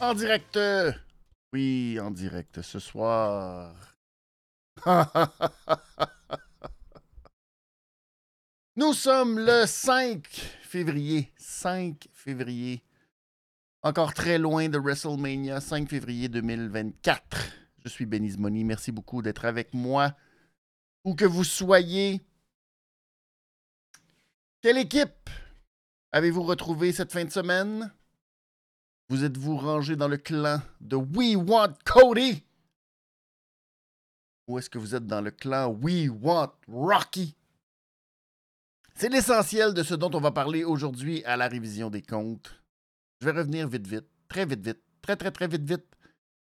En 0.00 0.14
direct. 0.14 0.58
Oui, 1.52 2.00
en 2.00 2.10
direct 2.10 2.62
ce 2.62 2.78
soir. 2.78 3.98
Nous 8.76 8.94
sommes 8.94 9.38
le 9.38 9.66
5 9.66 10.26
février. 10.62 11.30
5 11.36 12.08
février. 12.14 12.82
Encore 13.82 14.14
très 14.14 14.38
loin 14.38 14.70
de 14.70 14.78
WrestleMania, 14.78 15.60
5 15.60 15.90
février 15.90 16.30
2024. 16.30 17.36
Je 17.84 17.88
suis 17.90 18.06
Benny 18.06 18.34
Money. 18.38 18.64
Merci 18.64 18.92
beaucoup 18.92 19.20
d'être 19.20 19.44
avec 19.44 19.74
moi. 19.74 20.16
Où 21.04 21.14
que 21.14 21.26
vous 21.26 21.44
soyez. 21.44 22.22
Quelle 24.62 24.78
équipe 24.78 25.28
avez-vous 26.12 26.42
retrouvé 26.42 26.92
cette 26.92 27.12
fin 27.12 27.26
de 27.26 27.30
semaine? 27.30 27.92
Vous 29.10 29.24
êtes-vous 29.24 29.56
rangé 29.56 29.96
dans 29.96 30.06
le 30.06 30.18
clan 30.18 30.62
de 30.80 30.94
We 30.94 31.34
Want 31.34 31.74
Cody? 31.84 32.44
Ou 34.46 34.56
est-ce 34.56 34.70
que 34.70 34.78
vous 34.78 34.94
êtes 34.94 35.04
dans 35.04 35.20
le 35.20 35.32
clan 35.32 35.68
We 35.82 36.08
Want 36.08 36.52
Rocky? 36.68 37.34
C'est 38.94 39.08
l'essentiel 39.08 39.74
de 39.74 39.82
ce 39.82 39.94
dont 39.94 40.12
on 40.14 40.20
va 40.20 40.30
parler 40.30 40.62
aujourd'hui 40.62 41.24
à 41.24 41.36
la 41.36 41.48
révision 41.48 41.90
des 41.90 42.02
comptes. 42.02 42.62
Je 43.20 43.26
vais 43.26 43.36
revenir 43.36 43.66
vite, 43.66 43.88
vite, 43.88 44.06
très 44.28 44.46
vite, 44.46 44.64
vite, 44.64 44.80
très, 45.02 45.16
très, 45.16 45.32
très 45.32 45.48
vite, 45.48 45.64
vite. 45.64 45.86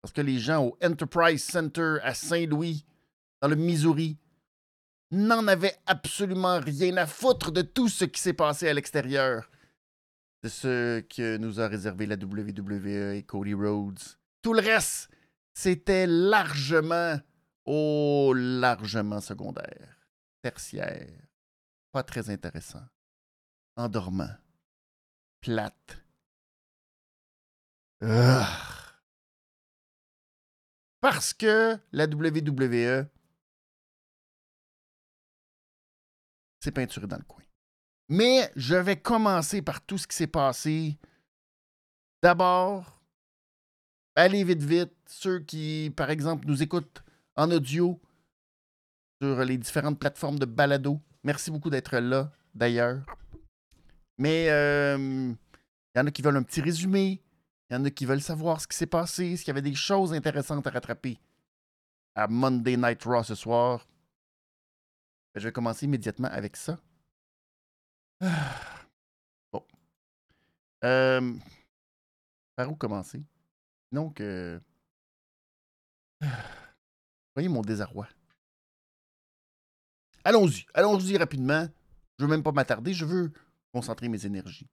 Parce 0.02 0.12
que 0.12 0.20
les 0.20 0.38
gens 0.38 0.66
au 0.66 0.76
Enterprise 0.84 1.42
Center 1.42 1.96
à 2.02 2.12
Saint-Louis, 2.12 2.84
dans 3.40 3.48
le 3.48 3.56
Missouri, 3.56 4.18
n'en 5.10 5.48
avaient 5.48 5.78
absolument 5.86 6.60
rien 6.60 6.98
à 6.98 7.06
foutre 7.06 7.52
de 7.52 7.62
tout 7.62 7.88
ce 7.88 8.04
qui 8.04 8.20
s'est 8.20 8.34
passé 8.34 8.68
à 8.68 8.74
l'extérieur 8.74 9.48
de 10.42 10.48
ce 10.48 11.00
que 11.00 11.36
nous 11.36 11.60
a 11.60 11.68
réservé 11.68 12.06
la 12.06 12.16
WWE 12.16 13.14
et 13.14 13.22
Cody 13.24 13.54
Rhodes. 13.54 13.98
Tout 14.42 14.54
le 14.54 14.60
reste, 14.60 15.10
c'était 15.52 16.06
largement, 16.06 17.20
oh, 17.66 18.32
largement 18.34 19.20
secondaire, 19.20 19.96
tertiaire, 20.42 21.20
pas 21.92 22.02
très 22.02 22.30
intéressant, 22.30 22.86
endormant, 23.76 24.34
plate. 25.40 26.02
Parce 31.00 31.34
que 31.34 31.78
la 31.92 32.06
WWE 32.06 33.06
s'est 36.60 36.72
peinturée 36.72 37.06
dans 37.06 37.18
le 37.18 37.24
coin. 37.24 37.42
Mais 38.10 38.50
je 38.56 38.74
vais 38.74 38.96
commencer 38.96 39.62
par 39.62 39.80
tout 39.80 39.96
ce 39.96 40.06
qui 40.06 40.16
s'est 40.16 40.26
passé. 40.26 40.98
D'abord, 42.22 43.00
allez 44.16 44.44
vite, 44.44 44.62
vite. 44.62 44.92
Ceux 45.06 45.38
qui, 45.40 45.92
par 45.96 46.10
exemple, 46.10 46.46
nous 46.46 46.62
écoutent 46.62 47.02
en 47.36 47.50
audio 47.50 48.00
sur 49.22 49.44
les 49.44 49.56
différentes 49.56 49.98
plateformes 49.98 50.38
de 50.38 50.46
balado, 50.46 51.00
Merci 51.22 51.50
beaucoup 51.50 51.68
d'être 51.68 51.98
là, 51.98 52.32
d'ailleurs. 52.54 53.04
Mais 54.16 54.44
il 54.44 54.50
euh, 54.50 55.34
y 55.94 56.00
en 56.00 56.06
a 56.06 56.10
qui 56.10 56.22
veulent 56.22 56.36
un 56.36 56.42
petit 56.42 56.62
résumé. 56.62 57.22
Il 57.68 57.74
y 57.74 57.76
en 57.76 57.84
a 57.84 57.90
qui 57.90 58.06
veulent 58.06 58.22
savoir 58.22 58.60
ce 58.60 58.66
qui 58.66 58.76
s'est 58.76 58.86
passé, 58.86 59.36
s'il 59.36 59.48
y 59.48 59.50
avait 59.50 59.62
des 59.62 59.74
choses 59.74 60.12
intéressantes 60.14 60.66
à 60.66 60.70
rattraper 60.70 61.18
à 62.14 62.26
Monday 62.26 62.76
Night 62.76 63.04
Raw 63.04 63.22
ce 63.22 63.34
soir. 63.34 63.86
Je 65.34 65.46
vais 65.46 65.52
commencer 65.52 65.86
immédiatement 65.86 66.28
avec 66.28 66.56
ça. 66.56 66.78
Bon. 69.52 69.64
Par 72.56 72.70
où 72.70 72.74
commencer? 72.76 73.22
Donc, 73.92 74.20
euh, 74.20 74.60
voyez 77.34 77.48
mon 77.48 77.62
désarroi. 77.62 78.08
Allons-y, 80.24 80.66
allons-y 80.74 81.16
rapidement. 81.16 81.66
Je 82.18 82.24
veux 82.24 82.30
même 82.30 82.42
pas 82.42 82.52
m'attarder, 82.52 82.92
je 82.92 83.04
veux 83.04 83.32
concentrer 83.72 84.08
mes 84.08 84.26
énergies. 84.26 84.68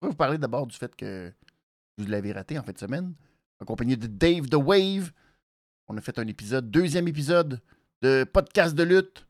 Je 0.00 0.06
vais 0.06 0.10
vous 0.10 0.16
parler 0.16 0.38
d'abord 0.38 0.66
du 0.66 0.76
fait 0.76 0.94
que 0.94 1.32
vous 1.96 2.06
l'avez 2.06 2.32
raté 2.32 2.58
en 2.58 2.62
fin 2.62 2.72
de 2.72 2.78
semaine, 2.78 3.14
en 3.60 3.64
compagnie 3.64 3.96
de 3.96 4.06
Dave 4.06 4.48
the 4.48 4.54
Wave. 4.54 5.12
On 5.88 5.96
a 5.96 6.00
fait 6.00 6.18
un 6.18 6.26
épisode, 6.26 6.70
deuxième 6.70 7.08
épisode 7.08 7.60
de 8.02 8.24
podcast 8.24 8.74
de 8.74 8.82
lutte. 8.82 9.26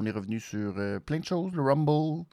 On 0.00 0.06
est 0.06 0.12
revenu 0.12 0.40
sur 0.40 0.78
euh, 0.78 0.98
plein 0.98 1.18
de 1.18 1.26
choses, 1.26 1.52
le 1.52 1.60
Rumble, 1.60 2.24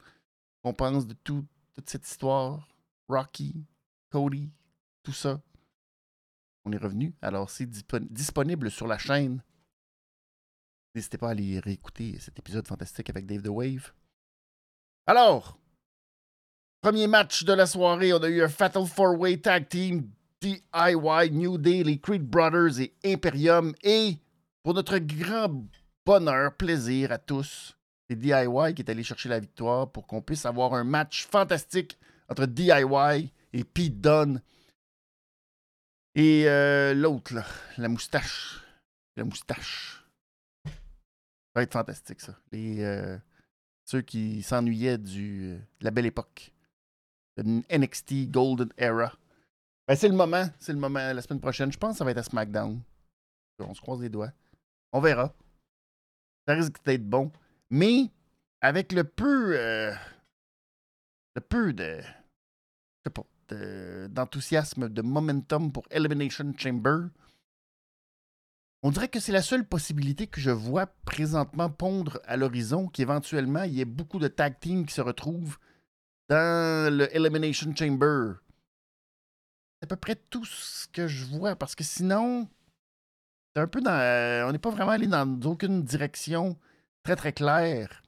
on 0.64 0.72
pense 0.72 1.06
de 1.06 1.12
toute 1.12 1.44
cette 1.84 2.08
histoire, 2.08 2.66
Rocky, 3.10 3.66
Cody, 4.08 4.50
tout 5.02 5.12
ça. 5.12 5.42
On 6.64 6.72
est 6.72 6.78
revenu. 6.78 7.14
Alors, 7.20 7.50
c'est 7.50 7.68
disponible 7.68 8.70
sur 8.70 8.86
la 8.86 8.96
chaîne 8.96 9.42
N'hésitez 10.94 11.18
pas 11.18 11.28
à 11.28 11.30
aller 11.32 11.60
réécouter 11.60 12.18
cet 12.18 12.38
épisode 12.38 12.66
fantastique 12.66 13.10
avec 13.10 13.26
Dave 13.26 13.42
the 13.42 13.48
Wave. 13.48 13.92
Alors, 15.06 15.58
premier 16.80 17.06
match 17.06 17.44
de 17.44 17.52
la 17.52 17.66
soirée, 17.66 18.14
on 18.14 18.22
a 18.22 18.28
eu 18.28 18.42
un 18.42 18.48
Fatal 18.48 18.86
Four-Way 18.86 19.42
Tag 19.42 19.68
Team 19.68 20.10
DIY, 20.40 21.30
New 21.32 21.58
Day, 21.58 21.84
les 21.84 22.00
Creed 22.00 22.22
Brothers 22.22 22.80
et 22.80 22.94
Imperium. 23.04 23.74
Et 23.82 24.16
pour 24.62 24.72
notre 24.72 24.96
grand 24.96 25.66
bonheur, 26.08 26.54
plaisir 26.54 27.12
à 27.12 27.18
tous, 27.18 27.76
c'est 28.08 28.16
DIY 28.16 28.72
qui 28.74 28.80
est 28.80 28.90
allé 28.90 29.04
chercher 29.04 29.28
la 29.28 29.40
victoire 29.40 29.92
pour 29.92 30.06
qu'on 30.06 30.22
puisse 30.22 30.46
avoir 30.46 30.72
un 30.72 30.82
match 30.82 31.26
fantastique 31.26 31.98
entre 32.30 32.46
DIY 32.46 33.30
et 33.52 33.62
Pete 33.62 34.00
Dunne. 34.00 34.40
Et 36.14 36.48
euh, 36.48 36.94
l'autre, 36.94 37.34
la 37.76 37.88
moustache. 37.90 38.64
La 39.16 39.24
moustache 39.24 40.02
va 41.54 41.62
être 41.62 41.74
fantastique, 41.74 42.22
ça. 42.22 42.34
Les, 42.52 42.82
euh, 42.82 43.18
ceux 43.84 44.00
qui 44.00 44.42
s'ennuyaient 44.42 44.96
du, 44.96 45.58
de 45.58 45.84
la 45.84 45.90
belle 45.90 46.06
époque. 46.06 46.54
De 47.36 47.42
NXT 47.70 48.30
Golden 48.30 48.70
Era. 48.78 49.12
Ben, 49.86 49.94
c'est 49.94 50.08
le 50.08 50.14
moment. 50.14 50.48
C'est 50.58 50.72
le 50.72 50.78
moment. 50.78 51.12
La 51.12 51.20
semaine 51.20 51.40
prochaine, 51.40 51.70
je 51.70 51.76
pense 51.76 51.92
que 51.92 51.98
ça 51.98 52.04
va 52.06 52.12
être 52.12 52.18
à 52.18 52.22
SmackDown. 52.22 52.80
On 53.58 53.74
se 53.74 53.80
croise 53.82 54.00
les 54.00 54.08
doigts. 54.08 54.32
On 54.92 55.00
verra. 55.00 55.34
Ça 56.48 56.54
risque 56.54 56.82
d'être 56.84 57.08
bon. 57.08 57.30
Mais 57.70 58.10
avec 58.60 58.92
le 58.92 59.04
peu. 59.04 59.56
Euh, 59.56 59.92
le 61.36 61.40
peu 61.40 61.72
de. 61.72 62.00
Je 62.00 63.06
sais 63.06 63.10
pas. 63.10 63.24
D'enthousiasme, 64.08 64.88
de 64.88 65.02
momentum 65.02 65.72
pour 65.72 65.86
Elimination 65.90 66.52
Chamber 66.56 67.08
on 68.82 68.90
dirait 68.90 69.08
que 69.08 69.18
c'est 69.18 69.32
la 69.32 69.42
seule 69.42 69.66
possibilité 69.66 70.28
que 70.28 70.40
je 70.40 70.50
vois 70.50 70.86
présentement 71.04 71.68
pondre 71.68 72.20
à 72.24 72.36
l'horizon, 72.36 72.86
qu'éventuellement, 72.86 73.64
il 73.64 73.74
y 73.74 73.80
ait 73.80 73.84
beaucoup 73.84 74.20
de 74.20 74.28
tag 74.28 74.60
teams 74.60 74.86
qui 74.86 74.94
se 74.94 75.00
retrouvent 75.00 75.58
dans 76.28 76.94
le 76.94 77.14
Elimination 77.14 77.74
Chamber. 77.74 78.34
C'est 79.80 79.86
à 79.86 79.88
peu 79.88 79.96
près 79.96 80.14
tout 80.14 80.44
ce 80.44 80.86
que 80.88 81.08
je 81.08 81.24
vois, 81.24 81.56
parce 81.56 81.74
que 81.74 81.82
sinon, 81.82 82.48
c'est 83.54 83.62
un 83.62 83.66
peu 83.66 83.80
dans. 83.80 84.48
On 84.48 84.52
n'est 84.52 84.58
pas 84.58 84.70
vraiment 84.70 84.92
allé 84.92 85.06
dans 85.06 85.40
aucune 85.42 85.82
direction 85.82 86.56
très 87.02 87.16
très 87.16 87.32
claire. 87.32 88.02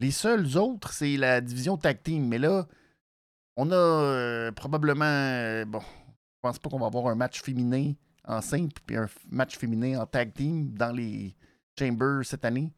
Les 0.00 0.10
seuls 0.10 0.56
autres, 0.56 0.92
c'est 0.92 1.16
la 1.16 1.40
division 1.40 1.76
tag 1.76 2.02
team. 2.02 2.28
Mais 2.28 2.38
là, 2.38 2.66
on 3.56 3.70
a 3.70 3.76
euh, 3.76 4.52
probablement. 4.52 5.04
Euh, 5.04 5.64
bon, 5.64 5.80
je 5.80 6.40
pense 6.40 6.58
pas 6.58 6.70
qu'on 6.70 6.78
va 6.78 6.86
avoir 6.86 7.06
un 7.08 7.16
match 7.16 7.42
féminin 7.42 7.92
en 8.24 8.40
simple 8.40 8.80
puis 8.86 8.96
un 8.96 9.08
match 9.30 9.56
féminin 9.56 10.00
en 10.00 10.06
tag 10.06 10.32
team 10.32 10.72
dans 10.74 10.92
les 10.92 11.34
Chambers 11.78 12.24
cette 12.24 12.44
année. 12.44 12.72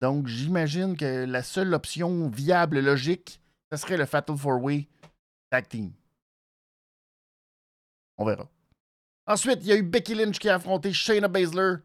Donc, 0.00 0.26
j'imagine 0.26 0.96
que 0.96 1.24
la 1.24 1.42
seule 1.42 1.72
option 1.72 2.28
viable, 2.28 2.80
logique, 2.80 3.40
ce 3.72 3.78
serait 3.78 3.96
le 3.96 4.04
Fatal 4.04 4.36
Four 4.36 4.62
Way 4.62 4.88
Tag 5.50 5.68
Team. 5.68 5.92
On 8.18 8.24
verra. 8.24 8.48
Ensuite, 9.26 9.60
il 9.62 9.66
y 9.68 9.72
a 9.72 9.76
eu 9.76 9.82
Becky 9.82 10.14
Lynch 10.14 10.38
qui 10.38 10.48
a 10.48 10.56
affronté 10.56 10.92
Shayna 10.92 11.28
Baszler. 11.28 11.76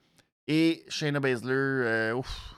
Et 0.48 0.86
Shayna 0.90 1.20
Baszler, 1.20 1.54
euh, 1.54 2.16
ouf. 2.16 2.56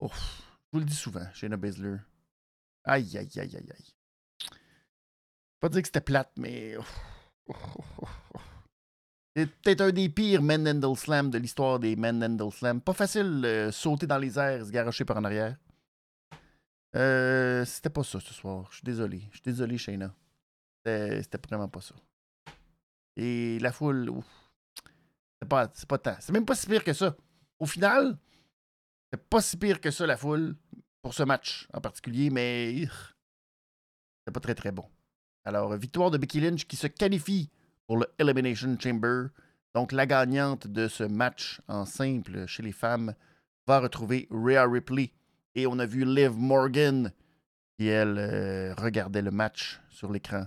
Ouf. 0.00 0.42
Je 0.66 0.68
vous 0.72 0.78
le 0.80 0.84
dis 0.84 0.94
souvent, 0.94 1.26
Shayna 1.34 1.56
Baszler. 1.56 1.98
Aïe, 2.84 3.16
aïe, 3.16 3.30
aïe, 3.36 3.56
aïe, 3.56 3.70
aïe. 3.70 3.94
Pas 5.60 5.68
dire 5.68 5.82
que 5.82 5.88
c'était 5.88 6.00
plate, 6.00 6.32
mais. 6.36 6.76
C'est 9.36 9.46
peut-être 9.46 9.80
un 9.80 9.90
des 9.90 10.08
pires 10.08 10.42
Men 10.42 10.68
Handle 10.68 10.96
Slam 10.96 11.30
de 11.30 11.38
l'histoire 11.38 11.78
des 11.78 11.96
Men 11.96 12.22
Handle 12.22 12.52
Slam. 12.52 12.80
Pas 12.80 12.92
facile 12.92 13.40
de 13.40 13.70
sauter 13.72 14.06
dans 14.06 14.18
les 14.18 14.38
airs, 14.38 14.64
se 14.64 14.70
garocher 14.70 15.04
par 15.04 15.16
en 15.16 15.24
arrière. 15.24 15.56
Euh, 16.94 17.64
c'était 17.64 17.90
pas 17.90 18.04
ça 18.04 18.20
ce 18.20 18.32
soir. 18.32 18.68
Je 18.70 18.76
suis 18.76 18.84
désolé. 18.84 19.22
Je 19.30 19.36
suis 19.36 19.42
désolé, 19.44 19.76
Shayna. 19.78 20.14
C'était 20.84 21.38
vraiment 21.48 21.68
pas 21.68 21.80
ça. 21.80 21.94
Et 23.16 23.58
la 23.60 23.72
foule, 23.72 24.10
c'est 25.40 25.48
pas, 25.48 25.70
c'est 25.74 25.88
pas 25.88 25.98
tant. 25.98 26.16
C'est 26.20 26.32
même 26.32 26.44
pas 26.44 26.54
si 26.54 26.66
pire 26.66 26.84
que 26.84 26.92
ça. 26.92 27.16
Au 27.58 27.66
final, 27.66 28.18
c'est 29.12 29.22
pas 29.28 29.40
si 29.40 29.56
pire 29.56 29.80
que 29.80 29.90
ça, 29.90 30.06
la 30.06 30.16
foule, 30.16 30.56
pour 31.02 31.14
ce 31.14 31.22
match 31.22 31.68
en 31.72 31.80
particulier, 31.80 32.30
mais 32.30 32.86
c'est 34.24 34.32
pas 34.32 34.40
très 34.40 34.54
très 34.54 34.72
bon. 34.72 34.86
Alors, 35.44 35.76
victoire 35.76 36.10
de 36.10 36.18
Becky 36.18 36.40
Lynch 36.40 36.64
qui 36.64 36.76
se 36.76 36.86
qualifie 36.86 37.50
pour 37.86 37.98
le 37.98 38.06
Elimination 38.18 38.76
Chamber. 38.80 39.26
Donc, 39.74 39.92
la 39.92 40.06
gagnante 40.06 40.66
de 40.66 40.88
ce 40.88 41.04
match 41.04 41.60
en 41.68 41.84
simple 41.84 42.46
chez 42.46 42.62
les 42.62 42.72
femmes 42.72 43.14
va 43.66 43.80
retrouver 43.80 44.26
Rhea 44.30 44.66
Ripley. 44.66 45.12
Et 45.54 45.66
on 45.66 45.78
a 45.78 45.86
vu 45.86 46.04
Liv 46.04 46.32
Morgan 46.36 47.12
qui, 47.76 47.88
elle, 47.88 48.16
euh, 48.18 48.74
regardait 48.74 49.22
le 49.22 49.30
match 49.30 49.80
sur 49.90 50.10
l'écran 50.10 50.46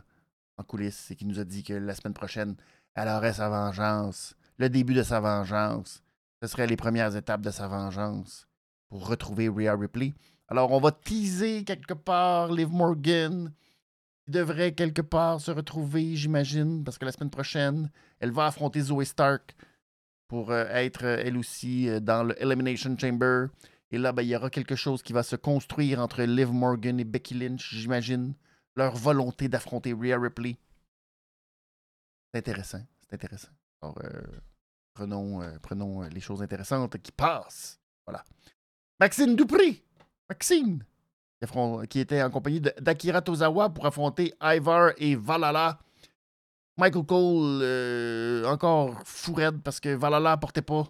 en 0.57 0.63
coulisses 0.63 1.11
et 1.11 1.15
qui 1.15 1.25
nous 1.25 1.39
a 1.39 1.43
dit 1.43 1.63
que 1.63 1.73
la 1.73 1.95
semaine 1.95 2.13
prochaine, 2.13 2.55
elle 2.95 3.07
aurait 3.07 3.33
sa 3.33 3.49
vengeance. 3.49 4.35
Le 4.57 4.69
début 4.69 4.93
de 4.93 5.03
sa 5.03 5.19
vengeance. 5.19 6.03
Ce 6.41 6.47
serait 6.47 6.67
les 6.67 6.77
premières 6.77 7.15
étapes 7.15 7.41
de 7.41 7.49
sa 7.49 7.67
vengeance 7.67 8.47
pour 8.89 9.07
retrouver 9.07 9.49
Rhea 9.49 9.75
Ripley. 9.75 10.13
Alors, 10.47 10.71
on 10.71 10.79
va 10.79 10.91
teaser 10.91 11.63
quelque 11.63 11.93
part 11.93 12.51
Liv 12.51 12.69
Morgan, 12.69 13.51
qui 14.23 14.31
devrait 14.31 14.73
quelque 14.73 15.01
part 15.01 15.41
se 15.41 15.51
retrouver, 15.51 16.15
j'imagine, 16.15 16.83
parce 16.83 16.97
que 16.97 17.05
la 17.05 17.11
semaine 17.11 17.29
prochaine, 17.29 17.89
elle 18.19 18.31
va 18.31 18.45
affronter 18.45 18.81
Zoe 18.81 19.03
Stark 19.03 19.55
pour 20.27 20.51
euh, 20.51 20.65
être, 20.69 21.05
euh, 21.05 21.21
elle 21.23 21.37
aussi, 21.37 21.89
euh, 21.89 21.99
dans 21.99 22.23
le 22.23 22.41
Elimination 22.41 22.95
Chamber. 22.97 23.47
Et 23.91 23.97
là, 23.97 24.11
ben, 24.11 24.21
il 24.21 24.29
y 24.29 24.35
aura 24.35 24.49
quelque 24.49 24.75
chose 24.75 25.01
qui 25.01 25.13
va 25.13 25.23
se 25.23 25.35
construire 25.35 25.99
entre 25.99 26.23
Liv 26.23 26.51
Morgan 26.51 26.99
et 26.99 27.05
Becky 27.05 27.33
Lynch, 27.33 27.73
j'imagine. 27.73 28.33
Leur 28.77 28.95
volonté 28.95 29.49
d'affronter 29.49 29.91
Rhea 29.91 30.17
Ripley. 30.17 30.55
C'est 32.31 32.39
intéressant. 32.39 32.81
C'est 33.01 33.15
intéressant. 33.15 33.49
Alors, 33.81 33.99
prenons, 34.93 35.59
prenons 35.61 36.01
les 36.03 36.21
choses 36.21 36.41
intéressantes 36.41 36.97
qui 36.99 37.11
passent. 37.11 37.79
Voilà. 38.05 38.23
Maxine 38.99 39.35
Dupré 39.35 39.83
Maxine, 40.29 40.83
qui 41.89 41.99
était 41.99 42.21
en 42.21 42.29
compagnie 42.29 42.61
d'Akira 42.61 43.21
Tozawa 43.21 43.69
pour 43.69 43.85
affronter 43.85 44.33
Ivar 44.41 44.91
et 44.97 45.15
Valhalla. 45.15 45.79
Michael 46.77 47.05
Cole, 47.05 47.59
euh, 47.63 48.45
encore 48.45 49.01
fou 49.03 49.35
parce 49.63 49.79
que 49.79 49.89
Valhalla 49.89 50.37
portait 50.37 50.61
pas 50.61 50.83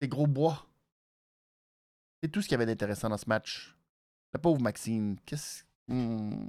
ses 0.00 0.08
gros 0.08 0.26
bois. 0.26 0.66
C'est 2.22 2.28
tout 2.28 2.42
ce 2.42 2.48
qu'il 2.48 2.52
y 2.52 2.56
avait 2.56 2.66
d'intéressant 2.66 3.08
dans 3.08 3.16
ce 3.16 3.28
match. 3.28 3.76
La 4.32 4.40
pauvre 4.40 4.60
Maxine, 4.60 5.16
qu'est-ce. 5.24 5.64
Hmm. 5.88 6.48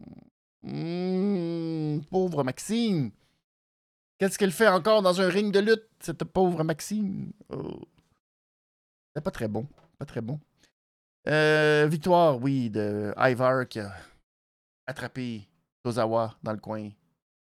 Hmm, 0.63 1.99
pauvre 2.09 2.43
Maxine. 2.43 3.11
Qu'est-ce 4.17 4.37
qu'elle 4.37 4.51
fait 4.51 4.67
encore 4.67 5.01
dans 5.01 5.19
un 5.19 5.29
ring 5.29 5.51
de 5.51 5.59
lutte, 5.59 5.89
cette 5.99 6.23
pauvre 6.23 6.63
Maxine? 6.63 7.31
Oh. 7.49 7.81
C'est 9.15 9.23
pas 9.23 9.31
très 9.31 9.47
bon. 9.47 9.67
Pas 9.97 10.05
très 10.05 10.21
bon. 10.21 10.39
Euh, 11.27 11.87
victoire, 11.89 12.41
oui, 12.41 12.69
de 12.69 13.13
Ivar 13.17 13.67
qui 13.67 13.79
a 13.79 13.93
attrapé 14.87 15.47
Tozawa 15.83 16.35
dans 16.43 16.51
le 16.51 16.59
coin, 16.59 16.89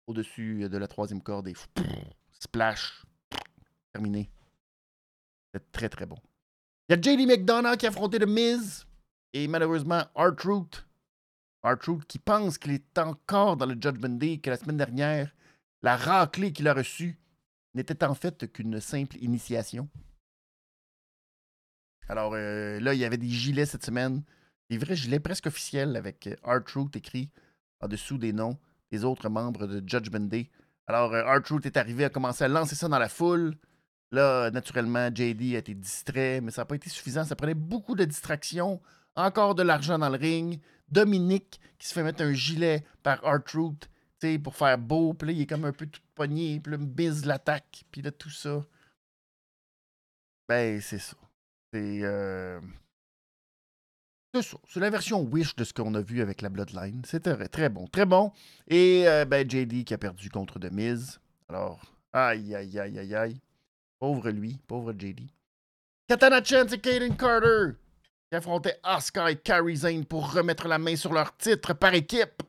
au-dessus 0.07 0.69
de 0.69 0.77
la 0.77 0.89
troisième 0.89 1.23
corde 1.23 1.49
et 1.49 1.55
splash, 2.33 3.05
terminé. 3.93 4.31
C'est 5.53 5.73
très 5.73 5.89
très 5.89 6.07
bon. 6.07 6.17
Il 6.89 6.97
y 6.97 6.99
a 6.99 7.01
JD 7.01 7.27
McDonough 7.27 7.77
qui 7.77 7.87
a 7.87 7.89
affronté 7.89 8.19
The 8.19 8.27
Miz 8.27 8.87
et 9.33 9.49
malheureusement 9.49 10.03
R-Truth. 10.15 10.85
R-Truth 11.65 12.05
qui 12.07 12.19
pense 12.19 12.59
qu'il 12.59 12.73
est 12.73 12.99
encore 12.99 13.57
dans 13.57 13.67
le 13.67 13.75
Judgment 13.75 14.17
Day, 14.17 14.39
que 14.39 14.51
la 14.51 14.57
semaine 14.57 14.77
dernière, 14.77 15.35
la 15.83 15.97
raclée 15.97 16.53
qu'il 16.53 16.69
a 16.69 16.75
reçue 16.75 17.19
n'était 17.75 18.05
en 18.05 18.15
fait 18.15 18.53
qu'une 18.53 18.81
simple 18.81 19.17
initiation. 19.21 19.89
Alors 22.09 22.33
euh, 22.35 22.79
là, 22.81 22.95
il 22.95 23.01
y 23.01 23.05
avait 23.05 23.17
des 23.17 23.29
gilets 23.29 23.67
cette 23.67 23.85
semaine. 23.85 24.23
Des 24.71 24.79
vrais 24.79 24.97
gilets 24.97 25.21
presque 25.21 25.47
officiels 25.47 25.97
avec 25.97 26.29
R-Truth 26.45 26.97
écrit 26.97 27.31
en 27.81 27.89
dessous 27.89 28.19
des 28.19 28.33
noms 28.33 28.59
des 28.91 29.05
autres 29.05 29.29
membres 29.29 29.67
de 29.67 29.83
Judgment 29.87 30.29
Day. 30.29 30.51
Alors, 30.87 31.13
euh, 31.15 31.25
R-Truth 31.25 31.67
est 31.67 31.77
arrivé 31.77 32.05
à 32.05 32.11
commencer 32.11 32.45
à 32.45 32.49
lancer 32.49 32.75
ça 32.75 32.89
dans 32.89 32.99
la 32.99 33.09
foule. 33.09 33.57
Là, 34.13 34.51
naturellement, 34.51 35.09
JD 35.09 35.55
a 35.55 35.59
été 35.59 35.75
distrait, 35.75 36.41
mais 36.41 36.51
ça 36.51 36.63
n'a 36.63 36.67
pas 36.67 36.77
été 36.77 36.89
suffisant. 36.91 37.25
Ça 37.25 37.35
prenait 37.35 37.55
beaucoup 37.55 37.97
de 37.97 38.05
distractions. 38.05 38.81
Encore 39.17 39.55
de 39.55 39.63
l'argent 39.63 39.99
dans 39.99 40.09
le 40.09 40.19
ring. 40.19 40.61
Dominique 40.89 41.61
qui 41.79 41.89
se 41.89 41.95
fait 41.95 42.03
mettre 42.03 42.23
un 42.23 42.33
gilet 42.33 42.85
par 43.03 43.21
R-Truth 43.23 43.89
pour 44.43 44.57
faire 44.57 44.79
beau. 44.79 45.15
Puis 45.15 45.29
là, 45.29 45.33
il 45.33 45.41
est 45.43 45.47
comme 45.47 45.65
un 45.65 45.73
peu 45.73 45.87
tout 45.87 46.01
pogné. 46.15 46.61
Puis 46.61 46.73
là, 46.73 46.79
bise 46.79 47.25
l'attaque. 47.27 47.85
Puis 47.91 48.03
là, 48.03 48.11
tout 48.11 48.31
ça. 48.31 48.65
Ben, 50.49 50.81
c'est 50.81 50.99
ça. 50.99 51.17
Euh, 51.75 52.61
c'est. 54.35 54.43
ça. 54.43 54.57
C'est 54.69 54.81
la 54.81 54.91
version 54.91 55.23
Wish 55.23 55.57
de 55.57 55.65
ce 55.65 55.73
qu'on 55.73 55.95
a 55.95 56.01
vu 56.01 56.21
avec 56.21 56.43
la 56.43 56.49
Bloodline. 56.49 57.03
C'était 57.05 57.49
très 57.49 57.69
bon. 57.69 57.87
Très 57.87 58.07
bon. 58.07 58.33
Et 58.69 59.05
euh, 59.07 59.25
ben, 59.25 59.49
JD 59.49 59.85
qui 59.85 59.95
a 59.95 59.99
perdu 59.99 60.31
contre 60.31 60.59
The 60.59 60.71
Miz. 60.71 61.21
Alors, 61.49 61.81
aïe, 62.13 62.55
aïe, 62.55 62.79
aïe, 62.79 62.99
aïe, 62.99 63.15
aïe. 63.15 63.41
Pauvre 63.99 64.31
lui. 64.31 64.59
Pauvre 64.67 64.93
JD. 64.93 65.23
Katana 66.07 66.45
Chance 66.45 66.73
et 66.73 66.79
Kaden 66.79 67.17
Carter 67.17 67.77
qui 68.35 68.39
affrontaient 68.39 68.81
Asuka 68.83 69.31
et 69.31 69.37
Kairi 69.37 69.77
Zane 69.77 70.05
pour 70.05 70.33
remettre 70.33 70.67
la 70.67 70.79
main 70.79 70.97
sur 70.97 71.13
leur 71.13 71.37
titre 71.37 71.73
par 71.73 71.95
équipe. 71.95 72.43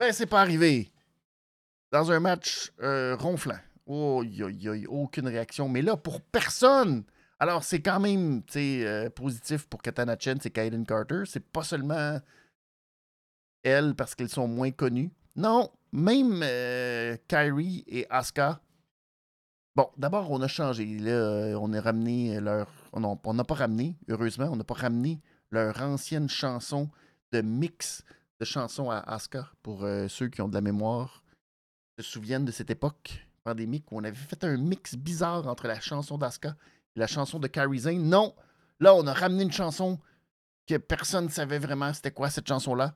Ben, 0.00 0.12
c'est 0.12 0.26
pas 0.26 0.40
arrivé. 0.40 0.90
Dans 1.92 2.10
un 2.10 2.18
match 2.18 2.72
euh, 2.82 3.14
ronflant. 3.14 3.58
Oh, 3.86 4.24
y, 4.24 4.86
aucune 4.88 5.28
réaction. 5.28 5.68
Mais 5.68 5.80
là, 5.80 5.96
pour 5.96 6.20
personne. 6.20 7.04
Alors, 7.38 7.62
c'est 7.62 7.80
quand 7.80 8.00
même 8.00 8.42
euh, 8.56 9.10
positif 9.10 9.68
pour 9.68 9.80
Katana 9.80 10.16
Chen, 10.18 10.38
c'est 10.42 10.50
Kaiden 10.50 10.84
Carter. 10.84 11.22
C'est 11.26 11.46
pas 11.46 11.62
seulement 11.62 12.20
elle 13.62 13.94
parce 13.94 14.16
qu'elles 14.16 14.28
sont 14.28 14.48
moins 14.48 14.72
connues. 14.72 15.12
Non, 15.36 15.70
même 15.92 16.40
euh, 16.42 17.16
Kyrie 17.28 17.84
et 17.86 18.08
Asuka. 18.10 18.60
Bon, 19.76 19.90
d'abord, 19.98 20.30
on 20.30 20.40
a 20.40 20.48
changé. 20.48 20.86
Là, 20.98 21.10
euh, 21.10 21.58
on 21.60 21.70
a 21.74 21.80
ramené 21.82 22.40
leur. 22.40 22.66
On 22.94 23.34
n'a 23.34 23.44
pas 23.44 23.54
ramené, 23.54 23.94
heureusement, 24.08 24.48
on 24.50 24.56
n'a 24.56 24.64
pas 24.64 24.74
ramené 24.74 25.20
leur 25.50 25.82
ancienne 25.82 26.30
chanson 26.30 26.88
de 27.30 27.42
mix 27.42 28.02
de 28.40 28.46
chansons 28.46 28.90
à 28.90 29.00
Asuka 29.00 29.50
pour 29.62 29.86
ceux 30.08 30.28
qui 30.28 30.40
ont 30.40 30.48
de 30.48 30.54
la 30.54 30.62
mémoire, 30.62 31.22
se 31.98 32.04
souviennent 32.04 32.46
de 32.46 32.52
cette 32.52 32.70
époque 32.70 33.26
pandémique 33.44 33.92
où 33.92 33.98
on 33.98 34.04
avait 34.04 34.14
fait 34.14 34.42
un 34.44 34.56
mix 34.56 34.94
bizarre 34.96 35.46
entre 35.46 35.66
la 35.66 35.78
chanson 35.78 36.18
d'Aska 36.18 36.56
et 36.94 37.00
la 37.00 37.06
chanson 37.06 37.38
de 37.38 37.46
Carrie 37.46 37.80
Zane. 37.80 38.02
Non, 38.02 38.34
là, 38.80 38.94
on 38.94 39.06
a 39.06 39.12
ramené 39.12 39.42
une 39.42 39.52
chanson 39.52 39.98
que 40.66 40.78
personne 40.78 41.26
ne 41.26 41.30
savait 41.30 41.58
vraiment 41.58 41.92
c'était 41.92 42.10
quoi 42.10 42.30
cette 42.30 42.48
chanson-là. 42.48 42.94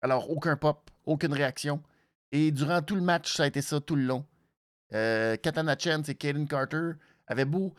Alors, 0.00 0.30
aucun 0.30 0.56
pop, 0.56 0.90
aucune 1.04 1.34
réaction. 1.34 1.82
Et 2.32 2.52
durant 2.52 2.82
tout 2.82 2.94
le 2.94 3.02
match, 3.02 3.34
ça 3.34 3.42
a 3.42 3.46
été 3.46 3.60
ça 3.60 3.80
tout 3.80 3.96
le 3.96 4.04
long. 4.04 4.24
Euh, 4.92 5.36
Katana 5.36 5.78
Chance 5.78 6.08
et 6.08 6.14
Kaden 6.14 6.48
Carter 6.48 6.92
avaient 7.26 7.44
beau 7.44 7.74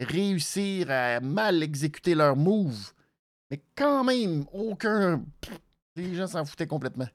réussir 0.00 0.90
à 0.90 1.20
mal 1.20 1.62
exécuter 1.62 2.14
leur 2.14 2.36
move, 2.36 2.92
mais 3.50 3.62
quand 3.76 4.04
même, 4.04 4.46
aucun. 4.52 5.22
les 5.96 6.14
gens 6.14 6.26
s'en 6.26 6.44
foutaient 6.44 6.66
complètement. 6.66 7.08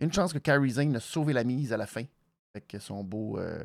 Une 0.00 0.12
chance 0.12 0.32
que 0.32 0.38
Carrie 0.38 0.70
Zane 0.70 0.96
a 0.96 1.00
sauvé 1.00 1.32
la 1.32 1.44
mise 1.44 1.72
à 1.72 1.76
la 1.76 1.86
fin. 1.86 2.04
Avec 2.54 2.76
son 2.80 3.02
beau. 3.02 3.38
Euh... 3.38 3.64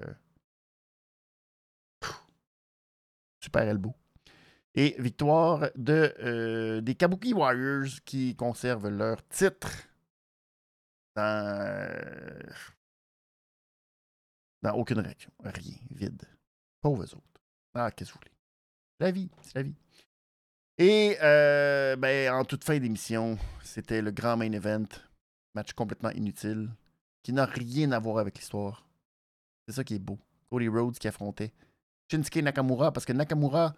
Super 3.42 3.64
elbow. 3.64 3.94
Et 4.76 4.96
victoire 5.00 5.70
de, 5.76 6.14
euh, 6.20 6.82
des 6.82 6.96
Kabuki 6.96 7.34
Warriors 7.34 8.02
qui 8.06 8.36
conservent 8.36 8.90
leur 8.90 9.28
titre 9.28 9.70
dans, 11.16 11.90
dans 14.62 14.74
aucune 14.74 15.00
réaction. 15.00 15.32
Rien. 15.44 15.78
Vide. 15.92 16.24
Pauvres 16.82 17.04
autres. 17.04 17.42
Ah, 17.74 17.92
qu'est-ce 17.92 18.12
que 18.12 18.16
vous 18.16 18.22
voulez? 18.22 18.36
La 19.00 19.12
vie, 19.12 19.30
c'est 19.42 19.56
la 19.56 19.64
vie. 19.64 19.76
Et 20.78 21.18
euh, 21.22 21.96
ben, 21.96 22.34
en 22.34 22.46
toute 22.46 22.64
fin 22.64 22.80
d'émission, 22.80 23.38
c'était 23.64 24.02
le 24.02 24.12
grand 24.12 24.38
main 24.38 24.52
event. 24.52 24.88
Match 25.56 25.74
complètement 25.74 26.12
inutile 26.12 26.70
qui 27.24 27.34
n'a 27.34 27.46
rien 27.46 27.92
à 27.92 28.00
voir 28.00 28.18
avec 28.20 28.38
l'histoire. 28.38 28.88
C'est 29.68 29.76
ça 29.76 29.84
qui 29.84 29.96
est 29.96 30.00
beau. 30.00 30.18
Cody 30.50 30.68
Rhodes 30.68 30.98
qui 30.98 31.08
affrontait 31.08 31.54
Shinsuke 32.10 32.38
Nakamura 32.38 32.92
parce 32.92 33.06
que 33.06 33.14
Nakamura 33.14 33.76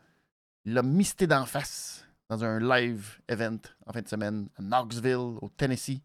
l'a 0.66 0.84
misté 0.84 1.28
d'en 1.28 1.46
face 1.46 2.06
dans 2.30 2.44
un 2.44 2.60
live 2.60 3.20
event 3.28 3.60
en 3.86 3.94
fin 3.94 4.02
de 4.02 4.08
semaine 4.08 4.48
à 4.58 4.62
Knoxville, 4.62 5.38
au 5.42 5.50
Tennessee, 5.50 6.02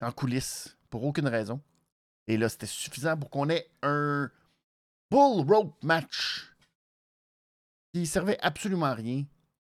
en 0.00 0.12
coulisses, 0.12 0.78
pour 0.88 1.04
aucune 1.04 1.28
raison. 1.28 1.60
Et 2.26 2.36
là, 2.36 2.48
c'était 2.48 2.66
suffisant 2.66 3.16
pour 3.16 3.30
qu'on 3.30 3.48
ait 3.48 3.70
un 3.82 4.30
bull 5.10 5.44
rope 5.48 5.82
match 5.82 6.52
qui 7.92 8.06
servait 8.06 8.38
absolument 8.40 8.86
à 8.86 8.94
rien, 8.94 9.24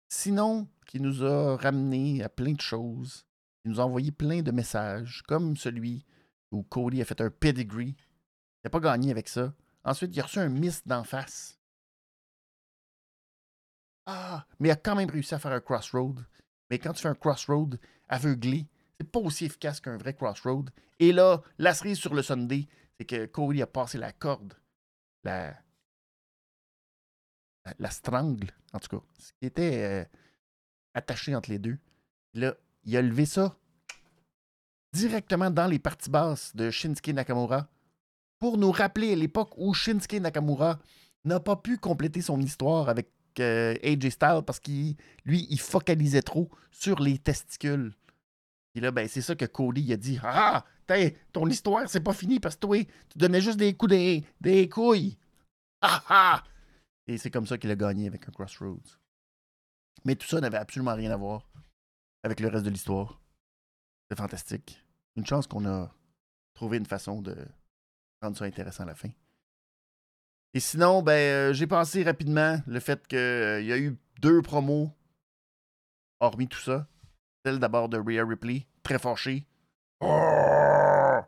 sinon 0.10 0.68
qui 0.86 1.00
nous 1.00 1.24
a 1.24 1.56
ramené 1.58 2.24
à 2.24 2.30
plein 2.30 2.54
de 2.54 2.62
choses, 2.62 3.26
qui 3.62 3.70
nous 3.70 3.80
a 3.80 3.86
envoyé 3.86 4.12
plein 4.12 4.42
de 4.42 4.52
messages, 4.52 5.22
comme 5.28 5.56
celui 5.56 6.06
où 6.52 6.64
Cody 6.64 7.02
a 7.02 7.06
fait 7.06 7.22
un 7.22 7.30
pedigree. 7.30 7.96
Il 7.96 8.62
n'a 8.66 8.70
pas 8.72 8.80
gagné 8.80 9.12
avec 9.12 9.30
ça. 9.30 9.54
Ensuite, 9.84 10.16
il 10.16 10.20
a 10.20 10.24
reçu 10.24 10.40
un 10.40 10.50
miss 10.50 10.86
d'en 10.86 11.04
face. 11.04 11.60
Ah, 14.06 14.46
mais 14.60 14.70
il 14.70 14.72
a 14.72 14.76
quand 14.76 14.96
même 14.96 15.10
réussi 15.10 15.36
à 15.36 15.40
faire 15.40 15.52
un 15.52 15.62
crossroad. 15.62 16.26
Mais 16.70 16.80
quand 16.80 16.94
tu 16.94 17.04
fais 17.04 17.10
un 17.10 17.16
crossroad 17.16 17.80
aveuglé, 18.08 18.68
C'est 19.00 19.10
pas 19.10 19.20
aussi 19.20 19.46
efficace 19.46 19.80
qu'un 19.80 19.98
vrai 19.98 20.14
Crossroad. 20.14 20.70
Et 21.00 21.12
là, 21.12 21.42
la 21.58 21.74
cerise 21.74 21.98
sur 21.98 22.14
le 22.14 22.22
Sunday, 22.22 22.68
c'est 22.98 23.06
que 23.06 23.26
Cody 23.26 23.62
a 23.62 23.68
passé 23.68 23.98
la 23.98 24.12
corde, 24.12 24.54
la, 25.24 25.56
la, 27.78 27.90
strangle, 27.90 28.52
en 28.74 28.80
tout 28.80 28.98
cas, 28.98 29.04
ce 29.18 29.32
qui 29.40 29.46
était 29.46 29.84
euh, 29.84 30.06
attaché 30.94 31.34
entre 31.34 31.50
les 31.50 31.60
deux. 31.60 31.78
Là, 32.34 32.56
il 32.84 32.98
a 32.98 33.02
levé 33.02 33.26
ça 33.26 33.56
directement 34.92 35.50
dans 35.50 35.68
les 35.68 35.80
parties 35.80 36.10
basses 36.10 36.56
de 36.56 36.70
Shinsuke 36.70 37.10
Nakamura 37.10 37.68
pour 38.40 38.58
nous 38.58 38.72
rappeler 38.72 39.16
l'époque 39.16 39.54
où 39.58 39.74
Shinsuke 39.74 40.14
Nakamura 40.14 40.80
n'a 41.26 41.40
pas 41.40 41.56
pu 41.56 41.78
compléter 41.78 42.22
son 42.22 42.40
histoire 42.42 42.90
avec 42.90 43.10
euh, 43.40 43.76
AJ 43.84 44.10
Styles 44.10 44.44
parce 44.46 44.60
qu'il 44.60 44.96
lui, 45.26 45.48
il 45.50 45.60
focalisait 45.60 46.22
trop 46.22 46.50
sur 46.72 47.00
les 47.00 47.18
testicules. 47.18 47.94
Et 48.76 48.80
là, 48.80 48.92
ben, 48.92 49.08
c'est 49.08 49.22
ça 49.22 49.36
que 49.36 49.46
Cody 49.46 49.92
a 49.94 49.98
dit. 49.98 50.20
Ah, 50.24 50.66
ton 51.32 51.48
histoire, 51.48 51.90
c'est 51.90 52.02
pas 52.02 52.14
fini 52.14 52.40
parce 52.40 52.56
que 52.56 52.62
toi, 52.62 52.78
tu 52.78 53.18
donnais 53.18 53.42
juste 53.42 53.58
des 53.58 53.76
coups 53.76 53.94
des, 54.42 54.70
couilles. 54.70 55.18
Ah 55.82 56.04
ah! 56.10 56.44
Et 57.08 57.18
c'est 57.18 57.32
comme 57.32 57.48
ça 57.48 57.58
qu'il 57.58 57.72
a 57.72 57.76
gagné 57.76 58.08
avec 58.08 58.28
un 58.28 58.32
Crossroads. 58.34 59.00
Mais 60.04 60.16
tout 60.16 60.28
ça 60.28 60.42
n'avait 60.42 60.58
absolument 60.58 60.94
rien 60.94 61.12
à 61.12 61.16
voir 61.16 61.50
avec 62.24 62.42
le 62.42 62.50
reste 62.50 62.66
de 62.66 62.70
l'histoire. 62.70 63.22
C'est 64.10 64.18
fantastique. 64.18 64.84
Une 65.16 65.26
chance 65.26 65.48
qu'on 65.48 65.66
a 65.66 65.90
trouvé 66.54 66.78
une 66.78 66.86
façon 66.86 67.22
de 67.22 67.34
rendre 68.22 68.38
ça 68.38 68.44
intéressant 68.44 68.84
à 68.84 68.88
la 68.88 68.96
fin. 68.96 69.10
Et 70.54 70.60
sinon, 70.60 71.02
ben, 71.02 71.14
euh, 71.14 71.54
j'ai 71.54 71.68
pensé 71.68 72.04
rapidement 72.04 72.60
le 72.68 72.80
fait 72.80 73.08
qu'il 73.08 73.18
euh, 73.18 73.62
y 73.62 73.72
a 73.72 73.78
eu 73.78 73.98
deux 74.20 74.42
promos, 74.42 74.92
hormis 76.20 76.48
tout 76.48 76.60
ça. 76.60 76.88
Celle 77.46 77.60
d'abord 77.60 77.90
de 77.90 77.98
Rhea 77.98 78.26
Ripley, 78.26 78.68
très 78.84 79.00
fâchée. 79.00 79.46
Oh! 80.02 81.20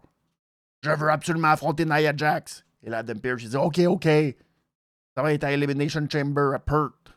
Je 0.83 0.89
veux 0.89 1.09
absolument 1.09 1.49
affronter 1.49 1.85
Nia 1.85 2.15
Jax. 2.15 2.65
Et 2.83 2.89
là, 2.89 2.99
Adam 2.99 3.19
Pearce, 3.19 3.43
il 3.43 3.49
dit 3.49 3.57
Ok, 3.57 3.79
ok. 3.79 4.07
Ça 5.15 5.21
va 5.21 5.33
être 5.33 5.43
à 5.43 5.51
Elimination 5.51 6.07
Chamber 6.11 6.53
à 6.55 6.59
Perth. 6.59 7.13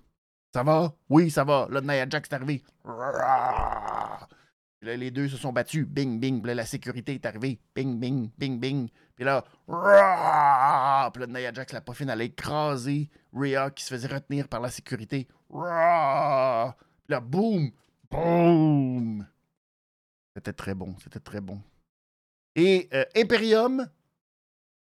Ça 0.52 0.62
va? 0.62 0.92
Oui, 1.08 1.30
ça 1.30 1.44
va. 1.44 1.66
Là, 1.70 1.80
Nia 1.80 2.08
Jax 2.08 2.28
est 2.28 2.34
arrivé. 2.34 2.62
là, 2.84 4.96
les 4.96 5.10
deux 5.10 5.28
se 5.28 5.36
sont 5.36 5.52
battus. 5.52 5.86
Bing, 5.86 6.20
bing. 6.20 6.40
Puis 6.40 6.48
là, 6.48 6.54
la 6.54 6.66
sécurité 6.66 7.14
est 7.14 7.26
arrivée. 7.26 7.58
Bing, 7.74 7.98
bing, 7.98 8.30
bing, 8.36 8.60
bing. 8.60 8.88
Puis 9.16 9.24
là, 9.24 9.44
puis 9.66 11.22
là, 11.22 11.26
Nia 11.26 11.52
Jax, 11.52 11.72
la 11.72 11.80
poffine, 11.80 12.10
elle 12.10 12.20
a 12.20 12.24
écrasé 12.24 13.08
Rhea 13.32 13.70
qui 13.70 13.84
se 13.84 13.94
faisait 13.94 14.08
retenir 14.08 14.48
par 14.48 14.60
la 14.60 14.70
sécurité. 14.70 15.26
Puis 15.48 15.60
là, 17.08 17.20
boum, 17.20 17.70
C'était 20.34 20.52
très 20.52 20.74
bon, 20.74 20.94
c'était 21.02 21.20
très 21.20 21.40
bon. 21.40 21.60
Et 22.54 22.88
euh, 22.92 23.04
Imperium, 23.16 23.88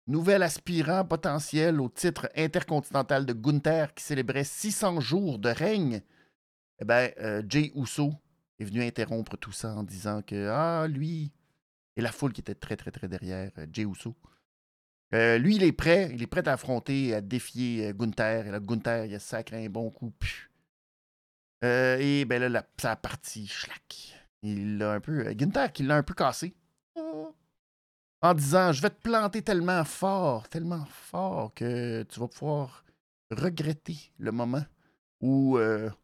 nouvel 0.06 0.42
aspirant 0.42 1.04
potentiel 1.04 1.80
au 1.80 1.88
titre 1.88 2.28
intercontinental 2.36 3.26
de 3.26 3.32
Gunther 3.32 3.94
qui 3.94 4.02
célébrait 4.02 4.44
600 4.44 5.00
jours 5.00 5.38
de 5.38 5.48
règne. 5.48 6.02
Eh 6.80 6.84
bien, 6.84 7.10
euh, 7.20 7.42
Jay 7.48 7.72
Uso 7.76 8.12
est 8.58 8.64
venu 8.64 8.82
interrompre 8.82 9.36
tout 9.36 9.52
ça 9.52 9.74
en 9.74 9.82
disant 9.84 10.22
que, 10.22 10.48
ah, 10.48 10.86
lui, 10.88 11.30
et 11.96 12.00
la 12.00 12.10
foule 12.10 12.32
qui 12.32 12.40
était 12.40 12.54
très, 12.54 12.76
très, 12.76 12.90
très 12.90 13.06
derrière 13.06 13.52
euh, 13.58 13.66
Jay 13.72 13.82
Uso. 13.82 14.14
Lui, 15.12 15.54
il 15.54 15.62
est 15.62 15.70
prêt. 15.70 16.10
Il 16.12 16.24
est 16.24 16.26
prêt 16.26 16.48
à 16.48 16.54
affronter, 16.54 17.14
à 17.14 17.20
défier 17.20 17.92
Gunther. 17.94 18.48
Et 18.48 18.50
là, 18.50 18.58
Gunther, 18.58 19.04
il 19.04 19.14
a 19.14 19.20
sacré 19.20 19.64
un 19.64 19.68
bon 19.68 19.88
coup. 19.88 20.12
Et 21.62 22.24
ben 22.26 22.42
là, 22.42 22.66
ça 22.76 22.92
a 22.92 22.96
parti, 22.96 23.46
schlack. 23.46 24.18
Il 24.42 24.78
l'a 24.78 24.92
un 24.92 25.00
peu. 25.00 25.32
Gunther 25.32 25.72
qui 25.72 25.82
l'a 25.82 25.96
un 25.96 26.02
peu 26.02 26.14
cassé. 26.14 26.54
En 28.20 28.34
disant 28.34 28.72
Je 28.72 28.82
vais 28.82 28.90
te 28.90 29.00
planter 29.00 29.42
tellement 29.42 29.84
fort, 29.84 30.48
tellement 30.48 30.84
fort 30.86 31.52
que 31.54 32.02
tu 32.02 32.20
vas 32.20 32.28
pouvoir 32.28 32.84
regretter 33.30 33.96
le 34.18 34.32
moment 34.32 34.64
où 35.20 35.58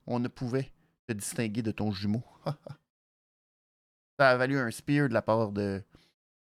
on 0.06 0.18
ne 0.18 0.28
pouvait 0.28 0.72
te 1.06 1.12
distinguer 1.12 1.62
de 1.62 1.72
ton 1.72 1.90
jumeau. 1.90 2.22
Ça 4.18 4.30
a 4.30 4.36
valu 4.36 4.58
un 4.58 4.70
spear 4.70 5.08
de 5.08 5.14
la 5.14 5.22
part 5.22 5.50
de, 5.50 5.82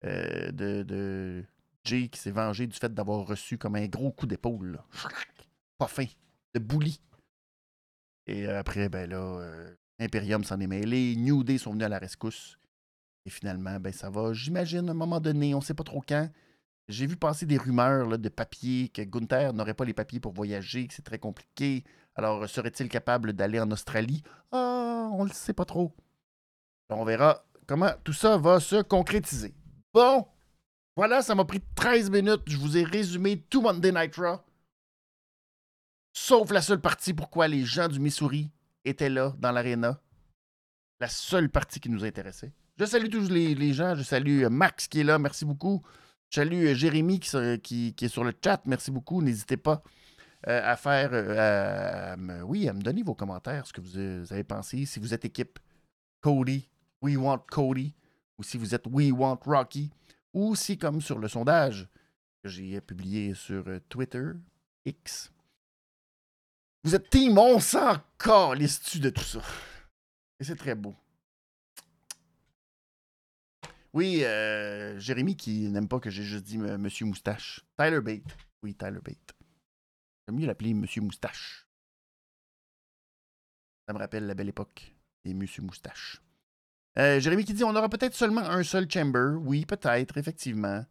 euh, 0.04 0.50
de, 0.50 1.44
Jay 1.84 2.08
qui 2.08 2.18
s'est 2.18 2.32
vengé 2.32 2.66
du 2.66 2.76
fait 2.76 2.92
d'avoir 2.92 3.24
reçu 3.26 3.56
comme 3.56 3.76
un 3.76 3.86
gros 3.86 4.10
coup 4.10 4.26
d'épaule. 4.26 4.82
Pas 5.78 5.86
fin. 5.86 6.06
De 6.54 6.58
bouli. 6.58 7.00
Et 8.28 8.46
après, 8.46 8.90
ben 8.90 9.08
là, 9.08 9.16
euh, 9.16 9.74
Imperium 9.98 10.44
s'en 10.44 10.60
est 10.60 10.66
mêlé. 10.66 11.16
New 11.16 11.42
Day 11.42 11.56
sont 11.56 11.72
venus 11.72 11.86
à 11.86 11.88
la 11.88 11.98
rescousse. 11.98 12.58
Et 13.24 13.30
finalement, 13.30 13.80
ben 13.80 13.92
ça 13.92 14.10
va, 14.10 14.32
j'imagine, 14.34 14.88
à 14.88 14.92
un 14.92 14.94
moment 14.94 15.18
donné, 15.18 15.54
on 15.54 15.60
sait 15.60 15.74
pas 15.74 15.82
trop 15.82 16.02
quand. 16.06 16.30
J'ai 16.88 17.06
vu 17.06 17.16
passer 17.16 17.46
des 17.46 17.56
rumeurs 17.56 18.18
de 18.18 18.28
papiers, 18.28 18.88
que 18.88 19.02
Gunther 19.02 19.52
n'aurait 19.52 19.74
pas 19.74 19.84
les 19.84 19.92
papiers 19.92 20.20
pour 20.20 20.32
voyager, 20.32 20.86
que 20.86 20.94
c'est 20.94 21.02
très 21.02 21.18
compliqué. 21.18 21.84
Alors, 22.14 22.48
serait-il 22.48 22.88
capable 22.88 23.32
d'aller 23.32 23.60
en 23.60 23.70
Australie? 23.70 24.22
Ah, 24.52 25.10
on 25.12 25.24
le 25.24 25.30
sait 25.30 25.52
pas 25.52 25.64
trop. 25.64 25.94
On 26.90 27.04
verra 27.04 27.44
comment 27.66 27.90
tout 28.04 28.14
ça 28.14 28.38
va 28.38 28.60
se 28.60 28.82
concrétiser. 28.82 29.54
Bon, 29.92 30.26
voilà, 30.96 31.22
ça 31.22 31.34
m'a 31.34 31.44
pris 31.44 31.60
13 31.74 32.10
minutes. 32.10 32.42
Je 32.46 32.56
vous 32.56 32.76
ai 32.76 32.84
résumé 32.84 33.40
tout 33.50 33.60
Monday 33.60 33.92
Night 33.92 34.16
Raw. 34.16 34.40
Sauf 36.20 36.50
la 36.50 36.60
seule 36.60 36.80
partie 36.80 37.14
pourquoi 37.14 37.46
les 37.46 37.64
gens 37.64 37.86
du 37.86 38.00
Missouri 38.00 38.50
étaient 38.84 39.08
là 39.08 39.34
dans 39.38 39.52
l'aréna. 39.52 40.00
La 40.98 41.08
seule 41.08 41.48
partie 41.48 41.78
qui 41.78 41.88
nous 41.88 42.04
intéressait. 42.04 42.52
Je 42.76 42.84
salue 42.86 43.08
tous 43.08 43.30
les, 43.30 43.72
gens. 43.72 43.94
Je 43.94 44.02
salue 44.02 44.42
euh, 44.42 44.50
Max 44.50 44.88
qui 44.88 45.00
est 45.00 45.04
là. 45.04 45.20
Merci 45.20 45.44
beaucoup. 45.44 45.80
Je 46.28 46.40
salue 46.40 46.66
euh, 46.66 46.74
Jérémy 46.74 47.20
qui, 47.20 47.94
est 47.98 48.08
sur 48.08 48.24
le 48.24 48.34
chat. 48.44 48.60
Merci 48.66 48.90
beaucoup. 48.90 49.22
N'hésitez 49.22 49.56
pas 49.56 49.80
euh, 50.48 50.60
à 50.64 50.76
faire. 50.76 51.12
me 52.18 52.82
donner 52.82 53.04
vos 53.04 53.14
commentaires, 53.14 53.64
ce 53.64 53.72
que 53.72 53.80
vous 53.80 53.96
avez 53.96 54.44
pensé. 54.44 54.86
Si 54.86 54.98
vous 54.98 55.14
êtes 55.14 55.24
équipe 55.24 55.60
Cody, 56.20 56.68
We 57.00 57.16
Want 57.16 57.44
Cody, 57.48 57.94
ou 58.36 58.42
si 58.42 58.58
vous 58.58 58.74
êtes 58.74 58.88
We 58.88 59.12
Want 59.12 59.38
Rocky, 59.46 59.88
ou 60.34 60.56
si, 60.56 60.76
comme 60.76 61.00
sur 61.00 61.20
le 61.20 61.28
sondage 61.28 61.88
que 62.42 62.50
j'ai 62.50 62.80
publié 62.80 63.34
sur 63.34 63.64
Twitter, 63.88 64.32
X, 64.84 65.32
vous 66.88 66.94
êtes 66.94 67.10
team, 67.10 67.36
on 67.36 67.60
s'en 67.60 67.98
calisse 68.16 68.98
de 68.98 69.10
tout 69.10 69.22
ça? 69.22 69.42
Et 70.40 70.44
c'est 70.44 70.56
très 70.56 70.74
beau. 70.74 70.96
Oui, 73.92 74.24
euh, 74.24 74.98
Jérémy 74.98 75.36
qui 75.36 75.68
n'aime 75.68 75.86
pas 75.86 76.00
que 76.00 76.08
j'ai 76.08 76.22
juste 76.22 76.44
dit 76.44 76.56
euh, 76.58 76.78
Monsieur 76.78 77.04
Moustache. 77.04 77.60
Tyler 77.76 78.00
Bate. 78.00 78.34
Oui, 78.62 78.74
Tyler 78.74 79.00
Bate. 79.04 79.34
J'aime 80.26 80.38
mieux 80.38 80.46
l'appeler 80.46 80.72
Monsieur 80.72 81.02
Moustache. 81.02 81.66
Ça 83.86 83.92
me 83.92 83.98
rappelle 83.98 84.26
la 84.26 84.34
belle 84.34 84.48
époque 84.48 84.94
des 85.26 85.34
Monsieur 85.34 85.60
Moustache. 85.60 86.22
Euh, 86.98 87.20
Jérémy 87.20 87.44
qui 87.44 87.52
dit 87.52 87.64
on 87.64 87.76
aura 87.76 87.90
peut-être 87.90 88.14
seulement 88.14 88.48
un 88.48 88.62
seul 88.62 88.90
chamber. 88.90 89.36
Oui, 89.42 89.66
peut-être, 89.66 90.16
effectivement. 90.16 90.86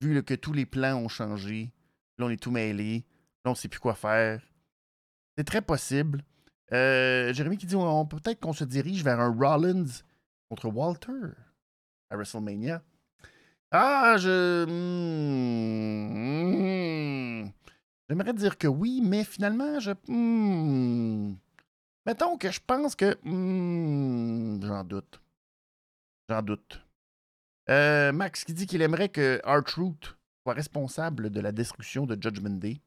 Vu 0.00 0.22
que 0.24 0.34
tous 0.34 0.54
les 0.54 0.64
plans 0.64 0.96
ont 0.96 1.08
changé. 1.08 1.70
Là, 2.16 2.24
on 2.24 2.30
est 2.30 2.42
tout 2.42 2.50
mêlé. 2.50 3.04
Là, 3.44 3.50
on 3.50 3.50
ne 3.50 3.56
sait 3.56 3.68
plus 3.68 3.80
quoi 3.80 3.94
faire. 3.94 4.40
C'est 5.36 5.44
très 5.44 5.62
possible. 5.62 6.22
Euh, 6.72 7.32
Jérémy 7.32 7.58
qui 7.58 7.66
dit 7.66 7.76
peut-être 7.76 8.40
qu'on 8.40 8.52
se 8.52 8.64
dirige 8.64 9.04
vers 9.04 9.20
un 9.20 9.34
Rollins 9.34 10.02
contre 10.48 10.68
Walter 10.68 11.32
à 12.10 12.16
WrestleMania. 12.16 12.82
Ah, 13.70 14.16
je. 14.18 14.64
Hmm, 14.66 16.12
hmm. 17.44 17.50
J'aimerais 18.08 18.34
dire 18.34 18.58
que 18.58 18.66
oui, 18.66 19.00
mais 19.02 19.24
finalement, 19.24 19.80
je. 19.80 19.92
Hmm. 20.08 21.34
Mettons 22.04 22.36
que 22.36 22.50
je 22.50 22.60
pense 22.66 22.94
que. 22.94 23.16
J'en 23.24 24.84
doute. 24.84 25.20
J'en 26.28 26.42
doute. 26.42 26.84
Euh, 27.70 28.12
Max 28.12 28.44
qui 28.44 28.52
dit 28.52 28.66
qu'il 28.66 28.82
aimerait 28.82 29.08
que 29.08 29.40
R-Truth 29.44 30.16
soit 30.42 30.54
responsable 30.54 31.30
de 31.30 31.40
la 31.40 31.52
destruction 31.52 32.06
de 32.06 32.20
Judgment 32.20 32.58
Day. 32.58 32.80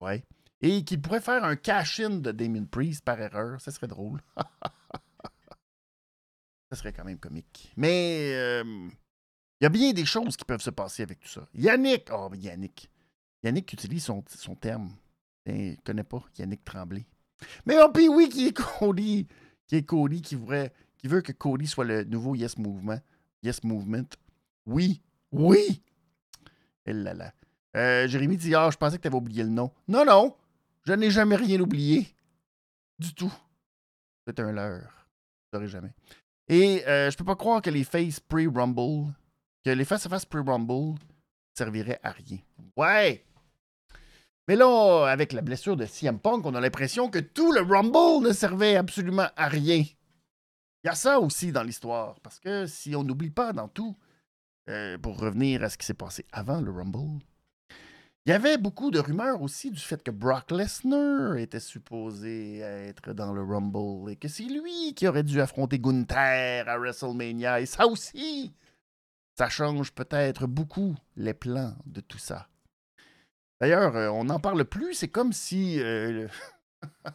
Ouais. 0.00 0.22
Et 0.62 0.84
qu'il 0.84 1.00
pourrait 1.00 1.20
faire 1.20 1.44
un 1.44 1.56
cash-in 1.56 2.10
de 2.10 2.32
Damien 2.32 2.64
Priest 2.64 3.04
par 3.04 3.20
erreur. 3.20 3.60
Ça 3.60 3.70
serait 3.70 3.88
drôle. 3.88 4.20
ça 6.70 6.76
serait 6.76 6.92
quand 6.92 7.04
même 7.04 7.18
comique. 7.18 7.72
Mais 7.76 8.32
euh, 8.34 8.64
il 9.60 9.64
y 9.64 9.66
a 9.66 9.70
bien 9.70 9.92
des 9.92 10.06
choses 10.06 10.36
qui 10.36 10.44
peuvent 10.44 10.62
se 10.62 10.70
passer 10.70 11.02
avec 11.02 11.20
tout 11.20 11.28
ça. 11.28 11.46
Yannick. 11.54 12.08
Oh, 12.12 12.30
Yannick. 12.34 12.90
Yannick 13.42 13.72
utilise 13.72 14.04
son, 14.04 14.24
son 14.28 14.54
terme. 14.54 14.90
Je 15.44 15.52
ne 15.52 15.76
connais 15.84 16.04
pas 16.04 16.22
Yannick 16.38 16.64
Tremblay. 16.64 17.06
Mais 17.66 17.76
oh, 17.82 17.90
puis 17.92 18.08
oui, 18.08 18.28
qui 18.28 18.48
est 18.48 18.56
Cody. 18.56 19.26
Qui 19.66 19.76
est 19.76 19.82
Cody 19.82 20.22
qui 20.22 20.36
voudrait 20.36 20.72
qui 20.98 21.08
veut 21.08 21.20
que 21.20 21.32
Cody 21.32 21.66
soit 21.66 21.84
le 21.84 22.04
nouveau 22.04 22.34
Yes 22.34 22.58
Movement. 22.58 23.00
Yes 23.42 23.62
Movement. 23.62 24.08
Oui, 24.64 25.02
oui. 25.30 25.82
Et 26.84 26.90
eh 26.90 26.92
là 26.92 27.14
là. 27.14 27.32
Euh, 27.76 28.08
Jérémy 28.08 28.36
dit 28.36 28.54
Ah, 28.54 28.70
je 28.72 28.76
pensais 28.76 28.96
que 28.96 29.02
tu 29.02 29.08
avais 29.08 29.16
oublié 29.16 29.42
le 29.42 29.50
nom. 29.50 29.70
Non, 29.86 30.04
non, 30.04 30.34
je 30.86 30.92
n'ai 30.92 31.10
jamais 31.10 31.36
rien 31.36 31.60
oublié. 31.60 32.06
Du 32.98 33.14
tout. 33.14 33.32
C'est 34.26 34.40
un 34.40 34.52
leurre. 34.52 35.08
Je 35.52 35.58
ne 35.58 35.66
jamais. 35.66 35.92
Et 36.48 36.86
euh, 36.86 37.10
je 37.10 37.16
peux 37.16 37.24
pas 37.24 37.36
croire 37.36 37.60
que 37.60 37.70
les 37.70 37.84
faces 37.84 38.20
pre-Rumble, 38.20 39.12
que 39.64 39.70
les 39.70 39.84
face 39.84 40.06
à 40.06 40.08
face 40.08 40.24
pre-Rumble 40.24 40.98
serviraient 41.54 42.00
à 42.02 42.10
rien. 42.10 42.38
Ouais! 42.76 43.24
Mais 44.48 44.54
là, 44.54 45.06
avec 45.08 45.32
la 45.32 45.42
blessure 45.42 45.76
de 45.76 45.86
CM 45.86 46.20
Punk, 46.20 46.46
on 46.46 46.54
a 46.54 46.60
l'impression 46.60 47.10
que 47.10 47.18
tout 47.18 47.52
le 47.52 47.62
Rumble 47.62 48.26
ne 48.26 48.32
servait 48.32 48.76
absolument 48.76 49.28
à 49.36 49.48
rien. 49.48 49.78
Il 49.78 50.86
y 50.86 50.88
a 50.88 50.94
ça 50.94 51.18
aussi 51.18 51.50
dans 51.50 51.64
l'histoire, 51.64 52.20
parce 52.20 52.38
que 52.38 52.66
si 52.66 52.94
on 52.94 53.02
n'oublie 53.02 53.30
pas 53.30 53.52
dans 53.52 53.66
tout, 53.66 53.96
euh, 54.68 54.98
pour 54.98 55.18
revenir 55.18 55.64
à 55.64 55.68
ce 55.68 55.76
qui 55.76 55.84
s'est 55.84 55.94
passé 55.94 56.24
avant 56.30 56.60
le 56.60 56.70
Rumble, 56.70 57.24
il 58.26 58.30
y 58.30 58.32
avait 58.32 58.58
beaucoup 58.58 58.90
de 58.90 58.98
rumeurs 58.98 59.40
aussi 59.40 59.70
du 59.70 59.78
fait 59.78 60.02
que 60.02 60.10
Brock 60.10 60.50
Lesnar 60.50 61.36
était 61.36 61.60
supposé 61.60 62.58
être 62.58 63.12
dans 63.12 63.32
le 63.32 63.42
Rumble 63.42 64.10
et 64.10 64.16
que 64.16 64.26
c'est 64.26 64.42
lui 64.42 64.94
qui 64.94 65.06
aurait 65.06 65.22
dû 65.22 65.40
affronter 65.40 65.78
Gunther 65.78 66.68
à 66.68 66.76
WrestleMania. 66.76 67.60
Et 67.60 67.66
ça 67.66 67.86
aussi, 67.86 68.52
ça 69.38 69.48
change 69.48 69.92
peut-être 69.92 70.48
beaucoup 70.48 70.96
les 71.14 71.34
plans 71.34 71.76
de 71.86 72.00
tout 72.00 72.18
ça. 72.18 72.48
D'ailleurs, 73.60 73.94
euh, 73.96 74.08
on 74.08 74.24
n'en 74.24 74.40
parle 74.40 74.64
plus. 74.64 74.94
C'est 74.94 75.08
comme 75.08 75.32
si 75.32 75.80
euh, 75.80 76.26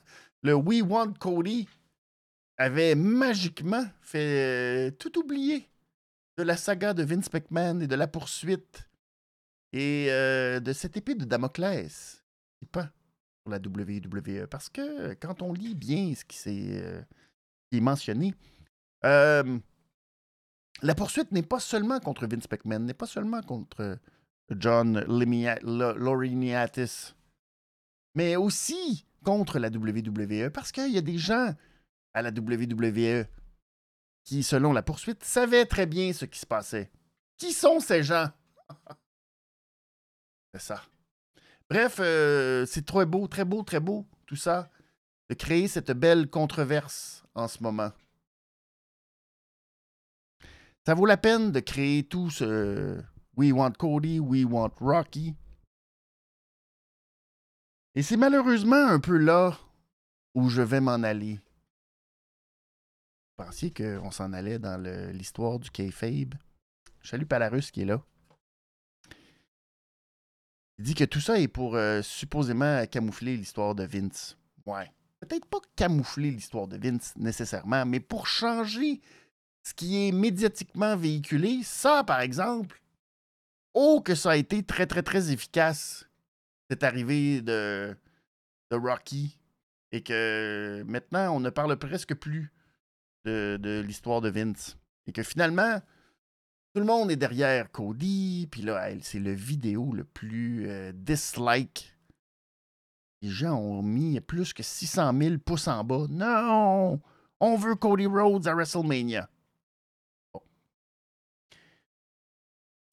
le 0.44 0.54
We 0.54 0.82
Want 0.82 1.14
Cody 1.20 1.68
avait 2.58 2.96
magiquement 2.96 3.86
fait 4.02 4.90
euh, 4.90 4.92
tout 4.92 5.20
oublier 5.20 5.68
de 6.38 6.44
la 6.44 6.56
saga 6.56 6.94
de 6.94 7.04
Vince 7.04 7.32
McMahon 7.34 7.82
et 7.82 7.88
de 7.88 7.96
la 7.96 8.08
poursuite 8.08 8.88
et 9.74 10.08
de 10.08 10.74
cette 10.74 10.98
épée 10.98 11.16
de 11.16 11.26
Damoclès 11.26 12.22
pas 12.72 12.90
pour 13.44 13.52
la 13.52 13.58
WWE. 13.58 14.48
Parce 14.48 14.70
que 14.70 15.14
quand 15.16 15.42
on 15.42 15.54
lit 15.54 15.76
bien 15.76 16.14
ce 16.16 16.26
qui, 16.26 16.74
est, 16.74 17.80
mentionné, 17.80 18.34
la 19.04 19.44
poursuite 20.96 21.32
n'est 21.32 21.44
pas 21.44 21.60
seulement 21.60 22.00
contre 22.00 22.28
Vince 22.28 22.50
McMahon, 22.50 22.80
n'est 22.80 22.94
pas 22.94 23.08
seulement 23.08 23.42
contre 23.42 23.98
John 24.52 25.04
Laurinaitis, 25.08 27.14
mais 28.16 28.36
aussi 28.36 29.06
contre 29.24 29.60
la 29.60 29.70
WWE, 29.70 30.50
parce 30.50 30.72
qu'il 30.72 30.92
y 30.92 30.98
a 30.98 31.02
des 31.02 31.18
gens 31.18 31.54
à 32.14 32.22
la 32.22 32.30
WWE 32.30 33.26
qui, 34.24 34.44
selon 34.44 34.74
la 34.74 34.84
poursuite, 34.84 35.24
savaient 35.24 35.66
très 35.66 35.86
bien 35.86 36.14
ce 36.14 36.26
qui 36.26 36.40
se 36.40 36.46
passait. 36.46 36.92
Qui 37.38 37.54
sont 37.54 37.80
ces 37.80 38.04
gens? 38.04 38.30
C'est 40.54 40.62
ça. 40.62 40.84
Bref, 41.70 41.98
euh, 42.00 42.66
c'est 42.66 42.86
très 42.86 43.06
beau, 43.06 43.28
très 43.28 43.46
beau, 43.46 43.64
très 43.64 43.80
beau, 43.80 44.06
tout 44.26 44.36
ça, 44.36 44.70
de 45.30 45.36
créer 45.36 45.68
cette 45.68 45.92
belle 45.92 46.30
controverse 46.30 47.24
en 47.34 47.48
ce 47.48 47.64
moment. 47.64 47.92
Ça 50.86 50.94
vaut 50.94 51.06
la 51.06 51.18
peine 51.18 51.52
de 51.52 51.60
créer 51.60 52.04
tout 52.04 52.30
ce, 52.30 53.02
We 53.38 53.54
want 53.54 53.74
Cody, 53.78 54.20
we 54.20 54.44
want 54.44 54.74
Rocky. 54.80 55.36
Et 57.96 58.04
c'est 58.04 58.18
malheureusement 58.18 58.88
un 58.88 59.00
peu 59.00 59.18
là 59.18 59.58
où 60.34 60.50
je 60.50 60.62
vais 60.62 60.82
m'en 60.82 61.04
aller. 61.04 61.40
Vous 63.38 63.46
pensiez 63.46 63.72
qu'on 63.74 64.12
s'en 64.12 64.34
allait 64.34 64.60
dans 64.60 64.82
l'histoire 65.14 65.60
du 65.60 65.72
kayfabe? 65.72 66.36
Salut 67.04 67.26
Palarus 67.26 67.72
qui 67.72 67.82
est 67.82 67.86
là. 67.86 68.04
Il 70.78 70.86
dit 70.86 70.96
que 70.96 71.04
tout 71.04 71.20
ça 71.20 71.40
est 71.40 71.48
pour 71.48 71.76
euh, 71.76 72.02
supposément 72.02 72.86
camoufler 72.88 73.38
l'histoire 73.38 73.76
de 73.76 73.84
Vince. 73.84 74.38
Ouais. 74.66 74.92
Peut-être 75.20 75.46
pas 75.46 75.60
camoufler 75.76 76.32
l'histoire 76.32 76.68
de 76.68 76.78
Vince 76.78 77.14
nécessairement, 77.18 77.86
mais 77.86 78.00
pour 78.00 78.28
changer 78.28 79.02
ce 79.64 79.74
qui 79.74 80.08
est 80.08 80.12
médiatiquement 80.12 80.96
véhiculé, 80.98 81.60
ça 81.64 82.04
par 82.04 82.22
exemple, 82.22 82.82
Oh, 83.74 84.02
que 84.04 84.16
ça 84.16 84.32
a 84.32 84.36
été 84.36 84.64
très, 84.64 84.86
très, 84.86 85.02
très 85.02 85.32
efficace, 85.32 86.06
cette 86.70 86.84
arrivée 86.84 87.42
de, 87.42 87.96
de 88.70 88.76
Rocky. 88.76 89.38
Et 89.94 90.04
que 90.04 90.84
maintenant, 90.88 91.36
on 91.36 91.40
ne 91.40 91.50
parle 91.50 91.76
presque 91.78 92.16
plus 92.16 92.52
de, 93.26 93.84
l'histoire 93.86 94.22
de 94.22 94.30
Vince. 94.30 94.78
Et 95.08 95.12
que 95.12 95.24
finalement, 95.24 95.82
tout 96.74 96.80
le 96.80 96.86
monde 96.86 97.12
est 97.12 97.16
derrière 97.18 97.72
Cody. 97.72 98.48
Puis 98.52 98.62
là, 98.62 98.90
c'est 99.02 99.20
le 99.20 99.34
vidéo 99.34 99.94
le 99.94 100.04
plus 100.04 100.70
euh, 100.70 100.92
dislike. 100.94 101.96
Les 103.22 103.30
gens 103.30 103.56
ont 103.56 103.84
mis 103.84 104.20
plus 104.22 104.54
que 104.54 104.64
600 104.64 105.14
000 105.20 105.38
pouces 105.38 105.68
en 105.68 105.84
bas. 105.84 106.08
Non! 106.10 107.00
On 107.40 107.56
veut 107.56 107.76
Cody 107.76 108.08
Rhodes 108.08 108.48
à 108.48 108.54
WrestleMania. 108.54 109.30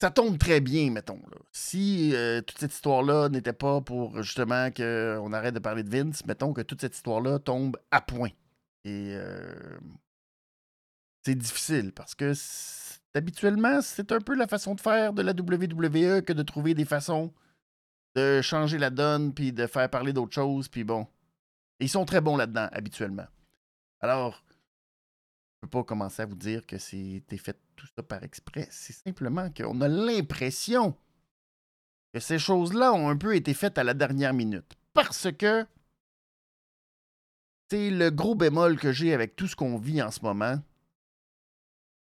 ça 0.01 0.11
tombe 0.11 0.37
très 0.37 0.61
bien, 0.61 0.91
mettons. 0.91 1.21
Si 1.51 2.15
euh, 2.15 2.41
toute 2.41 2.57
cette 2.57 2.73
histoire-là 2.73 3.29
n'était 3.29 3.53
pas 3.53 3.81
pour 3.81 4.21
justement 4.23 4.71
qu'on 4.71 5.33
arrête 5.33 5.53
de 5.53 5.59
parler 5.59 5.83
de 5.83 5.89
Vince, 5.89 6.25
mettons 6.25 6.53
que 6.53 6.61
toute 6.61 6.81
cette 6.81 6.95
histoire-là 6.95 7.39
tombe 7.39 7.77
à 7.91 8.01
point. 8.01 8.29
Et 8.85 9.13
euh, 9.13 9.77
c'est 11.25 11.35
difficile 11.35 11.91
parce 11.93 12.15
que 12.15 12.33
habituellement, 13.15 13.81
c'est 13.81 14.11
un 14.11 14.19
peu 14.19 14.35
la 14.35 14.47
façon 14.47 14.75
de 14.75 14.81
faire 14.81 15.13
de 15.13 15.21
la 15.21 15.31
WWE 15.31 16.21
que 16.21 16.33
de 16.33 16.43
trouver 16.43 16.73
des 16.73 16.85
façons 16.85 17.33
de 18.15 18.41
changer 18.41 18.77
la 18.77 18.89
donne 18.89 19.33
puis 19.33 19.53
de 19.53 19.67
faire 19.67 19.89
parler 19.89 20.13
d'autres 20.13 20.33
choses. 20.33 20.67
Puis 20.67 20.83
bon, 20.83 21.07
ils 21.79 21.89
sont 21.89 22.05
très 22.05 22.21
bons 22.21 22.37
là-dedans 22.37 22.67
habituellement. 22.71 23.27
Alors, 24.01 24.43
je 24.49 25.61
peux 25.61 25.69
pas 25.69 25.83
commencer 25.83 26.21
à 26.21 26.25
vous 26.25 26.35
dire 26.35 26.65
que 26.65 26.77
c'était 26.77 27.37
fait 27.37 27.57
tout 27.75 27.87
ça 27.95 28.03
par 28.03 28.23
exprès. 28.23 28.67
C'est 28.71 28.93
simplement 28.93 29.49
qu'on 29.51 29.81
a 29.81 29.87
l'impression 29.87 30.95
que 32.13 32.19
ces 32.19 32.39
choses-là 32.39 32.93
ont 32.93 33.09
un 33.09 33.17
peu 33.17 33.35
été 33.35 33.53
faites 33.53 33.77
à 33.77 33.83
la 33.83 33.93
dernière 33.93 34.33
minute. 34.33 34.75
Parce 34.93 35.31
que 35.31 35.65
c'est 37.69 37.91
le 37.91 38.09
gros 38.09 38.35
bémol 38.35 38.79
que 38.79 38.91
j'ai 38.91 39.13
avec 39.13 39.35
tout 39.35 39.47
ce 39.47 39.55
qu'on 39.55 39.77
vit 39.77 40.01
en 40.01 40.11
ce 40.11 40.21
moment. 40.21 40.59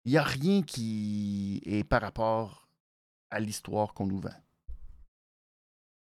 Il 0.05 0.11
n'y 0.11 0.17
a 0.17 0.23
rien 0.23 0.63
qui 0.63 1.61
est 1.65 1.83
par 1.83 2.01
rapport 2.01 2.67
à 3.29 3.39
l'histoire 3.39 3.93
qu'on 3.93 4.07
nous 4.07 4.19
vend. 4.19 4.29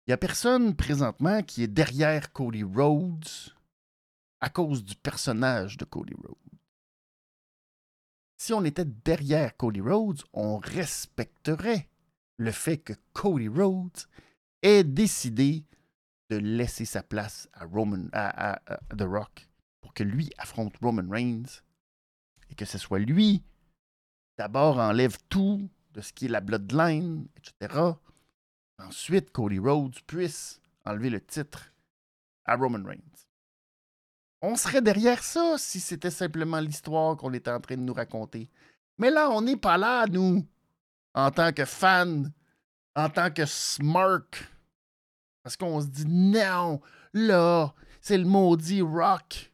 Il 0.05 0.09
n'y 0.09 0.13
a 0.13 0.17
personne 0.17 0.75
présentement 0.75 1.41
qui 1.43 1.63
est 1.63 1.67
derrière 1.67 2.33
Cody 2.33 2.63
Rhodes 2.63 3.53
à 4.41 4.49
cause 4.49 4.83
du 4.83 4.95
personnage 4.95 5.77
de 5.77 5.85
Cody 5.85 6.13
Rhodes 6.15 6.43
si 8.43 8.51
on 8.51 8.65
était 8.65 8.83
derrière 8.83 9.55
Cody 9.55 9.79
Rhodes, 9.79 10.21
on 10.33 10.57
respecterait 10.57 11.87
le 12.35 12.51
fait 12.51 12.77
que 12.77 12.91
Cody 13.13 13.47
Rhodes 13.47 14.01
ait 14.61 14.83
décidé 14.83 15.63
de 16.29 16.35
laisser 16.35 16.83
sa 16.83 17.03
place 17.03 17.47
à, 17.53 17.63
Roman, 17.63 18.09
à, 18.11 18.59
The 18.97 19.03
Rock 19.03 19.47
pour 19.79 19.93
que 19.93 20.03
lui 20.03 20.29
affronte 20.37 20.75
Roman 20.81 21.09
Reigns 21.09 21.61
et 22.49 22.55
que 22.55 22.65
ce 22.65 22.77
soit 22.77 22.99
lui 22.99 23.43
d'abord 24.37 24.79
enlève 24.79 25.17
tout 25.29 25.69
de 25.93 26.01
ce 26.01 26.13
qui 26.13 26.25
est 26.25 26.29
la 26.29 26.41
bloodline, 26.41 27.27
etc. 27.37 27.91
Ensuite, 28.79 29.31
Cody 29.31 29.59
Rhodes 29.59 30.01
puisse 30.07 30.59
enlever 30.85 31.09
le 31.09 31.21
titre 31.21 31.71
à 32.45 32.55
Roman 32.55 32.83
Reigns. 32.83 32.99
On 34.41 34.55
serait 34.55 34.81
derrière 34.81 35.23
ça 35.23 35.55
si 35.57 35.79
c'était 35.79 36.11
simplement 36.11 36.59
l'histoire 36.59 37.15
qu'on 37.15 37.33
était 37.33 37.51
en 37.51 37.61
train 37.61 37.77
de 37.77 37.81
nous 37.81 37.93
raconter. 37.93 38.49
Mais 38.97 39.09
là, 39.09 39.29
on 39.29 39.41
n'est 39.41 39.57
pas 39.57 39.77
là, 39.77 40.05
nous, 40.07 40.45
en 41.13 41.31
tant 41.31 41.53
que 41.53 41.65
fans, 41.65 42.23
en 42.95 43.09
tant 43.09 43.31
que 43.31 43.45
smirk. 43.45 44.49
Parce 45.43 45.55
qu'on 45.55 45.81
se 45.81 45.87
dit, 45.87 46.05
non, 46.05 46.81
là, 47.13 47.73
c'est 48.01 48.17
le 48.17 48.25
maudit 48.25 48.81
Rock. 48.81 49.51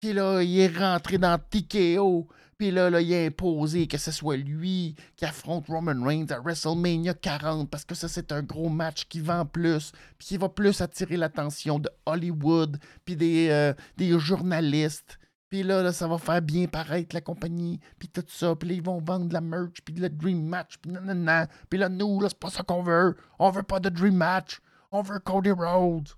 Puis 0.00 0.12
là, 0.12 0.42
il 0.42 0.58
est 0.58 0.76
rentré 0.76 1.18
dans 1.18 1.38
TKO. 1.38 2.28
Puis 2.64 2.70
là, 2.70 2.88
là, 2.88 3.02
il 3.02 3.12
a 3.12 3.26
imposé 3.26 3.86
que 3.86 3.98
ce 3.98 4.10
soit 4.10 4.38
lui 4.38 4.94
qui 5.16 5.26
affronte 5.26 5.66
Roman 5.66 6.02
Reigns 6.02 6.28
à 6.30 6.40
WrestleMania 6.40 7.12
40 7.12 7.68
parce 7.68 7.84
que 7.84 7.94
ça, 7.94 8.08
c'est 8.08 8.32
un 8.32 8.42
gros 8.42 8.70
match 8.70 9.04
qui 9.06 9.20
vend 9.20 9.44
plus, 9.44 9.92
puis 10.16 10.28
qui 10.28 10.36
va 10.38 10.48
plus 10.48 10.80
attirer 10.80 11.18
l'attention 11.18 11.78
de 11.78 11.90
Hollywood, 12.06 12.78
puis 13.04 13.16
des, 13.16 13.48
euh, 13.50 13.74
des 13.98 14.18
journalistes. 14.18 15.18
Puis 15.50 15.62
là, 15.62 15.92
ça 15.92 16.08
va 16.08 16.16
faire 16.16 16.40
bien 16.40 16.66
paraître 16.66 17.14
la 17.14 17.20
compagnie, 17.20 17.80
puis 17.98 18.08
tout 18.08 18.24
ça. 18.28 18.56
Puis 18.56 18.70
là, 18.70 18.74
ils 18.76 18.82
vont 18.82 18.98
vendre 18.98 19.26
de 19.26 19.34
la 19.34 19.42
merch, 19.42 19.82
puis 19.84 19.94
le 19.96 20.08
Dream 20.08 20.46
Match, 20.46 20.78
puis 20.80 20.90
nanana. 20.90 21.48
Puis 21.68 21.78
là, 21.78 21.90
nous, 21.90 22.18
là, 22.18 22.30
c'est 22.30 22.38
pas 22.38 22.48
ça 22.48 22.62
qu'on 22.62 22.82
veut. 22.82 23.14
On 23.38 23.50
veut 23.50 23.62
pas 23.62 23.78
de 23.78 23.90
Dream 23.90 24.16
Match. 24.16 24.62
On 24.90 25.02
veut 25.02 25.18
Cody 25.18 25.50
Rhodes. 25.50 26.08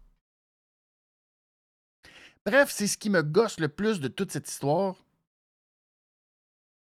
Bref, 2.44 2.70
c'est 2.70 2.86
ce 2.86 2.96
qui 2.96 3.10
me 3.10 3.24
gosse 3.24 3.58
le 3.58 3.66
plus 3.66 3.98
de 3.98 4.06
toute 4.06 4.30
cette 4.30 4.48
histoire. 4.48 5.05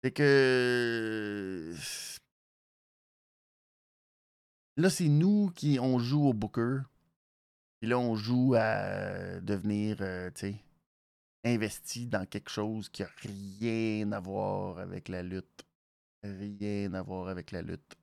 C'est 0.04 0.12
que. 0.12 1.74
Là, 4.78 4.90
c'est 4.90 5.08
nous 5.08 5.52
qui 5.56 5.80
on 5.80 5.98
joue 5.98 6.28
au 6.28 6.34
Booker. 6.34 6.80
Puis 7.80 7.90
là, 7.90 7.98
on 8.00 8.16
joue 8.16 8.56
à 8.56 9.40
devenir, 9.40 9.98
euh, 10.02 10.30
tu 10.32 10.40
sais, 10.40 10.56
investi 11.44 12.08
dans 12.08 12.26
quelque 12.26 12.50
chose 12.50 12.90
qui 12.90 13.04
a 13.04 13.10
rien 13.18 14.12
à 14.12 14.20
voir 14.20 14.80
avec 14.80 15.10
la 15.10 15.24
lutte. 15.24 15.66
Rien 16.24 16.94
à 16.94 17.02
voir 17.02 17.28
avec 17.28 17.52
la 17.52 17.62
lutte. 17.62 17.96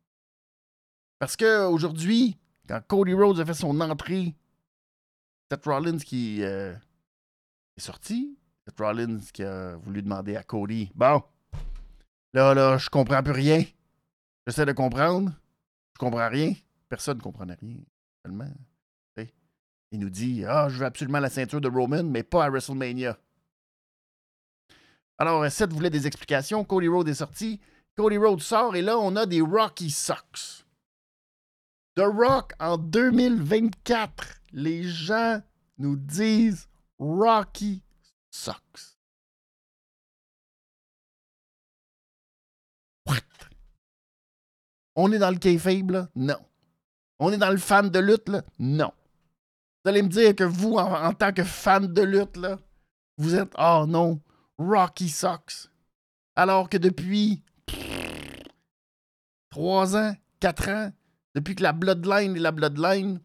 Parce 1.18 1.36
que 1.36 1.66
aujourd'hui, 1.66 2.36
quand 2.68 2.80
Cody 2.86 3.14
Rhodes 3.14 3.40
a 3.40 3.46
fait 3.46 3.54
son 3.54 3.80
entrée, 3.80 4.34
Seth 5.50 5.64
Rollins 5.64 5.98
qui 5.98 6.42
euh, 6.42 6.74
est 7.76 7.80
sorti, 7.80 8.38
Seth 8.66 8.78
Rollins 8.78 9.20
qui 9.32 9.42
a 9.42 9.76
voulu 9.76 10.02
demander 10.02 10.36
à 10.36 10.42
Cody 10.42 10.90
Bon, 10.94 11.22
là, 12.34 12.54
là, 12.54 12.78
je 12.78 12.90
comprends 12.90 13.22
plus 13.22 13.32
rien. 13.32 13.64
J'essaie 14.46 14.66
de 14.66 14.72
comprendre. 14.72 15.32
Je 15.94 15.98
comprends 15.98 16.28
rien. 16.28 16.52
Personne 16.88 17.16
ne 17.16 17.22
comprenait 17.22 17.56
rien, 17.60 17.78
tellement. 18.22 18.50
Il 19.94 20.00
nous 20.00 20.10
dit 20.10 20.44
Ah, 20.44 20.68
je 20.68 20.78
veux 20.78 20.86
absolument 20.86 21.20
la 21.20 21.30
ceinture 21.30 21.60
de 21.60 21.68
Roman, 21.68 22.02
mais 22.02 22.24
pas 22.24 22.44
à 22.44 22.50
WrestleMania. 22.50 23.16
Alors, 25.18 25.48
Seth 25.48 25.72
voulait 25.72 25.88
des 25.88 26.08
explications. 26.08 26.64
Cody 26.64 26.88
Rhodes 26.88 27.08
est 27.08 27.14
sorti. 27.14 27.60
Cody 27.96 28.16
Rhodes 28.16 28.40
sort 28.40 28.74
et 28.74 28.82
là, 28.82 28.98
on 28.98 29.14
a 29.14 29.24
des 29.24 29.40
Rocky 29.40 29.90
Sox. 29.90 30.66
The 31.94 32.00
Rock 32.00 32.54
en 32.58 32.76
2024. 32.76 34.40
Les 34.52 34.82
gens 34.82 35.40
nous 35.78 35.94
disent 35.94 36.68
Rocky 36.98 37.80
Sox. 38.32 38.93
On 44.96 45.10
est 45.12 45.18
dans 45.18 45.30
le 45.30 45.38
kayfabe, 45.38 45.90
là? 45.90 46.08
Non. 46.14 46.38
On 47.18 47.32
est 47.32 47.38
dans 47.38 47.50
le 47.50 47.58
fan 47.58 47.90
de 47.90 47.98
lutte, 47.98 48.28
là? 48.28 48.42
Non. 48.58 48.92
Vous 49.84 49.90
allez 49.90 50.02
me 50.02 50.08
dire 50.08 50.34
que 50.34 50.44
vous, 50.44 50.74
en, 50.74 51.12
tant 51.12 51.32
que 51.32 51.44
fan 51.44 51.92
de 51.92 52.02
lutte, 52.02 52.36
là, 52.36 52.58
vous 53.18 53.34
êtes, 53.34 53.52
oh 53.58 53.84
non, 53.86 54.20
Rocky 54.56 55.08
Sox. 55.08 55.70
Alors 56.36 56.68
que 56.68 56.78
depuis 56.78 57.42
trois 59.50 59.96
ans, 59.96 60.14
quatre 60.40 60.68
ans, 60.68 60.92
depuis 61.34 61.54
que 61.54 61.62
la 61.62 61.72
Bloodline 61.72 62.36
est 62.36 62.40
la 62.40 62.52
Bloodline, 62.52 63.20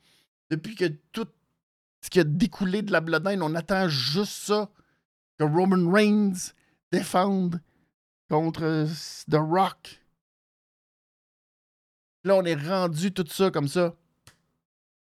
depuis 0.49 0.75
que 0.75 0.85
tout 1.11 1.27
ce 2.01 2.09
qui 2.09 2.19
a 2.19 2.23
découlé 2.23 2.81
de 2.81 2.91
la 2.91 3.01
Bloodline, 3.01 3.41
on 3.41 3.55
attend 3.55 3.87
juste 3.87 4.45
ça, 4.47 4.69
que 5.37 5.43
Roman 5.43 5.89
Reigns 5.91 6.53
défende 6.91 7.61
contre 8.29 8.87
The 9.29 9.35
Rock. 9.35 10.01
Là, 12.23 12.35
on 12.35 12.45
est 12.45 12.55
rendu 12.55 13.11
tout 13.11 13.25
ça 13.27 13.49
comme 13.51 13.67
ça 13.67 13.95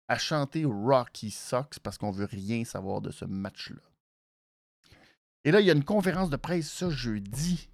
à 0.09 0.19
chanter 0.19 0.65
Rocky 0.65 1.31
Sox 1.31 1.79
parce 1.83 1.99
qu'on 1.99 2.11
veut 2.11 2.29
rien 2.31 2.65
savoir 2.65 3.01
de 3.01 3.11
ce 3.11 3.25
match-là. 3.25 3.83
Et 5.45 5.51
là, 5.51 5.61
il 5.61 5.67
y 5.67 5.71
a 5.71 5.75
une 5.75 5.85
conférence 5.85 6.31
de 6.31 6.37
presse 6.37 6.71
ce 6.71 6.91
jeudi, 6.91 7.69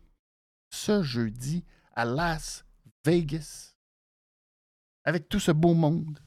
ce 0.70 1.02
jeudi 1.02 1.64
à 1.94 2.04
Las 2.04 2.64
Vegas, 3.04 3.74
avec 5.04 5.28
tout 5.28 5.40
ce 5.40 5.52
beau 5.52 5.74
monde. 5.74 6.20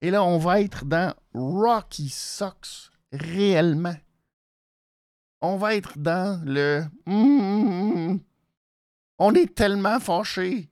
Et 0.00 0.10
là, 0.10 0.22
on 0.22 0.38
va 0.38 0.60
être 0.60 0.84
dans 0.84 1.14
Rocky 1.34 2.08
Sox 2.08 2.90
réellement. 3.12 3.96
On 5.40 5.56
va 5.56 5.76
être 5.76 5.98
dans 5.98 6.42
le... 6.44 6.84
On 9.18 9.34
est 9.34 9.54
tellement 9.54 10.00
fâchés 10.00 10.70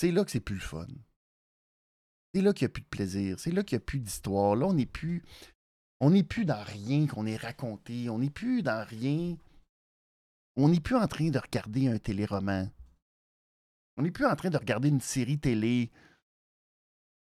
C'est 0.00 0.12
là 0.12 0.24
que 0.24 0.30
c'est 0.30 0.40
plus 0.40 0.54
le 0.54 0.62
fun. 0.62 0.86
C'est 2.32 2.40
là 2.40 2.54
qu'il 2.54 2.64
n'y 2.64 2.70
a 2.70 2.72
plus 2.72 2.80
de 2.80 2.88
plaisir. 2.88 3.38
C'est 3.38 3.50
là 3.50 3.62
qu'il 3.62 3.76
n'y 3.76 3.82
a 3.82 3.84
plus 3.84 3.98
d'histoire. 3.98 4.56
Là, 4.56 4.64
on 4.64 4.72
n'est 4.72 4.86
plus. 4.86 5.22
On 6.00 6.08
n'est 6.08 6.22
plus 6.22 6.46
dans 6.46 6.64
rien 6.64 7.06
qu'on 7.06 7.26
est 7.26 7.36
raconté. 7.36 8.08
On 8.08 8.18
n'est 8.18 8.30
plus 8.30 8.62
dans 8.62 8.82
rien. 8.82 9.36
On 10.56 10.70
n'est 10.70 10.80
plus 10.80 10.96
en 10.96 11.06
train 11.06 11.28
de 11.28 11.38
regarder 11.38 11.88
un 11.88 11.98
téléroman. 11.98 12.70
On 13.96 14.02
n'est 14.02 14.10
plus 14.10 14.26
en 14.26 14.36
train 14.36 14.50
de 14.50 14.56
regarder 14.56 14.88
une 14.88 15.00
série 15.00 15.38
télé. 15.38 15.90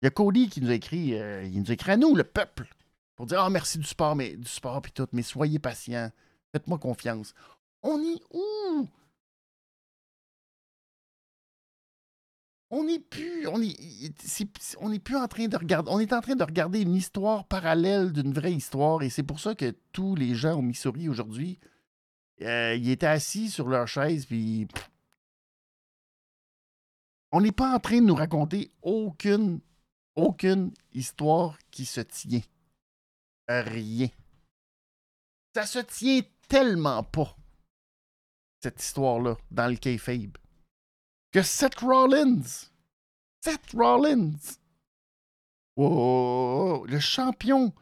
Il 0.01 0.05
y 0.05 0.07
a 0.07 0.11
Cody 0.11 0.49
qui 0.49 0.61
nous 0.61 0.69
a 0.69 0.73
écrit, 0.73 1.15
euh, 1.15 1.43
il 1.43 1.59
nous 1.59 1.71
écrit 1.71 1.91
à 1.91 1.97
nous, 1.97 2.15
le 2.15 2.23
peuple, 2.23 2.67
pour 3.15 3.25
dire 3.25 3.41
Ah, 3.41 3.49
merci 3.49 3.77
du 3.77 3.85
sport, 3.85 4.15
mais 4.15 4.35
du 4.35 4.47
sport 4.47 4.81
puis 4.81 4.91
tout, 4.91 5.07
mais 5.13 5.21
soyez 5.21 5.59
patients, 5.59 6.11
faites-moi 6.51 6.77
confiance. 6.77 7.33
On 7.81 7.99
est 8.01 8.21
où? 8.31 8.89
on 12.75 12.83
n'est 12.83 12.99
plus, 12.99 13.47
on 13.47 13.61
est, 13.61 13.75
on 14.81 14.97
plus 14.97 15.15
en 15.15 15.27
train 15.27 15.47
de 15.47 15.55
regarder, 15.55 15.89
on 15.91 15.99
est 15.99 16.11
en 16.11 16.21
train 16.21 16.35
de 16.35 16.43
regarder 16.43 16.81
une 16.81 16.95
histoire 16.95 17.45
parallèle 17.45 18.11
d'une 18.11 18.33
vraie 18.33 18.53
histoire, 18.53 19.01
et 19.03 19.09
c'est 19.09 19.23
pour 19.23 19.39
ça 19.39 19.55
que 19.55 19.73
tous 19.93 20.15
les 20.15 20.35
gens 20.35 20.57
au 20.57 20.61
Missouri 20.61 21.07
aujourd'hui, 21.07 21.59
euh, 22.41 22.75
ils 22.75 22.89
étaient 22.89 23.05
assis 23.05 23.49
sur 23.49 23.69
leur 23.69 23.87
chaise, 23.87 24.25
puis 24.25 24.67
on 27.35 27.41
n'est 27.41 27.51
pas 27.51 27.75
en 27.75 27.79
train 27.79 27.99
de 27.99 28.05
nous 28.05 28.15
raconter 28.15 28.71
aucune, 28.81 29.59
aucune 30.15 30.71
histoire 30.93 31.57
qui 31.69 31.85
se 31.85 31.99
tient. 31.99 32.39
Rien. 33.49 34.07
Ça 35.53 35.65
se 35.65 35.79
tient 35.79 36.21
tellement 36.47 37.03
pas, 37.03 37.35
cette 38.63 38.81
histoire-là, 38.81 39.35
dans 39.51 39.67
le 39.67 39.75
kayfabe 39.75 40.37
que 41.33 41.41
Seth 41.41 41.79
Rollins. 41.79 42.69
Seth 43.43 43.71
Rollins. 43.73 44.39
Oh, 45.75 46.85
le 46.87 46.99
champion. 47.01 47.73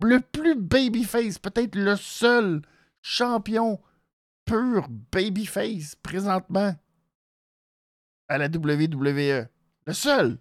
Le 0.00 0.20
plus 0.20 0.54
babyface, 0.54 1.40
peut-être 1.40 1.74
le 1.74 1.96
seul 1.96 2.62
champion 3.00 3.82
pur 4.44 4.86
babyface 4.88 5.96
présentement 5.96 6.76
à 8.28 8.38
la 8.38 8.46
WWE. 8.46 9.48
Le 9.86 9.92
seul. 9.92 10.38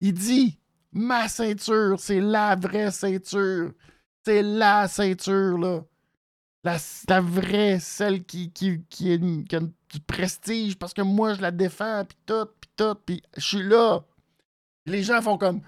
Il 0.00 0.12
dit 0.12 0.58
Ma 0.92 1.28
ceinture, 1.28 1.98
c'est 1.98 2.20
la 2.20 2.56
vraie 2.56 2.90
ceinture. 2.90 3.72
C'est 4.24 4.42
la 4.42 4.88
ceinture, 4.88 5.58
là. 5.58 5.84
La, 6.64 7.20
vraie, 7.20 7.78
celle 7.80 8.24
qui, 8.24 8.52
qui, 8.52 8.84
qui, 8.90 9.12
a 9.12 9.16
du 9.18 10.00
prestige 10.06 10.76
parce 10.78 10.92
que 10.92 11.00
moi 11.00 11.32
je 11.32 11.40
la 11.40 11.50
défends, 11.50 12.04
puis 12.06 12.18
tout, 12.26 12.46
puis 12.60 12.70
tout, 12.76 12.94
puis 13.06 13.22
je 13.36 13.42
suis 13.42 13.62
là. 13.62 14.00
Les 14.84 15.02
gens 15.02 15.22
font 15.22 15.38
comme. 15.38 15.62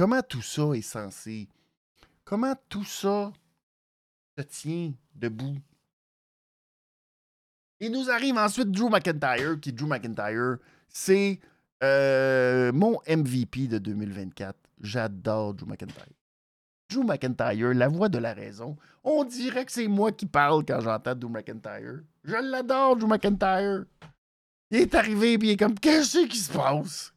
Comment 0.00 0.22
tout 0.22 0.40
ça 0.40 0.62
est 0.72 0.80
censé. 0.80 1.46
Comment 2.24 2.54
tout 2.70 2.86
ça 2.86 3.34
se 4.38 4.42
tient 4.44 4.94
debout? 5.14 5.58
Il 7.80 7.92
nous 7.92 8.08
arrive 8.08 8.38
ensuite 8.38 8.70
Drew 8.70 8.88
McIntyre, 8.88 9.60
qui 9.60 9.74
Drew 9.74 9.86
McIntyre, 9.86 10.56
c'est 10.88 11.38
euh, 11.84 12.72
mon 12.72 12.98
MVP 13.06 13.66
de 13.66 13.76
2024. 13.76 14.56
J'adore 14.80 15.52
Drew 15.52 15.66
McIntyre. 15.66 16.06
Drew 16.88 17.04
McIntyre, 17.04 17.74
la 17.74 17.88
voix 17.88 18.08
de 18.08 18.16
la 18.16 18.32
raison. 18.32 18.78
On 19.04 19.24
dirait 19.24 19.66
que 19.66 19.72
c'est 19.72 19.86
moi 19.86 20.12
qui 20.12 20.24
parle 20.24 20.64
quand 20.64 20.80
j'entends 20.80 21.14
Drew 21.14 21.28
McIntyre. 21.28 22.00
Je 22.24 22.36
l'adore, 22.36 22.96
Drew 22.96 23.06
McIntyre. 23.06 23.84
Il 24.70 24.78
est 24.78 24.94
arrivé 24.94 25.34
et 25.34 25.34
il 25.34 25.50
est 25.50 25.56
comme 25.58 25.78
Qu'est-ce 25.78 26.26
qui 26.26 26.38
se 26.38 26.50
passe? 26.50 27.12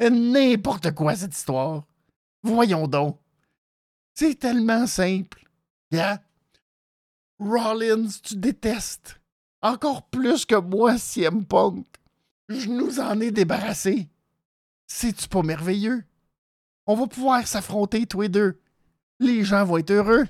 N'importe 0.00 0.92
quoi 0.92 1.14
cette 1.14 1.36
histoire. 1.36 1.84
Voyons 2.46 2.86
donc. 2.86 3.18
C'est 4.14 4.36
tellement 4.36 4.86
simple. 4.86 5.44
Yeah. 5.90 6.22
Rollins, 7.40 8.08
tu 8.22 8.36
détestes. 8.36 9.20
Encore 9.62 10.08
plus 10.08 10.44
que 10.44 10.54
moi, 10.54 10.96
CM 10.96 11.44
Punk. 11.44 11.84
Je 12.48 12.68
nous 12.68 13.00
en 13.00 13.20
ai 13.20 13.32
débarrassé. 13.32 14.08
C'est-tu 14.86 15.26
pas 15.28 15.42
merveilleux? 15.42 16.04
On 16.86 16.94
va 16.94 17.08
pouvoir 17.08 17.44
s'affronter 17.46 18.06
tous 18.06 18.20
les 18.20 18.28
deux. 18.28 18.60
Les 19.18 19.42
gens 19.44 19.64
vont 19.64 19.78
être 19.78 19.90
heureux. 19.90 20.28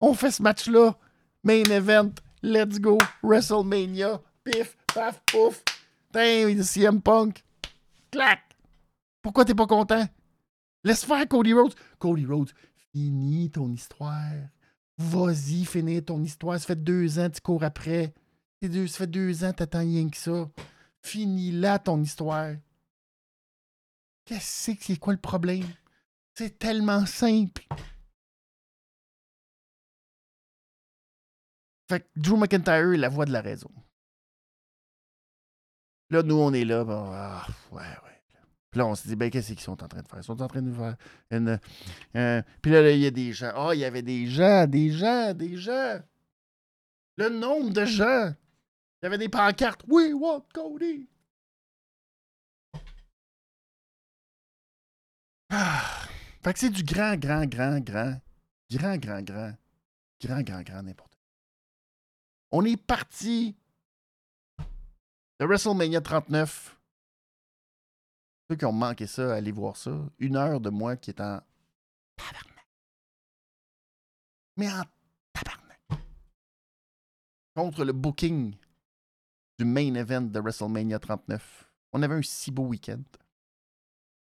On 0.00 0.12
fait 0.14 0.32
ce 0.32 0.42
match-là. 0.42 0.96
Main 1.44 1.62
event. 1.70 2.10
Let's 2.42 2.80
go. 2.80 2.98
WrestleMania. 3.22 4.20
Pif, 4.42 4.76
paf, 4.92 5.20
pouf. 5.26 5.62
Damn, 6.10 6.62
CM 6.64 7.00
Punk. 7.00 7.44
Clac. 8.10 8.40
Pourquoi 9.22 9.44
t'es 9.44 9.54
pas 9.54 9.68
content? 9.68 10.08
Laisse 10.84 11.04
faire 11.04 11.26
Cody 11.26 11.52
Rhodes. 11.52 11.74
Cody 11.98 12.26
Rhodes, 12.26 12.52
finis 12.92 13.50
ton 13.50 13.70
histoire. 13.72 14.32
Vas-y, 14.98 15.64
finis 15.64 16.04
ton 16.04 16.22
histoire. 16.22 16.58
Ça 16.60 16.66
fait 16.66 16.84
deux 16.84 17.18
ans 17.18 17.30
tu 17.30 17.40
cours 17.40 17.64
après 17.64 18.12
ça 18.88 18.98
fait 18.98 19.06
deux 19.06 19.44
ans, 19.44 19.52
t'attends 19.52 19.80
rien 19.80 20.08
que 20.08 20.16
ça. 20.16 20.50
Finis 21.02 21.52
là 21.52 21.78
ton 21.78 22.00
histoire. 22.00 22.54
Qu'est-ce 24.24 24.72
que 24.72 24.84
c'est 24.84 24.96
quoi 24.96 25.12
le 25.12 25.20
problème? 25.20 25.66
C'est 26.34 26.58
tellement 26.58 27.04
simple. 27.04 27.62
Fait 31.88 32.00
que 32.00 32.06
Drew 32.16 32.38
McIntyre 32.38 32.94
est 32.94 32.96
la 32.96 33.10
voix 33.10 33.26
de 33.26 33.32
la 33.32 33.42
raison. 33.42 33.70
Là, 36.10 36.22
nous, 36.22 36.36
on 36.36 36.52
est 36.52 36.64
là. 36.64 36.84
Ah, 36.88 37.46
ouais, 37.72 37.82
ouais. 37.82 38.13
Puis 38.74 38.80
là, 38.80 38.88
on 38.88 38.96
se 38.96 39.06
dit, 39.06 39.14
ben, 39.14 39.30
qu'est-ce 39.30 39.52
qu'ils 39.52 39.60
sont 39.60 39.80
en 39.84 39.86
train 39.86 40.02
de 40.02 40.08
faire? 40.08 40.18
Ils 40.18 40.24
sont 40.24 40.42
en 40.42 40.48
train 40.48 40.60
de 40.60 40.72
faire 40.72 40.96
une. 41.30 41.60
puis 42.60 42.72
là, 42.72 42.90
il 42.90 42.98
y 42.98 43.06
a 43.06 43.12
des 43.12 43.32
gens. 43.32 43.52
Ah, 43.54 43.70
il 43.72 43.78
y 43.78 43.84
avait 43.84 44.02
des 44.02 44.26
gens, 44.26 44.66
des 44.66 44.90
gens, 44.90 45.32
des 45.32 45.56
gens. 45.56 46.00
Le 47.16 47.28
nombre 47.28 47.70
de 47.70 47.84
gens. 47.84 48.34
Il 49.00 49.04
y 49.04 49.06
avait 49.06 49.18
des 49.18 49.28
pancartes. 49.28 49.84
We 49.86 50.12
want 50.12 50.42
Cody. 50.52 51.08
Ah. 55.50 56.08
Fait 56.42 56.52
que 56.52 56.58
c'est 56.58 56.70
du 56.70 56.82
grand, 56.82 57.14
grand, 57.14 57.46
grand, 57.46 57.78
grand, 57.78 58.18
grand, 58.72 58.96
grand, 58.98 59.22
grand, 59.22 59.54
grand, 60.20 60.42
grand, 60.42 60.62
grand, 60.62 60.82
n'importe 60.82 61.14
quoi. 61.14 61.22
On 62.50 62.64
est 62.64 62.76
parti 62.76 63.54
de 65.38 65.46
WrestleMania 65.46 66.00
39. 66.00 66.74
Ceux 68.48 68.56
qui 68.56 68.64
ont 68.64 68.72
manqué 68.72 69.06
ça, 69.06 69.34
allez 69.34 69.52
voir 69.52 69.76
ça. 69.76 69.92
Une 70.18 70.36
heure 70.36 70.60
de 70.60 70.70
moi 70.70 70.96
qui 70.96 71.10
est 71.10 71.20
en 71.20 71.40
tabarnak. 72.16 72.68
Mais 74.56 74.70
en 74.70 74.82
tabarnak. 75.32 75.80
Contre 77.54 77.84
le 77.84 77.92
booking 77.92 78.54
du 79.58 79.64
main 79.64 79.94
event 79.94 80.22
de 80.22 80.40
WrestleMania 80.40 80.98
39. 80.98 81.70
On 81.92 82.02
avait 82.02 82.16
un 82.16 82.22
si 82.22 82.50
beau 82.50 82.64
week-end. 82.64 83.02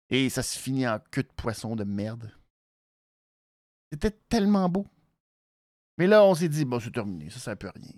Et 0.08 0.30
ça 0.30 0.42
se 0.42 0.58
finit 0.58 0.86
en 0.86 1.00
queue 1.10 1.24
de 1.24 1.32
poisson 1.36 1.74
de 1.76 1.84
merde. 1.84 2.32
C'était 3.92 4.12
tellement 4.28 4.68
beau. 4.68 4.86
Mais 5.98 6.06
là, 6.06 6.24
on 6.24 6.34
s'est 6.34 6.48
dit, 6.48 6.64
bon, 6.64 6.78
c'est 6.78 6.92
terminé, 6.92 7.30
ça, 7.30 7.40
ça 7.40 7.56
peut 7.56 7.70
rien. 7.74 7.92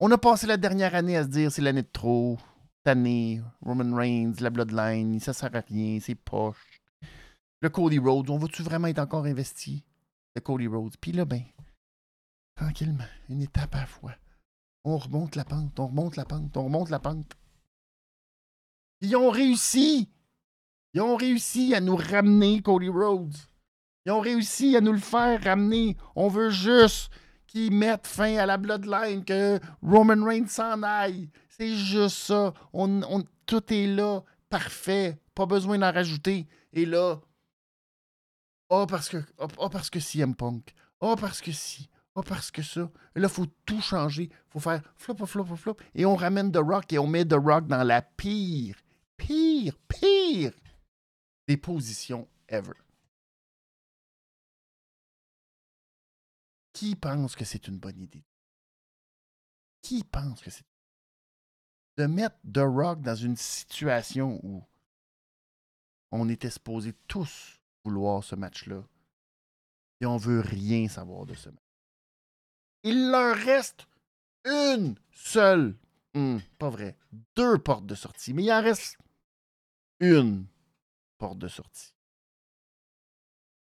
On 0.00 0.10
a 0.10 0.18
passé 0.18 0.46
la 0.46 0.56
dernière 0.56 0.94
année 0.94 1.16
à 1.16 1.22
se 1.22 1.28
dire, 1.28 1.52
c'est 1.52 1.62
l'année 1.62 1.82
de 1.82 1.90
trop. 1.92 2.38
Cette 2.86 2.98
année, 2.98 3.42
Roman 3.62 3.96
Reigns, 3.96 4.34
la 4.38 4.48
Bloodline, 4.48 5.18
ça 5.18 5.32
sert 5.32 5.56
à 5.56 5.58
rien, 5.58 5.98
c'est 6.00 6.14
poche. 6.14 6.80
Le 7.60 7.68
Cody 7.68 7.98
Rhodes, 7.98 8.30
on 8.30 8.38
va-tu 8.38 8.62
vraiment 8.62 8.86
être 8.86 9.00
encore 9.00 9.24
investi? 9.24 9.82
Le 10.36 10.40
Cody 10.40 10.68
Rhodes. 10.68 10.94
Puis 11.00 11.10
là, 11.10 11.24
ben, 11.24 11.42
tranquillement, 12.54 13.02
une 13.28 13.42
étape 13.42 13.74
à 13.74 13.80
la 13.80 13.86
fois. 13.86 14.14
On 14.84 14.98
remonte 14.98 15.34
la 15.34 15.44
pente, 15.44 15.80
on 15.80 15.88
remonte 15.88 16.14
la 16.14 16.24
pente, 16.26 16.56
on 16.56 16.66
remonte 16.66 16.90
la 16.90 17.00
pente. 17.00 17.32
Ils 19.00 19.16
ont 19.16 19.30
réussi! 19.30 20.08
Ils 20.94 21.00
ont 21.00 21.16
réussi 21.16 21.74
à 21.74 21.80
nous 21.80 21.96
ramener 21.96 22.62
Cody 22.62 22.88
Rhodes. 22.88 23.34
Ils 24.04 24.12
ont 24.12 24.20
réussi 24.20 24.76
à 24.76 24.80
nous 24.80 24.92
le 24.92 24.98
faire 24.98 25.42
ramener. 25.42 25.96
On 26.14 26.28
veut 26.28 26.50
juste 26.50 27.10
qu'ils 27.48 27.72
mettent 27.72 28.06
fin 28.06 28.36
à 28.36 28.46
la 28.46 28.58
Bloodline, 28.58 29.24
que 29.24 29.58
Roman 29.82 30.24
Reigns 30.24 30.46
s'en 30.46 30.84
aille. 30.84 31.30
C'est 31.58 31.74
juste 31.76 32.16
ça. 32.18 32.52
On, 32.72 33.02
on- 33.04 33.24
tout 33.46 33.72
est 33.72 33.86
là, 33.86 34.22
parfait. 34.48 35.18
Pas 35.34 35.46
besoin 35.46 35.78
d'en 35.78 35.92
rajouter. 35.92 36.46
Et 36.72 36.84
là, 36.84 37.20
oh 38.68 38.86
parce 38.86 39.08
que, 39.08 39.18
oh, 39.38 39.46
oh, 39.58 39.68
parce 39.68 39.88
que 39.90 40.00
CM 40.00 40.34
Punk. 40.34 40.74
Oh 41.00 41.14
parce 41.16 41.40
que 41.40 41.52
si. 41.52 41.88
Oh 42.14 42.22
parce 42.22 42.50
que 42.50 42.62
ça. 42.62 42.90
Et 43.14 43.20
là, 43.20 43.28
faut 43.28 43.46
tout 43.66 43.80
changer. 43.80 44.30
faut 44.48 44.60
faire 44.60 44.82
flop, 44.96 45.16
flop, 45.26 45.44
flop, 45.44 45.56
flop. 45.56 45.76
Et 45.94 46.04
on 46.06 46.16
ramène 46.16 46.50
The 46.52 46.58
Rock 46.58 46.92
et 46.92 46.98
on 46.98 47.06
met 47.06 47.24
The 47.26 47.34
Rock 47.34 47.66
dans 47.66 47.84
la 47.84 48.02
pire, 48.02 48.76
pire, 49.16 49.76
pire 49.88 50.52
des 51.46 51.56
positions 51.56 52.28
ever. 52.48 52.72
Qui 56.72 56.94
pense 56.96 57.36
que 57.36 57.44
c'est 57.44 57.68
une 57.68 57.78
bonne 57.78 58.00
idée? 58.00 58.24
Qui 59.82 60.02
pense 60.04 60.40
que 60.42 60.50
c'est... 60.50 60.64
De 61.96 62.06
mettre 62.06 62.36
The 62.52 62.58
Rock 62.58 63.00
dans 63.00 63.14
une 63.14 63.36
situation 63.36 64.38
où 64.42 64.62
on 66.12 66.28
était 66.28 66.50
supposés 66.50 66.94
tous 67.08 67.60
vouloir 67.84 68.22
ce 68.22 68.34
match-là 68.34 68.82
et 70.00 70.06
on 70.06 70.16
veut 70.16 70.40
rien 70.40 70.88
savoir 70.88 71.24
de 71.26 71.34
ce 71.34 71.48
match. 71.48 71.62
Il 72.82 73.10
leur 73.10 73.36
reste 73.36 73.86
une 74.44 74.96
seule, 75.10 75.76
hum, 76.14 76.40
pas 76.58 76.70
vrai, 76.70 76.96
deux 77.34 77.58
portes 77.58 77.86
de 77.86 77.94
sortie, 77.94 78.34
mais 78.34 78.44
il 78.44 78.52
en 78.52 78.62
reste 78.62 78.98
une 80.00 80.46
porte 81.18 81.38
de 81.38 81.48
sortie. 81.48 81.94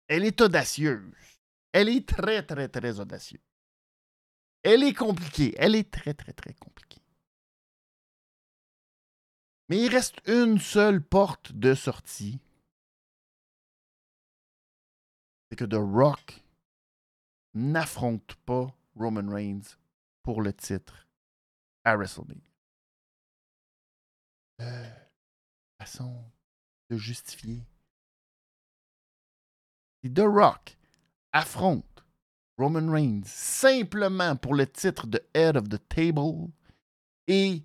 Elle 0.08 0.26
est 0.26 0.42
audacieuse. 0.42 1.14
Elle 1.72 1.90
est 1.90 2.08
très, 2.08 2.44
très, 2.44 2.68
très 2.68 3.00
audacieuse. 3.00 3.42
Elle 4.64 4.84
est 4.84 4.94
compliquée. 4.94 5.54
Elle 5.58 5.76
est 5.76 5.92
très, 5.92 6.14
très, 6.14 6.34
très 6.34 6.54
compliquée. 6.54 6.99
Mais 9.70 9.80
il 9.80 9.90
reste 9.90 10.18
une 10.28 10.58
seule 10.58 11.02
porte 11.02 11.52
de 11.54 11.76
sortie. 11.76 12.40
C'est 15.50 15.56
que 15.56 15.66
The 15.66 15.76
Rock 15.76 16.44
n'affronte 17.54 18.36
pas 18.46 18.76
Roman 18.96 19.32
Reigns 19.32 19.78
pour 20.24 20.42
le 20.42 20.54
titre 20.54 21.08
à 21.84 21.96
WrestleMania. 21.96 22.42
Euh, 24.62 24.90
façon 25.80 26.24
de 26.90 26.98
justifier. 26.98 27.64
Si 30.04 30.14
The 30.14 30.24
Rock 30.26 30.78
affronte 31.32 32.06
Roman 32.58 32.92
Reigns 32.92 33.24
simplement 33.26 34.36
pour 34.36 34.56
le 34.56 34.68
titre 34.68 35.08
de 35.08 35.22
Head 35.34 35.56
of 35.58 35.70
the 35.70 35.80
Table 35.88 36.50
et 37.28 37.64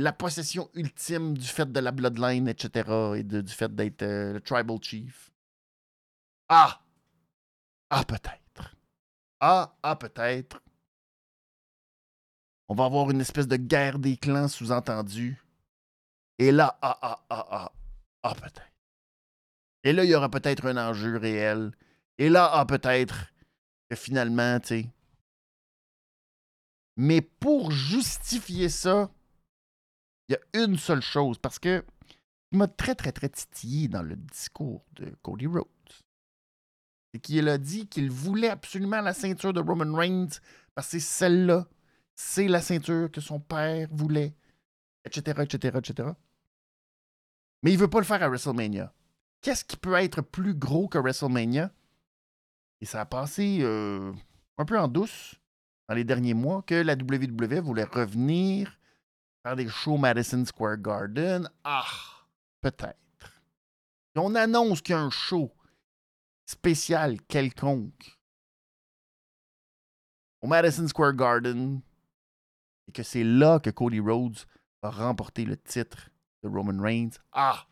la 0.00 0.12
possession 0.12 0.70
ultime 0.74 1.36
du 1.36 1.46
fait 1.46 1.70
de 1.70 1.80
la 1.80 1.92
bloodline, 1.92 2.48
etc., 2.48 3.16
et 3.16 3.22
du 3.22 3.52
fait 3.52 3.74
d'être 3.74 4.02
euh, 4.02 4.34
le 4.34 4.40
tribal 4.40 4.78
chief. 4.82 5.30
Ah! 6.48 6.80
Ah, 7.90 8.04
peut-être. 8.04 8.76
Ah, 9.40 9.76
ah, 9.82 9.96
peut-être. 9.96 10.62
On 12.68 12.74
va 12.74 12.84
avoir 12.84 13.10
une 13.10 13.20
espèce 13.20 13.48
de 13.48 13.56
guerre 13.56 13.98
des 13.98 14.16
clans 14.16 14.48
sous-entendue. 14.48 15.42
Et 16.38 16.52
là, 16.52 16.78
ah, 16.82 16.98
ah, 17.02 17.20
ah, 17.28 17.46
ah, 17.50 17.72
ah, 18.22 18.34
peut-être. 18.34 18.62
Et 19.82 19.92
là, 19.92 20.04
il 20.04 20.10
y 20.10 20.14
aura 20.14 20.30
peut-être 20.30 20.66
un 20.66 20.76
enjeu 20.76 21.16
réel. 21.16 21.72
Et 22.18 22.28
là, 22.28 22.48
ah, 22.52 22.64
peut-être 22.64 23.32
que 23.88 23.96
finalement, 23.96 24.60
tu 24.60 24.68
sais. 24.68 24.86
Mais 26.96 27.22
pour 27.22 27.70
justifier 27.70 28.68
ça, 28.68 29.10
il 30.30 30.34
y 30.34 30.36
a 30.36 30.64
une 30.64 30.76
seule 30.76 31.02
chose. 31.02 31.38
Parce 31.38 31.58
que 31.58 31.84
il 32.52 32.58
m'a 32.58 32.68
très, 32.68 32.94
très, 32.94 33.12
très 33.12 33.28
titillé 33.28 33.88
dans 33.88 34.02
le 34.02 34.16
discours 34.16 34.84
de 34.92 35.14
Cody 35.22 35.46
Rhodes. 35.46 35.66
C'est 37.12 37.20
qu'il 37.20 37.48
a 37.48 37.58
dit 37.58 37.88
qu'il 37.88 38.10
voulait 38.10 38.48
absolument 38.48 39.00
la 39.00 39.12
ceinture 39.12 39.52
de 39.52 39.60
Roman 39.60 39.96
Reigns 39.96 40.40
parce 40.74 40.88
que 40.88 40.98
c'est 40.98 41.00
celle-là. 41.00 41.68
C'est 42.14 42.48
la 42.48 42.60
ceinture 42.60 43.10
que 43.10 43.20
son 43.20 43.40
père 43.40 43.88
voulait, 43.90 44.34
etc., 45.04 45.42
etc., 45.42 45.78
etc. 45.78 46.10
Mais 47.62 47.72
il 47.72 47.78
veut 47.78 47.88
pas 47.88 47.98
le 47.98 48.04
faire 48.04 48.22
à 48.22 48.28
WrestleMania. 48.28 48.92
Qu'est-ce 49.40 49.64
qui 49.64 49.76
peut 49.76 49.94
être 49.94 50.20
plus 50.20 50.54
gros 50.54 50.86
que 50.86 50.98
WrestleMania? 50.98 51.72
Et 52.80 52.86
ça 52.86 53.00
a 53.00 53.06
passé 53.06 53.58
euh, 53.62 54.12
un 54.58 54.64
peu 54.64 54.78
en 54.78 54.86
douce 54.86 55.34
dans 55.88 55.94
les 55.94 56.04
derniers 56.04 56.34
mois 56.34 56.62
que 56.62 56.74
la 56.74 56.94
WWE 56.94 57.60
voulait 57.60 57.84
revenir 57.84 58.79
faire 59.42 59.56
des 59.56 59.68
shows 59.68 59.96
Madison 59.96 60.44
Square 60.44 60.78
Garden? 60.78 61.48
Ah, 61.64 61.86
peut-être. 62.60 62.96
On 64.16 64.34
annonce 64.34 64.82
qu'il 64.82 64.94
y 64.94 64.98
a 64.98 65.00
un 65.00 65.10
show 65.10 65.54
spécial 66.44 67.20
quelconque 67.22 68.18
au 70.42 70.46
Madison 70.46 70.86
Square 70.88 71.14
Garden 71.14 71.80
et 72.88 72.92
que 72.92 73.02
c'est 73.02 73.24
là 73.24 73.60
que 73.60 73.70
Cody 73.70 74.00
Rhodes 74.00 74.38
va 74.82 74.90
remporter 74.90 75.44
le 75.44 75.56
titre 75.56 76.10
de 76.42 76.48
Roman 76.48 76.82
Reigns. 76.82 77.18
Ah, 77.32 77.66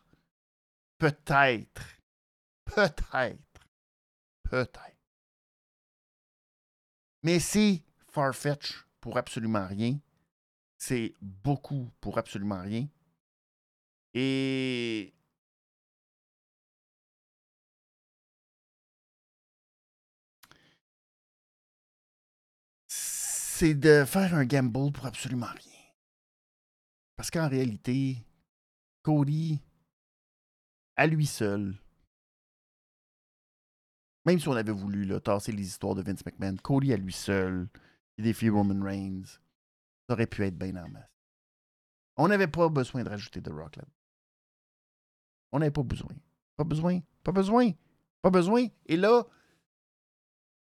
peut-être, 0.99 1.83
peut-être, 2.65 3.69
peut-être. 4.45 4.81
Mais 7.23 7.41
c'est 7.41 7.83
farfetch 8.07 8.87
pour 9.01 9.19
absolument 9.19 9.67
rien. 9.67 9.99
C'est 10.79 11.15
beaucoup 11.21 11.91
pour 12.01 12.19
absolument 12.19 12.61
rien. 12.63 12.89
Et 14.15 15.13
c'est 22.87 23.75
de 23.75 24.05
faire 24.05 24.35
un 24.35 24.45
gamble 24.45 24.93
pour 24.93 25.07
absolument 25.07 25.47
rien. 25.47 25.83
Parce 27.17 27.31
qu'en 27.31 27.49
réalité, 27.49 28.25
Cody 29.03 29.61
à 30.97 31.07
lui 31.07 31.27
seul, 31.27 31.77
même 34.25 34.39
si 34.39 34.49
on 34.49 34.53
avait 34.53 34.73
voulu 34.73 35.05
là, 35.05 35.19
tasser 35.21 35.51
les 35.53 35.67
histoires 35.67 35.97
de 35.97 36.03
Vince 36.03 36.25
McMahon, 36.25 36.57
Cody 36.57 36.93
à 36.93 36.97
lui 36.97 37.13
seul, 37.13 37.69
il 38.17 38.25
défie 38.25 38.49
Roman 38.49 38.85
Reigns, 38.85 39.41
aurait 40.09 40.27
pu 40.27 40.45
être 40.45 40.57
bien 40.57 40.77
en 40.77 40.89
masse. 40.89 41.11
On 42.17 42.29
n'avait 42.29 42.49
pas 42.49 42.69
besoin 42.69 43.05
de 43.05 43.09
rajouter 43.09 43.41
The 43.41 43.51
Rock. 43.51 43.79
On 45.53 45.61
n'avait 45.61 45.71
pas 45.71 45.83
besoin. 45.83 46.15
Pas 46.57 46.65
besoin. 46.65 47.01
Pas 47.23 47.33
besoin. 47.33 47.71
Pas 48.23 48.31
besoin. 48.31 48.67
Et 48.87 48.97
là, 48.97 49.25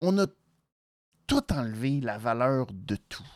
on 0.02 0.18
a 0.20 0.28
tout 1.28 1.54
enlevé 1.54 2.02
la 2.02 2.18
valeur 2.18 2.68
de 2.72 2.96
tout. 2.96 3.28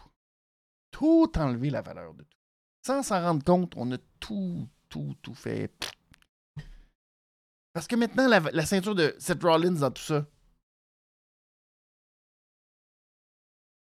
Tout 0.92 1.32
enlevé 1.38 1.70
la 1.70 1.82
valeur 1.82 2.14
de 2.14 2.24
tout. 2.24 2.38
Sans 2.86 3.04
s'en 3.04 3.22
rendre 3.22 3.44
compte, 3.44 3.74
on 3.78 3.92
a 3.92 3.98
tout, 4.20 4.68
tout, 4.90 5.16
tout 5.22 5.34
fait. 5.34 5.72
Parce 7.74 7.88
que 7.88 7.96
maintenant, 7.96 8.28
la, 8.28 8.66
ceinture 8.66 8.96
de 8.96 9.16
Seth 9.20 9.44
Rollins 9.44 9.80
dans 9.80 9.92
tout 9.92 10.02
ça. 10.02 10.26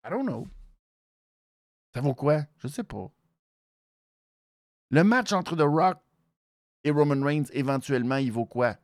I 0.04 0.11
don't 0.11 0.26
know. 0.26 0.46
Ça 1.98 2.02
vaut 2.02 2.14
quoi? 2.14 2.44
Je 2.58 2.68
sais 2.68 2.84
pas. 2.84 3.11
Le 4.90 5.02
match 5.02 5.32
entre 5.32 5.56
The 5.56 5.62
Rock 5.62 5.98
et 6.84 6.92
Roman 6.92 7.26
Reigns, 7.26 7.46
éventuellement, 7.52 8.18
il 8.18 8.30
vaut 8.30 8.46
quoi? 8.46 8.76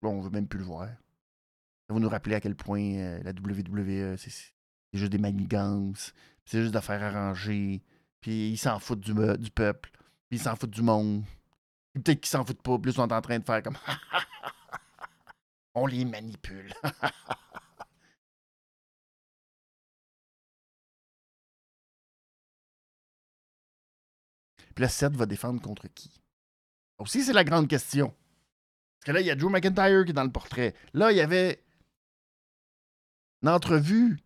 Bon, 0.00 0.10
on 0.10 0.20
veut 0.20 0.30
même 0.30 0.46
plus 0.46 0.60
le 0.60 0.66
voir. 0.66 0.86
Ça 0.86 1.94
va 1.94 1.98
nous 1.98 2.08
rappeler 2.08 2.36
à 2.36 2.40
quel 2.40 2.54
point 2.54 2.80
euh, 2.80 3.20
la 3.24 3.32
WWE, 3.32 4.16
c'est 4.16 4.52
juste 4.92 5.10
des 5.10 5.18
manigances, 5.18 6.14
c'est 6.44 6.60
juste 6.60 6.74
d'affaires 6.74 7.02
arrangées, 7.02 7.82
puis 8.20 8.50
ils 8.50 8.56
s'en 8.56 8.78
foutent 8.78 9.00
du, 9.00 9.12
du 9.38 9.50
peuple, 9.50 9.90
puis 10.28 10.38
ils 10.38 10.40
s'en 10.40 10.54
foutent 10.54 10.70
du 10.70 10.82
monde. 10.82 11.24
Peut-être 11.94 12.20
qu'ils 12.20 12.30
s'en 12.30 12.44
foutent 12.44 12.62
pas, 12.62 12.78
plus 12.78 12.92
ils 12.92 12.94
sont 12.94 13.12
en 13.12 13.20
train 13.20 13.40
de 13.40 13.44
faire 13.44 13.64
comme 13.64 13.78
on 15.74 15.86
les 15.86 16.04
manipule. 16.04 16.72
Puis 24.80 24.86
là, 24.86 24.88
Seth 24.88 25.14
va 25.14 25.26
défendre 25.26 25.60
contre 25.60 25.88
qui? 25.88 26.10
Aussi, 26.96 27.22
c'est 27.22 27.34
la 27.34 27.44
grande 27.44 27.68
question. 27.68 28.08
Parce 28.08 29.04
que 29.04 29.12
là, 29.12 29.20
il 29.20 29.26
y 29.26 29.30
a 29.30 29.34
Drew 29.34 29.50
McIntyre 29.50 30.06
qui 30.06 30.12
est 30.12 30.14
dans 30.14 30.24
le 30.24 30.32
portrait. 30.32 30.74
Là, 30.94 31.12
il 31.12 31.18
y 31.18 31.20
avait 31.20 31.62
une 33.42 33.50
entrevue 33.50 34.18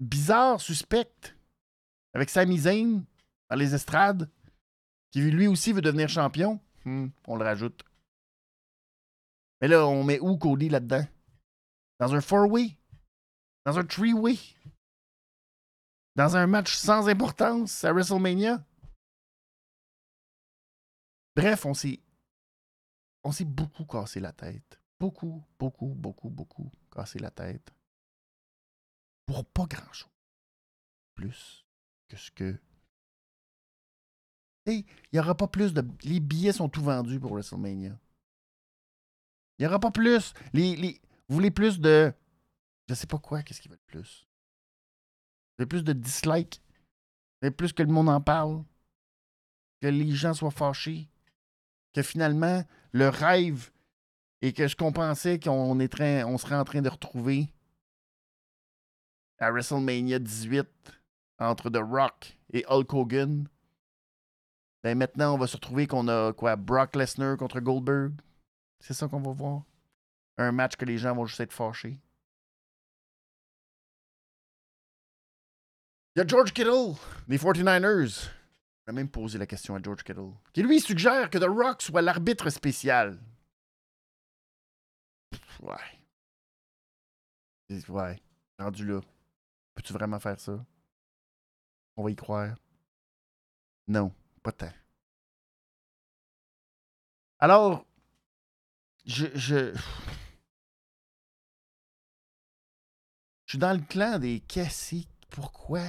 bizarre, 0.00 0.62
suspecte, 0.62 1.36
avec 2.14 2.30
Sami 2.30 2.60
Zayn 2.60 3.04
dans 3.50 3.56
les 3.56 3.74
estrades, 3.74 4.30
qui 5.10 5.20
lui 5.20 5.46
aussi 5.46 5.74
veut 5.74 5.82
devenir 5.82 6.08
champion. 6.08 6.58
Hmm, 6.86 7.08
on 7.26 7.36
le 7.36 7.44
rajoute. 7.44 7.84
Mais 9.60 9.68
là, 9.68 9.86
on 9.86 10.04
met 10.04 10.20
où 10.20 10.38
Cody 10.38 10.70
là-dedans? 10.70 11.06
Dans 12.00 12.14
un 12.14 12.22
four-way? 12.22 12.78
Dans 13.66 13.78
un 13.78 13.84
three-way? 13.84 14.38
Dans 16.16 16.34
un 16.34 16.46
match 16.46 16.74
sans 16.74 17.10
importance 17.10 17.84
à 17.84 17.92
WrestleMania? 17.92 18.64
Bref, 21.34 21.66
on 21.66 21.74
s'est. 21.74 22.00
On 23.24 23.32
s'est 23.32 23.44
beaucoup 23.44 23.84
cassé 23.84 24.20
la 24.20 24.32
tête. 24.32 24.80
Beaucoup, 24.98 25.44
beaucoup, 25.58 25.94
beaucoup, 25.94 26.28
beaucoup 26.28 26.70
cassé 26.90 27.18
la 27.18 27.30
tête. 27.30 27.72
Pour 29.26 29.44
pas 29.44 29.66
grand-chose. 29.66 30.10
Plus 31.14 31.64
que 32.08 32.16
ce 32.16 32.30
que. 32.30 32.60
Il 34.66 34.84
n'y 35.12 35.18
aura 35.18 35.36
pas 35.36 35.48
plus 35.48 35.72
de. 35.72 35.84
Les 36.02 36.20
billets 36.20 36.52
sont 36.52 36.68
tout 36.68 36.82
vendus 36.82 37.18
pour 37.20 37.32
WrestleMania. 37.32 37.98
Il 39.58 39.62
n'y 39.62 39.66
aura 39.66 39.78
pas 39.78 39.90
plus. 39.90 40.34
Les, 40.52 40.76
les... 40.76 41.00
Vous 41.28 41.34
voulez 41.36 41.50
plus 41.50 41.80
de. 41.80 42.12
Je 42.88 42.94
sais 42.94 43.06
pas 43.06 43.18
quoi, 43.18 43.42
qu'est-ce 43.42 43.60
qu'ils 43.60 43.70
veulent 43.70 43.80
plus? 43.86 44.26
Vous 44.26 45.58
voulez 45.58 45.68
plus 45.68 45.84
de 45.84 45.92
dislikes? 45.92 46.60
Vous 46.64 47.38
voulez 47.42 47.50
plus 47.54 47.72
que 47.72 47.82
le 47.82 47.92
monde 47.92 48.08
en 48.08 48.20
parle? 48.20 48.64
Que 49.80 49.86
les 49.86 50.10
gens 50.12 50.34
soient 50.34 50.50
fâchés? 50.50 51.08
Que 51.92 52.02
finalement, 52.02 52.64
le 52.92 53.08
rêve 53.08 53.70
et 54.40 54.52
que 54.52 54.66
ce 54.66 54.76
qu'on 54.76 54.92
pensait 54.92 55.38
qu'on 55.38 55.78
on 55.78 56.38
serait 56.38 56.56
en 56.56 56.64
train 56.64 56.82
de 56.82 56.88
retrouver 56.88 57.52
à 59.38 59.50
WrestleMania 59.50 60.18
18 60.18 60.68
entre 61.38 61.70
The 61.70 61.80
Rock 61.82 62.36
et 62.52 62.64
Hulk 62.68 62.92
Hogan, 62.92 63.48
ben 64.82 64.98
maintenant, 64.98 65.34
on 65.34 65.38
va 65.38 65.46
se 65.46 65.56
retrouver 65.56 65.86
qu'on 65.86 66.08
a 66.08 66.32
quoi 66.32 66.56
Brock 66.56 66.96
Lesnar 66.96 67.36
contre 67.36 67.60
Goldberg. 67.60 68.12
C'est 68.80 68.94
ça 68.94 69.06
qu'on 69.06 69.20
va 69.20 69.30
voir. 69.30 69.62
Un 70.38 70.50
match 70.50 70.76
que 70.76 70.84
les 70.84 70.98
gens 70.98 71.14
vont 71.14 71.26
juste 71.26 71.40
être 71.40 71.52
fâchés. 71.52 72.00
Il 76.14 76.18
y 76.18 76.22
a 76.22 76.26
George 76.26 76.52
Kittle, 76.52 76.94
des 77.28 77.38
49ers. 77.38 78.28
On 78.86 78.90
a 78.90 78.92
même 78.92 79.08
posé 79.10 79.38
la 79.38 79.46
question 79.46 79.76
à 79.76 79.82
George 79.82 80.02
Kittle, 80.02 80.32
qui 80.52 80.62
lui 80.62 80.80
suggère 80.80 81.30
que 81.30 81.38
The 81.38 81.44
Rock 81.48 81.82
soit 81.82 82.02
l'arbitre 82.02 82.50
spécial. 82.50 83.20
ouais. 85.62 85.76
Ouais. 87.88 88.20
Rendu 88.58 88.84
là. 88.86 89.00
Peux-tu 89.74 89.92
vraiment 89.92 90.20
faire 90.20 90.38
ça? 90.38 90.64
On 91.96 92.04
va 92.04 92.10
y 92.10 92.16
croire. 92.16 92.54
Non, 93.88 94.12
pas 94.42 94.52
tant. 94.52 94.72
Alors, 97.38 97.86
je, 99.06 99.26
je. 99.34 99.74
Je 103.46 103.56
suis 103.56 103.58
dans 103.58 103.72
le 103.72 103.82
clan 103.84 104.18
des 104.18 104.40
Cassis. 104.40 105.08
Pourquoi? 105.30 105.82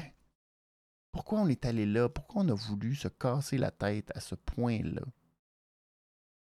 Pourquoi 1.13 1.39
on 1.41 1.47
est 1.47 1.65
allé 1.65 1.85
là? 1.85 2.09
Pourquoi 2.09 2.41
on 2.41 2.49
a 2.49 2.53
voulu 2.55 2.95
se 2.95 3.07
casser 3.07 3.57
la 3.57 3.71
tête 3.71 4.11
à 4.15 4.19
ce 4.19 4.35
point-là? 4.35 5.03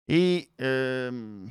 Et 0.09 0.51
euh, 0.61 1.47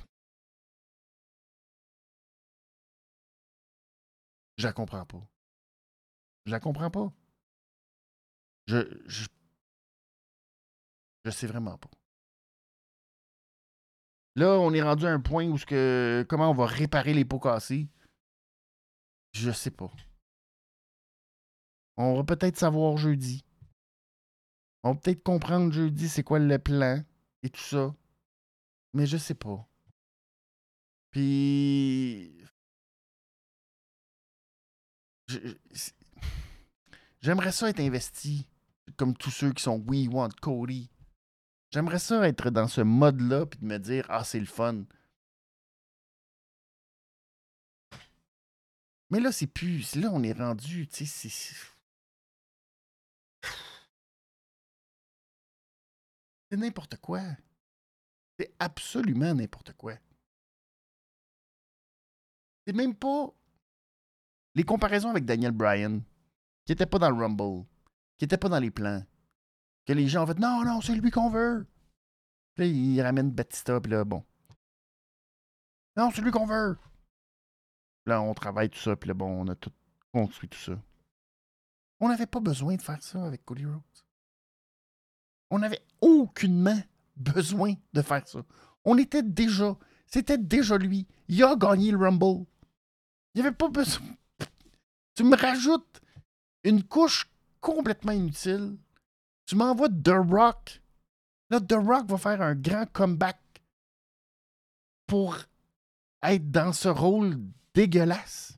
je 4.58 4.64
la 4.66 4.74
comprends 4.74 5.06
pas. 5.06 5.26
Je 6.46 6.52
la 6.52 6.60
comprends 6.60 6.92
pas. 6.92 7.12
Je, 8.68 8.78
je, 9.08 9.26
je 11.24 11.32
sais 11.32 11.48
vraiment 11.48 11.78
pas. 11.78 11.90
Là, 14.36 14.60
on 14.60 14.74
est 14.74 14.82
rendu 14.82 15.06
à 15.06 15.12
un 15.12 15.20
point 15.22 15.48
où 15.48 15.58
ce 15.58 15.66
que 15.66 16.26
comment 16.30 16.52
on 16.52 16.54
va 16.54 16.66
réparer 16.66 17.14
les 17.14 17.26
pots 17.26 17.40
cassés? 17.40 17.88
Je 19.34 19.52
sais 19.52 19.72
pas. 19.72 19.92
On 21.98 22.16
va 22.16 22.24
peut-être 22.24 22.58
savoir 22.58 22.98
jeudi. 22.98 23.44
On 24.84 24.94
va 24.94 25.00
peut-être 25.00 25.24
comprendre 25.24 25.74
jeudi 25.74 26.08
c'est 26.08 26.24
quoi 26.24 26.40
le 26.40 26.60
plan 26.60 27.04
et 27.44 27.50
tout 27.50 27.62
ça. 27.62 27.96
Mais 28.94 29.06
je 29.06 29.18
sais 29.18 29.34
pas. 29.34 29.68
Puis. 31.12 32.34
J'aimerais 37.20 37.52
ça 37.52 37.70
être 37.70 37.82
investi 37.82 38.48
comme 38.96 39.18
tous 39.18 39.32
ceux 39.32 39.52
qui 39.52 39.64
sont 39.64 39.84
We 39.88 40.08
Want 40.08 40.30
Cody. 40.42 40.90
J'aimerais 41.72 42.00
ça 42.00 42.26
être 42.28 42.50
dans 42.50 42.68
ce 42.68 42.82
mode-là 42.82 43.46
puis 43.46 43.60
de 43.60 43.66
me 43.66 43.78
dire 43.78 44.06
Ah, 44.10 44.24
c'est 44.24 44.40
le 44.40 44.46
fun. 44.46 44.86
Mais 49.10 49.20
là, 49.20 49.32
c'est 49.32 49.48
plus. 49.48 49.96
Là, 49.96 50.10
on 50.14 50.24
est 50.24 50.34
rendu. 50.34 50.88
Tu 50.88 51.06
sais, 51.06 51.30
c'est. 51.30 51.77
C'est 56.50 56.58
n'importe 56.58 56.98
quoi. 56.98 57.22
C'est 58.40 58.54
absolument 58.60 59.34
n'importe 59.34 59.74
quoi. 59.74 59.94
C'est 62.66 62.74
même 62.74 62.96
pas 62.96 63.34
les 64.56 64.64
comparaisons 64.64 65.10
avec 65.10 65.26
Daniel 65.26 65.52
Bryan, 65.52 66.02
qui 66.66 66.74
était 66.74 66.86
pas 66.86 67.00
dans 67.00 67.10
le 67.10 67.16
Rumble, 67.16 67.66
qui 68.18 68.26
était 68.26 68.38
pas 68.38 68.50
dans 68.50 68.60
les 68.60 68.72
plans, 68.72 69.04
que 69.86 69.94
les 69.94 70.08
gens 70.08 70.24
ont 70.24 70.28
fait 70.28 70.40
non, 70.40 70.64
non, 70.64 70.82
c'est 70.82 70.96
lui 70.96 71.12
qu'on 71.12 71.30
veut. 71.30 71.66
Puis 72.56 72.66
là, 72.66 72.72
il 72.72 73.02
ramène 73.02 73.32
Batista, 73.32 73.80
puis 73.80 73.92
là, 73.92 74.04
bon. 74.04 74.24
Non, 75.96 76.12
c'est 76.12 76.22
lui 76.22 76.32
qu'on 76.32 76.46
veut. 76.46 76.78
Là, 78.06 78.22
on 78.22 78.34
travaille 78.34 78.70
tout 78.70 78.80
ça, 78.80 78.96
puis 78.96 79.08
là, 79.08 79.14
bon, 79.14 79.44
on 79.44 79.48
a 79.48 79.56
tout 79.56 79.72
construit 80.12 80.50
tout 80.50 80.58
ça. 80.58 80.80
On 82.00 82.10
n'avait 82.10 82.28
pas 82.28 82.40
besoin 82.40 82.76
de 82.76 82.82
faire 82.82 83.02
ça 83.02 83.26
avec 83.26 83.46
Cody 83.46 83.66
Rhodes. 83.66 84.07
On 85.50 85.60
n'avait 85.60 85.82
aucunement 86.02 86.80
besoin 87.16 87.74
de 87.94 88.02
faire 88.02 88.28
ça. 88.28 88.40
On 88.86 88.98
était 88.98 89.24
déjà, 89.24 89.76
c'était 90.06 90.38
déjà 90.38 90.78
lui. 90.78 91.08
Il 91.28 91.44
a 91.44 91.56
gagné 91.56 91.92
le 91.92 91.98
Rumble. 91.98 92.46
Il 93.34 93.42
n'y 93.42 93.48
avait 93.48 93.56
pas 93.56 93.70
besoin. 93.70 94.08
Tu 95.16 95.24
me 95.24 95.36
rajoutes 95.36 96.02
une 96.64 96.84
couche 96.84 97.30
complètement 97.62 98.12
inutile. 98.12 98.78
Tu 99.46 99.56
m'envoies 99.56 99.90
The 99.90 100.14
Rock 100.30 100.82
Là, 101.50 101.62
The 101.62 101.74
Rock 101.74 102.08
va 102.08 102.18
faire 102.18 102.42
un 102.42 102.56
grand 102.56 102.86
comeback 102.92 103.40
pour 105.06 105.38
être 106.24 106.52
dans 106.52 106.74
ce 106.74 106.90
rôle 106.90 107.40
dégueulasse. 107.74 108.58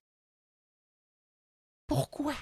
Pourquoi? 1.86 2.34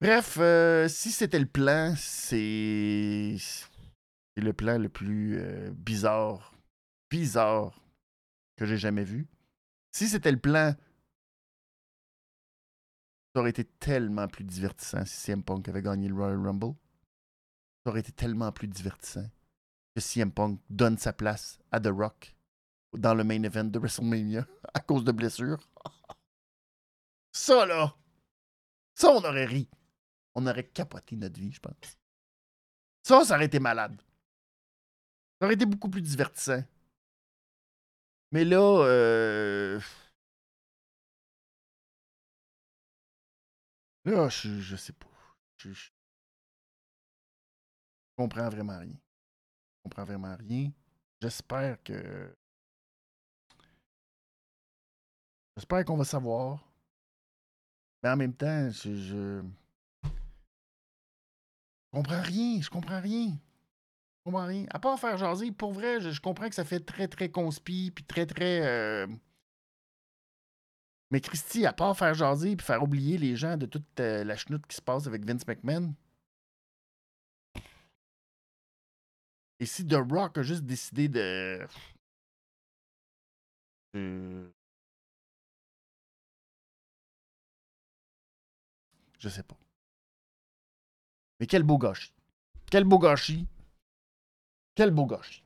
Bref, 0.00 0.36
euh, 0.38 0.88
si 0.88 1.10
c'était 1.10 1.38
le 1.38 1.46
plan, 1.46 1.94
c'est 1.96 3.36
le 4.36 4.52
plan 4.52 4.78
le 4.78 4.88
plus 4.88 5.38
euh, 5.38 5.70
bizarre, 5.72 6.54
bizarre 7.10 7.80
que 8.56 8.66
j'ai 8.66 8.76
jamais 8.76 9.04
vu. 9.04 9.26
Si 9.92 10.08
c'était 10.08 10.32
le 10.32 10.38
plan, 10.38 10.74
ça 13.34 13.40
aurait 13.40 13.50
été 13.50 13.64
tellement 13.64 14.28
plus 14.28 14.44
divertissant 14.44 15.04
si 15.06 15.16
CM 15.16 15.42
Punk 15.42 15.68
avait 15.68 15.82
gagné 15.82 16.08
le 16.08 16.14
Royal 16.14 16.44
Rumble. 16.44 16.74
Ça 17.84 17.90
aurait 17.90 18.00
été 18.00 18.12
tellement 18.12 18.52
plus 18.52 18.68
divertissant 18.68 19.26
que 19.94 20.00
CM 20.02 20.30
Punk 20.30 20.60
donne 20.68 20.98
sa 20.98 21.14
place 21.14 21.58
à 21.72 21.80
The 21.80 21.88
Rock 21.88 22.36
dans 22.92 23.14
le 23.14 23.24
main 23.24 23.42
event 23.42 23.64
de 23.64 23.78
WrestleMania 23.78 24.46
à 24.74 24.80
cause 24.80 25.04
de 25.04 25.12
blessures. 25.12 25.66
Ça, 27.32 27.66
là, 27.66 27.94
ça, 28.96 29.10
on 29.10 29.22
aurait 29.22 29.44
ri. 29.44 29.68
On 30.36 30.46
aurait 30.46 30.68
capoté 30.68 31.16
notre 31.16 31.40
vie, 31.40 31.50
je 31.50 31.60
pense. 31.60 31.98
Ça, 33.02 33.24
ça 33.24 33.36
aurait 33.36 33.46
été 33.46 33.58
malade. 33.58 34.00
Ça 35.40 35.46
aurait 35.46 35.54
été 35.54 35.64
beaucoup 35.64 35.88
plus 35.88 36.02
divertissant. 36.02 36.62
Mais 38.32 38.44
là, 38.44 38.84
euh... 38.84 39.80
là, 44.04 44.28
je, 44.28 44.60
je 44.60 44.76
sais 44.76 44.92
pas. 44.92 45.06
Je, 45.56 45.72
je... 45.72 45.90
comprends 48.18 48.50
vraiment 48.50 48.78
rien. 48.78 48.92
Je 48.92 49.82
comprends 49.84 50.04
vraiment 50.04 50.36
rien. 50.36 50.70
J'espère 51.22 51.82
que. 51.82 52.36
J'espère 55.56 55.82
qu'on 55.86 55.96
va 55.96 56.04
savoir. 56.04 56.62
Mais 58.02 58.10
en 58.10 58.16
même 58.18 58.34
temps, 58.34 58.68
je, 58.68 58.94
je... 58.94 59.42
comprends 61.96 62.20
rien. 62.22 62.60
Je 62.60 62.70
comprends 62.70 63.00
rien. 63.00 63.28
Je 63.30 64.24
comprends 64.24 64.46
rien. 64.46 64.66
À 64.70 64.78
part 64.78 64.98
faire 64.98 65.16
jaser, 65.18 65.52
pour 65.52 65.72
vrai, 65.72 66.00
je, 66.00 66.20
comprends 66.20 66.48
que 66.48 66.54
ça 66.54 66.64
fait 66.64 66.80
très, 66.80 67.08
très 67.08 67.30
conspi, 67.30 67.90
puis 67.94 68.04
très, 68.04 68.26
très. 68.26 68.60
euh, 68.66 69.06
Mais 71.10 71.20
Christy, 71.20 71.66
à 71.66 71.72
part 71.72 71.96
faire 71.96 72.14
jaser 72.14 72.56
puis 72.56 72.66
faire 72.66 72.82
oublier 72.82 73.18
les 73.18 73.36
gens 73.36 73.56
de 73.56 73.66
toute 73.66 74.00
euh, 74.00 74.24
la 74.24 74.36
chenoute 74.36 74.66
qui 74.66 74.76
se 74.76 74.82
passe 74.82 75.06
avec 75.06 75.24
Vince 75.24 75.46
McMahon. 75.46 75.94
Et 79.60 79.66
si 79.66 79.86
The 79.86 79.96
Rock 80.10 80.38
a 80.38 80.42
juste 80.42 80.64
décidé 80.64 81.08
de- 81.08 81.66
Je 89.18 89.28
sais 89.28 89.42
pas. 89.42 89.56
Mais 91.40 91.46
quel 91.46 91.62
beau 91.62 91.78
gâchis. 91.78 92.12
Quel 92.70 92.84
beau 92.84 92.98
gâchis. 92.98 93.46
Quel 94.74 94.90
beau 94.90 95.06
gâchis. 95.06 95.42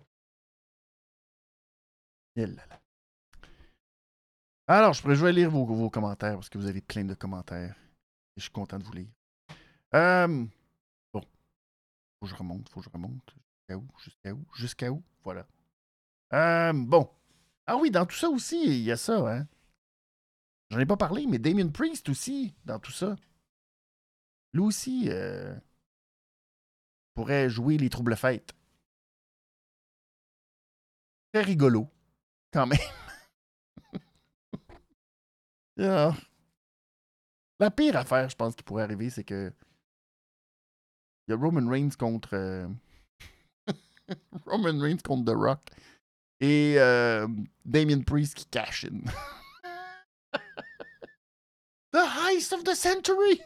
Alors, 4.66 4.94
je 4.94 5.26
à 5.26 5.32
lire 5.32 5.50
vos, 5.50 5.66
vos 5.66 5.90
commentaires 5.90 6.34
parce 6.34 6.48
que 6.48 6.58
vous 6.58 6.66
avez 6.66 6.80
plein 6.80 7.04
de 7.04 7.14
commentaires. 7.14 7.76
Et 8.36 8.40
je 8.40 8.42
suis 8.42 8.50
content 8.50 8.78
de 8.78 8.84
vous 8.84 8.92
lire. 8.92 9.08
Euh, 9.94 10.46
bon. 11.12 11.20
Faut 11.20 12.26
que 12.26 12.26
je 12.26 12.34
remonte, 12.34 12.68
faut 12.68 12.80
que 12.80 12.86
je 12.86 12.90
remonte. 12.90 13.34
Jusqu'à 13.68 13.76
où? 13.76 13.88
Jusqu'à 13.98 14.32
où? 14.32 14.46
Jusqu'à 14.54 14.90
où? 14.92 15.02
Voilà. 15.24 15.46
Euh, 16.32 16.72
bon. 16.72 17.10
Ah 17.66 17.76
oui, 17.76 17.90
dans 17.90 18.06
tout 18.06 18.16
ça 18.16 18.28
aussi, 18.28 18.62
il 18.64 18.82
y 18.82 18.92
a 18.92 18.96
ça, 18.96 19.18
hein. 19.28 19.46
J'en 20.70 20.78
ai 20.78 20.86
pas 20.86 20.96
parlé, 20.96 21.26
mais 21.26 21.38
Damien 21.38 21.68
Priest 21.68 22.08
aussi, 22.08 22.54
dans 22.64 22.78
tout 22.78 22.92
ça. 22.92 23.16
Lui 24.52 24.62
aussi 24.62 25.08
euh, 25.08 25.54
pourrait 27.14 27.50
jouer 27.50 27.76
les 27.76 27.90
troubles 27.90 28.16
fêtes. 28.16 28.52
Très 31.32 31.42
rigolo, 31.42 31.88
quand 32.52 32.66
même. 32.66 32.78
Ah. 35.82 36.14
La 37.58 37.70
pire 37.70 37.96
affaire, 37.96 38.28
je 38.28 38.36
pense, 38.36 38.54
qui 38.54 38.62
pourrait 38.62 38.82
arriver, 38.82 39.08
c'est 39.08 39.24
que 39.24 39.50
il 41.26 41.32
y 41.32 41.34
a 41.34 41.36
Roman 41.38 41.70
Reigns 41.70 41.96
contre 41.98 42.34
euh, 42.34 42.68
Roman 44.46 44.78
Reigns 44.78 44.98
contre 45.02 45.32
The 45.32 45.36
Rock 45.36 45.60
et 46.40 46.74
euh, 46.78 47.28
Damien 47.64 48.02
Priest 48.02 48.34
qui 48.34 48.46
cash 48.46 48.84
in. 48.84 49.02
the 51.92 52.04
heist 52.04 52.52
of 52.52 52.64
the 52.64 52.74
century! 52.74 53.40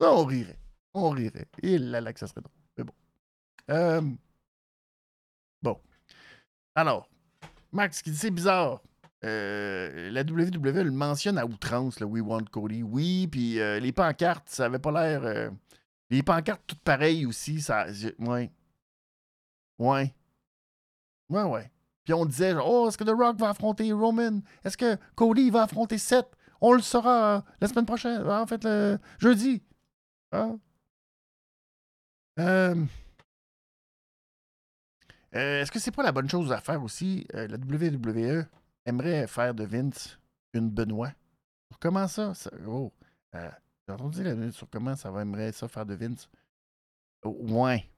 Ça, 0.00 0.12
on 0.12 0.24
rirait. 0.26 0.58
On 0.94 1.10
rirait. 1.10 1.48
Et 1.62 1.78
là, 1.78 2.00
là, 2.00 2.12
que 2.12 2.20
ça 2.20 2.26
serait 2.26 2.40
drôle. 2.40 2.54
Mais 2.78 2.84
bon. 2.84 2.94
Euh, 3.70 4.02
Bon. 5.62 5.80
Alors, 6.74 7.08
Max 7.72 8.02
qui 8.02 8.10
dit 8.10 8.16
c'est 8.16 8.30
bizarre. 8.30 8.82
Euh, 9.24 10.10
la 10.10 10.20
WWE 10.20 10.82
le 10.84 10.90
mentionne 10.90 11.38
à 11.38 11.46
outrance, 11.46 11.98
le 12.00 12.06
We 12.06 12.22
Want 12.22 12.44
Cody. 12.50 12.82
Oui, 12.82 13.26
puis 13.26 13.58
euh, 13.60 13.80
les 13.80 13.92
pancartes, 13.92 14.48
ça 14.50 14.66
avait 14.66 14.78
pas 14.78 14.92
l'air. 14.92 15.50
les 16.10 16.22
pancartes 16.22 16.62
toutes 16.66 16.80
pareilles 16.80 17.24
aussi. 17.24 17.60
Ça, 17.62 17.86
ouais. 18.18 18.50
Ouais. 19.78 20.14
Ouais, 21.30 21.42
ouais. 21.42 21.70
Puis 22.04 22.12
on 22.12 22.26
disait, 22.26 22.52
genre, 22.52 22.68
oh, 22.68 22.88
est-ce 22.88 22.98
que 22.98 23.04
The 23.04 23.16
Rock 23.16 23.38
va 23.38 23.48
affronter 23.48 23.90
Roman? 23.92 24.40
Est-ce 24.62 24.76
que 24.76 24.96
Cody 25.14 25.50
va 25.50 25.62
affronter 25.62 25.96
Seth? 25.96 26.28
On 26.60 26.72
le 26.74 26.82
saura 26.82 27.44
la 27.60 27.68
semaine 27.68 27.86
prochaine. 27.86 28.28
En 28.28 28.46
fait, 28.46 28.62
le 28.64 28.98
jeudi. 29.18 29.62
Ah. 30.32 30.52
Euh, 32.38 32.74
euh, 35.34 35.62
Est-ce 35.62 35.70
que 35.70 35.78
c'est 35.78 35.90
pas 35.90 36.02
la 36.02 36.12
bonne 36.12 36.28
chose 36.28 36.52
à 36.52 36.60
faire 36.60 36.82
aussi? 36.82 37.26
Euh, 37.34 37.46
la 37.48 37.56
WWE 37.56 38.44
aimerait 38.86 39.26
faire 39.26 39.54
de 39.54 39.64
Vince 39.64 40.18
une 40.52 40.70
Benoît. 40.70 41.12
Sur 41.70 41.78
comment 41.80 42.06
ça? 42.08 42.34
ça- 42.34 42.50
oh, 42.66 42.92
j'ai 43.32 43.92
entendu 43.92 44.22
la 44.22 44.50
sur 44.52 44.68
comment 44.70 44.94
ça 44.96 45.10
va 45.10 45.22
aimerait 45.22 45.52
ça 45.52 45.68
faire 45.68 45.86
de 45.86 45.94
Vince. 45.94 46.28
Oh, 47.24 47.36
ouais. 47.42 47.88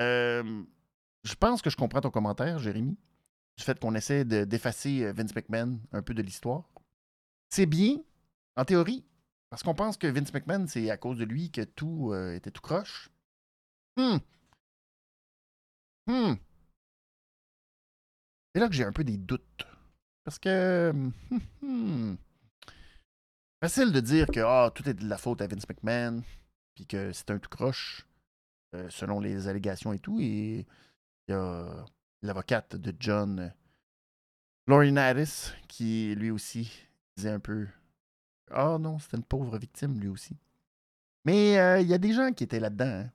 Je 0.00 1.34
pense 1.38 1.62
que 1.62 1.70
je 1.70 1.76
comprends 1.76 2.00
ton 2.00 2.10
commentaire, 2.10 2.58
Jérémy, 2.58 2.96
du 3.56 3.64
fait 3.64 3.78
qu'on 3.78 3.94
essaie 3.94 4.24
de- 4.24 4.44
d'effacer 4.44 5.10
Vince 5.12 5.34
McMahon 5.34 5.78
un 5.92 6.02
peu 6.02 6.12
de 6.14 6.22
l'histoire. 6.22 6.68
C'est 7.48 7.66
bien, 7.66 7.98
en 8.56 8.64
théorie, 8.64 9.04
parce 9.48 9.62
qu'on 9.62 9.74
pense 9.74 9.96
que 9.96 10.06
Vince 10.08 10.32
McMahon, 10.34 10.66
c'est 10.66 10.90
à 10.90 10.96
cause 10.96 11.16
de 11.18 11.24
lui 11.24 11.50
que 11.50 11.62
tout 11.62 12.12
était 12.34 12.50
tout 12.50 12.60
croche. 12.60 13.08
Hmm. 13.96 14.18
Hmm. 16.06 16.34
C'est 18.54 18.60
là 18.60 18.68
que 18.68 18.74
j'ai 18.74 18.84
un 18.84 18.92
peu 18.92 19.04
des 19.04 19.16
doutes. 19.16 19.66
Parce 20.24 20.38
que. 20.38 20.92
hmm, 20.92 21.12
hmm. 21.62 22.16
Facile 23.62 23.92
de 23.92 24.00
dire 24.00 24.26
que 24.26 24.40
ah, 24.40 24.70
tout 24.74 24.88
est 24.88 24.94
de 24.94 25.08
la 25.08 25.16
faute 25.16 25.40
à 25.40 25.46
Vince 25.46 25.68
McMahon, 25.68 26.22
puis 26.74 26.86
que 26.86 27.12
c'est 27.12 27.30
un 27.30 27.38
tout 27.38 27.48
croche, 27.48 28.06
euh, 28.74 28.90
selon 28.90 29.20
les 29.20 29.48
allégations 29.48 29.92
et 29.92 29.98
tout. 29.98 30.20
Et 30.20 30.66
il 31.28 31.30
y 31.30 31.32
a 31.32 31.86
l'avocate 32.22 32.76
de 32.76 32.94
John, 33.00 33.52
Laurie 34.66 34.94
qui 35.68 36.14
lui 36.14 36.30
aussi 36.30 36.70
disait 37.16 37.30
un 37.30 37.40
peu 37.40 37.66
Ah 38.50 38.76
non, 38.78 38.98
c'était 38.98 39.16
une 39.16 39.24
pauvre 39.24 39.58
victime, 39.58 39.98
lui 39.98 40.08
aussi. 40.08 40.36
Mais 41.24 41.58
euh, 41.58 41.80
il 41.80 41.88
y 41.88 41.94
a 41.94 41.98
des 41.98 42.12
gens 42.12 42.32
qui 42.32 42.44
étaient 42.44 42.60
là-dedans. 42.60 43.04
hein. 43.04 43.10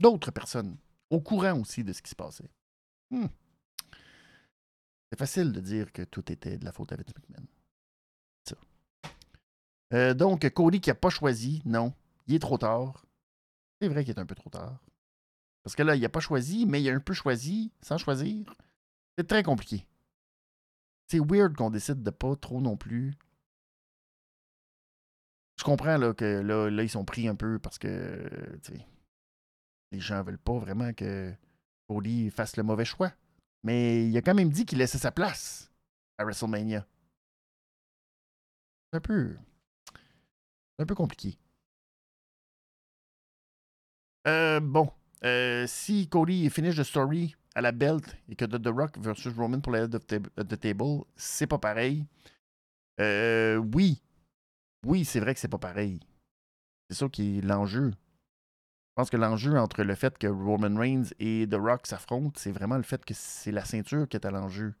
D'autres 0.00 0.30
personnes, 0.30 0.76
au 1.10 1.20
courant 1.20 1.60
aussi 1.60 1.84
de 1.84 1.92
ce 1.92 2.02
qui 2.02 2.10
se 2.10 2.16
passait. 2.16 2.50
Hmm. 3.10 3.26
C'est 5.10 5.18
facile 5.18 5.52
de 5.52 5.60
dire 5.60 5.92
que 5.92 6.02
tout 6.02 6.32
était 6.32 6.58
de 6.58 6.64
la 6.64 6.72
faute 6.72 6.92
à 6.92 6.96
McMahon. 6.96 7.46
Ça. 8.44 8.56
Euh, 9.92 10.14
donc, 10.14 10.48
Cody 10.50 10.80
qui 10.80 10.90
n'a 10.90 10.94
pas 10.94 11.10
choisi, 11.10 11.62
non. 11.64 11.94
Il 12.26 12.34
est 12.34 12.40
trop 12.40 12.58
tard. 12.58 13.06
C'est 13.80 13.88
vrai 13.88 14.04
qu'il 14.04 14.14
est 14.14 14.20
un 14.20 14.26
peu 14.26 14.34
trop 14.34 14.50
tard. 14.50 14.82
Parce 15.62 15.76
que 15.76 15.82
là, 15.82 15.94
il 15.94 16.02
n'a 16.02 16.08
pas 16.08 16.20
choisi, 16.20 16.66
mais 16.66 16.82
il 16.82 16.90
a 16.90 16.94
un 16.94 17.00
peu 17.00 17.14
choisi 17.14 17.72
sans 17.80 17.96
choisir. 17.96 18.54
C'est 19.16 19.28
très 19.28 19.42
compliqué. 19.42 19.86
C'est 21.06 21.20
weird 21.20 21.54
qu'on 21.54 21.70
décide 21.70 22.02
de 22.02 22.10
pas 22.10 22.34
trop 22.36 22.60
non 22.60 22.76
plus. 22.76 23.14
Je 25.56 25.64
comprends 25.64 25.96
là, 25.96 26.12
que 26.12 26.40
là, 26.40 26.70
là, 26.70 26.82
ils 26.82 26.90
sont 26.90 27.04
pris 27.04 27.28
un 27.28 27.36
peu 27.36 27.58
parce 27.58 27.78
que 27.78 28.28
les 29.94 30.00
gens 30.00 30.22
veulent 30.22 30.38
pas 30.38 30.58
vraiment 30.58 30.92
que 30.92 31.32
Cody 31.88 32.30
fasse 32.30 32.56
le 32.56 32.62
mauvais 32.62 32.84
choix. 32.84 33.12
Mais 33.62 34.08
il 34.08 34.16
a 34.16 34.22
quand 34.22 34.34
même 34.34 34.50
dit 34.50 34.66
qu'il 34.66 34.78
laissait 34.78 34.98
sa 34.98 35.10
place 35.10 35.70
à 36.18 36.24
WrestleMania. 36.24 36.86
C'est 38.92 38.98
un 38.98 39.00
peu. 39.00 39.36
Un 40.78 40.86
peu 40.86 40.94
compliqué. 40.94 41.38
Euh, 44.26 44.60
bon. 44.60 44.90
Euh, 45.24 45.66
si 45.66 46.08
Cody 46.08 46.50
finish 46.50 46.76
the 46.76 46.82
story 46.82 47.34
à 47.54 47.62
la 47.62 47.72
belt 47.72 48.16
et 48.28 48.36
que 48.36 48.44
The 48.44 48.66
Rock 48.66 48.98
versus 48.98 49.34
Roman 49.34 49.60
pour 49.60 49.72
la 49.72 49.84
head 49.84 49.94
of 49.94 50.06
the 50.06 50.60
table, 50.60 51.04
c'est 51.16 51.46
pas 51.46 51.58
pareil. 51.58 52.04
Euh, 53.00 53.56
oui. 53.56 54.02
Oui, 54.84 55.04
c'est 55.04 55.20
vrai 55.20 55.32
que 55.34 55.40
c'est 55.40 55.48
pas 55.48 55.58
pareil. 55.58 56.00
C'est 56.90 56.96
ça 56.96 57.08
qui 57.08 57.38
est 57.38 57.40
l'enjeu. 57.40 57.92
Je 58.94 59.02
pense 59.02 59.10
que 59.10 59.16
l'enjeu 59.16 59.58
entre 59.58 59.82
le 59.82 59.96
fait 59.96 60.16
que 60.16 60.28
Roman 60.28 60.78
Reigns 60.78 61.06
et 61.18 61.48
The 61.50 61.56
Rock 61.56 61.88
s'affrontent, 61.88 62.38
c'est 62.38 62.52
vraiment 62.52 62.76
le 62.76 62.84
fait 62.84 63.04
que 63.04 63.12
c'est 63.12 63.50
la 63.50 63.64
ceinture 63.64 64.06
qui 64.08 64.16
est 64.16 64.24
à 64.24 64.30
l'enjeu. 64.30 64.74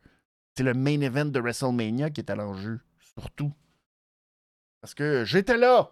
C'est 0.56 0.62
le 0.62 0.72
main 0.72 1.00
event 1.00 1.24
de 1.24 1.40
WrestleMania 1.40 2.10
qui 2.10 2.20
est 2.20 2.30
à 2.30 2.36
l'enjeu, 2.36 2.78
surtout. 3.16 3.52
Parce 4.80 4.94
que 4.94 5.24
j'étais 5.24 5.56
là! 5.56 5.90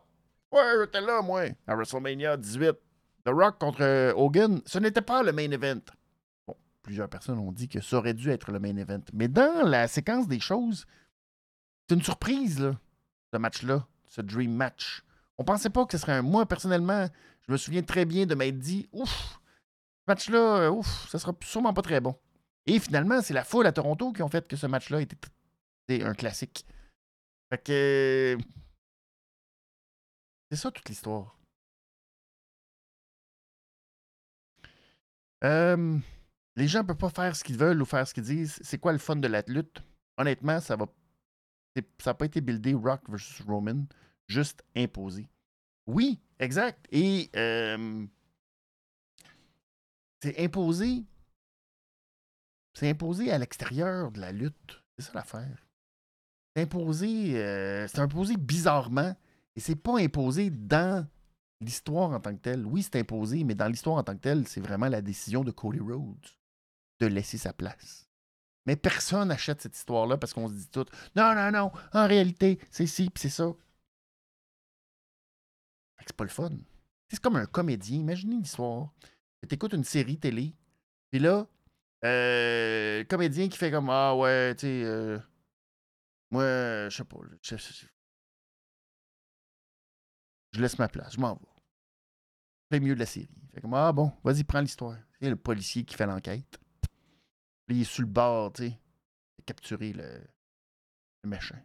Ouais, 0.52 0.60
j'étais 0.78 1.00
là, 1.00 1.20
moi, 1.20 1.46
à 1.66 1.74
WrestleMania 1.74 2.36
18. 2.36 2.76
The 3.24 3.30
Rock 3.30 3.58
contre 3.58 4.12
Hogan, 4.14 4.62
ce 4.66 4.78
n'était 4.78 5.02
pas 5.02 5.24
le 5.24 5.32
main 5.32 5.50
event. 5.50 5.82
Bon, 6.46 6.54
plusieurs 6.80 7.08
personnes 7.08 7.40
ont 7.40 7.50
dit 7.50 7.68
que 7.68 7.80
ça 7.80 7.96
aurait 7.96 8.14
dû 8.14 8.30
être 8.30 8.52
le 8.52 8.60
main 8.60 8.76
event. 8.76 9.02
Mais 9.12 9.26
dans 9.26 9.66
la 9.66 9.88
séquence 9.88 10.28
des 10.28 10.38
choses, 10.38 10.86
c'est 11.88 11.96
une 11.96 12.02
surprise, 12.02 12.60
là, 12.60 12.78
ce 13.32 13.38
match-là, 13.38 13.84
ce 14.06 14.20
Dream 14.20 14.54
Match. 14.54 15.02
On 15.38 15.44
pensait 15.44 15.70
pas 15.70 15.84
que 15.86 15.92
ce 15.92 15.98
serait 15.98 16.12
un. 16.12 16.22
Moi, 16.22 16.46
personnellement, 16.46 17.08
je 17.46 17.52
me 17.52 17.56
souviens 17.56 17.82
très 17.82 18.04
bien 18.04 18.26
de 18.26 18.34
m'être 18.34 18.58
dit, 18.58 18.88
ouf, 18.92 19.40
ce 20.00 20.04
match-là, 20.08 20.62
euh, 20.62 20.70
ouf, 20.70 21.08
ça 21.08 21.18
sera 21.18 21.34
sûrement 21.42 21.72
pas 21.72 21.82
très 21.82 22.00
bon. 22.00 22.16
Et 22.66 22.78
finalement, 22.78 23.20
c'est 23.22 23.34
la 23.34 23.44
foule 23.44 23.66
à 23.66 23.72
Toronto 23.72 24.12
qui 24.12 24.22
ont 24.22 24.28
fait 24.28 24.46
que 24.46 24.56
ce 24.56 24.66
match-là 24.66 25.00
était 25.00 25.18
un 26.02 26.14
classique. 26.14 26.64
Fait 27.50 27.62
que. 27.62 28.38
C'est 30.50 30.56
ça 30.56 30.70
toute 30.70 30.88
l'histoire. 30.88 31.38
Euh, 35.44 35.98
les 36.56 36.68
gens 36.68 36.82
ne 36.82 36.86
peuvent 36.86 36.96
pas 36.96 37.10
faire 37.10 37.34
ce 37.34 37.42
qu'ils 37.42 37.58
veulent 37.58 37.82
ou 37.82 37.84
faire 37.84 38.06
ce 38.06 38.14
qu'ils 38.14 38.22
disent. 38.22 38.58
C'est 38.62 38.78
quoi 38.78 38.92
le 38.92 38.98
fun 38.98 39.16
de 39.16 39.28
la 39.28 39.42
lutte? 39.46 39.82
Honnêtement, 40.16 40.60
ça 40.60 40.76
va. 40.76 40.86
Ça 41.74 42.10
n'a 42.10 42.14
pas 42.14 42.26
été 42.26 42.40
buildé 42.40 42.74
Rock 42.74 43.08
versus 43.08 43.40
Roman, 43.46 43.86
juste 44.28 44.62
imposé. 44.76 45.28
Oui, 45.86 46.20
exact. 46.42 46.86
Et 46.90 47.30
euh, 47.36 48.06
c'est 50.22 50.38
imposé. 50.38 51.04
C'est 52.74 52.88
imposé 52.88 53.30
à 53.30 53.38
l'extérieur 53.38 54.10
de 54.10 54.20
la 54.20 54.32
lutte. 54.32 54.82
C'est 54.98 55.06
ça 55.06 55.12
l'affaire. 55.14 55.66
C'est 56.54 56.62
imposé. 56.62 57.42
Euh, 57.42 57.86
c'est 57.88 58.00
imposé 58.00 58.36
bizarrement. 58.36 59.14
Et 59.56 59.60
c'est 59.60 59.76
pas 59.76 59.98
imposé 59.98 60.50
dans 60.50 61.06
l'histoire 61.60 62.10
en 62.10 62.20
tant 62.20 62.34
que 62.34 62.40
telle. 62.40 62.66
Oui, 62.66 62.82
c'est 62.82 62.98
imposé, 62.98 63.44
mais 63.44 63.54
dans 63.54 63.68
l'histoire 63.68 63.96
en 63.96 64.02
tant 64.02 64.14
que 64.14 64.20
telle, 64.20 64.48
c'est 64.48 64.60
vraiment 64.60 64.88
la 64.88 65.02
décision 65.02 65.44
de 65.44 65.50
Cody 65.50 65.80
Rhodes 65.80 66.26
de 67.00 67.06
laisser 67.06 67.38
sa 67.38 67.52
place. 67.52 68.08
Mais 68.66 68.76
personne 68.76 69.28
n'achète 69.28 69.60
cette 69.60 69.76
histoire-là 69.76 70.16
parce 70.16 70.32
qu'on 70.32 70.48
se 70.48 70.54
dit 70.54 70.68
tout 70.68 70.86
Non, 71.16 71.34
non, 71.34 71.50
non, 71.50 71.72
en 71.92 72.06
réalité, 72.06 72.58
c'est 72.70 72.86
ci, 72.86 73.10
puis 73.10 73.20
c'est 73.22 73.28
ça 73.28 73.52
c'est 76.06 76.16
pas 76.16 76.24
le 76.24 76.30
fun. 76.30 76.50
C'est 77.08 77.20
comme 77.20 77.36
un 77.36 77.46
comédien. 77.46 77.98
Imaginez 77.98 78.36
l'histoire. 78.36 78.92
Tu 79.48 79.54
écoutes 79.54 79.72
une 79.72 79.84
série 79.84 80.18
télé, 80.18 80.54
puis 81.10 81.20
là, 81.20 81.46
euh, 82.04 83.04
comédien 83.04 83.48
qui 83.48 83.58
fait 83.58 83.70
comme 83.70 83.90
Ah 83.90 84.14
ouais, 84.16 84.54
tu 84.54 84.60
sais, 84.60 84.82
euh, 84.84 85.18
moi, 86.30 86.44
je 86.88 86.96
sais 86.96 87.04
pas. 87.04 87.18
Je, 90.52 90.60
laisse 90.60 90.78
ma 90.78 90.88
place, 90.88 91.14
je 91.14 91.20
m'en 91.20 91.34
vais. 91.34 91.40
Plein 92.68 92.80
milieu 92.80 92.94
de 92.94 93.00
la 93.00 93.06
série. 93.06 93.28
Fait 93.54 93.60
comme 93.60 93.74
Ah 93.74 93.92
bon, 93.92 94.12
vas-y, 94.24 94.44
prends 94.44 94.60
l'histoire. 94.60 94.96
C'est 95.20 95.28
le 95.28 95.36
policier 95.36 95.84
qui 95.84 95.94
fait 95.94 96.06
l'enquête. 96.06 96.58
Il 97.68 97.80
est 97.80 97.84
sur 97.84 98.02
le 98.02 98.08
bord, 98.08 98.52
tu 98.52 98.68
sais, 98.68 98.78
capturer 99.46 99.92
le, 99.92 100.20
le 101.22 101.28
méchant. 101.28 101.58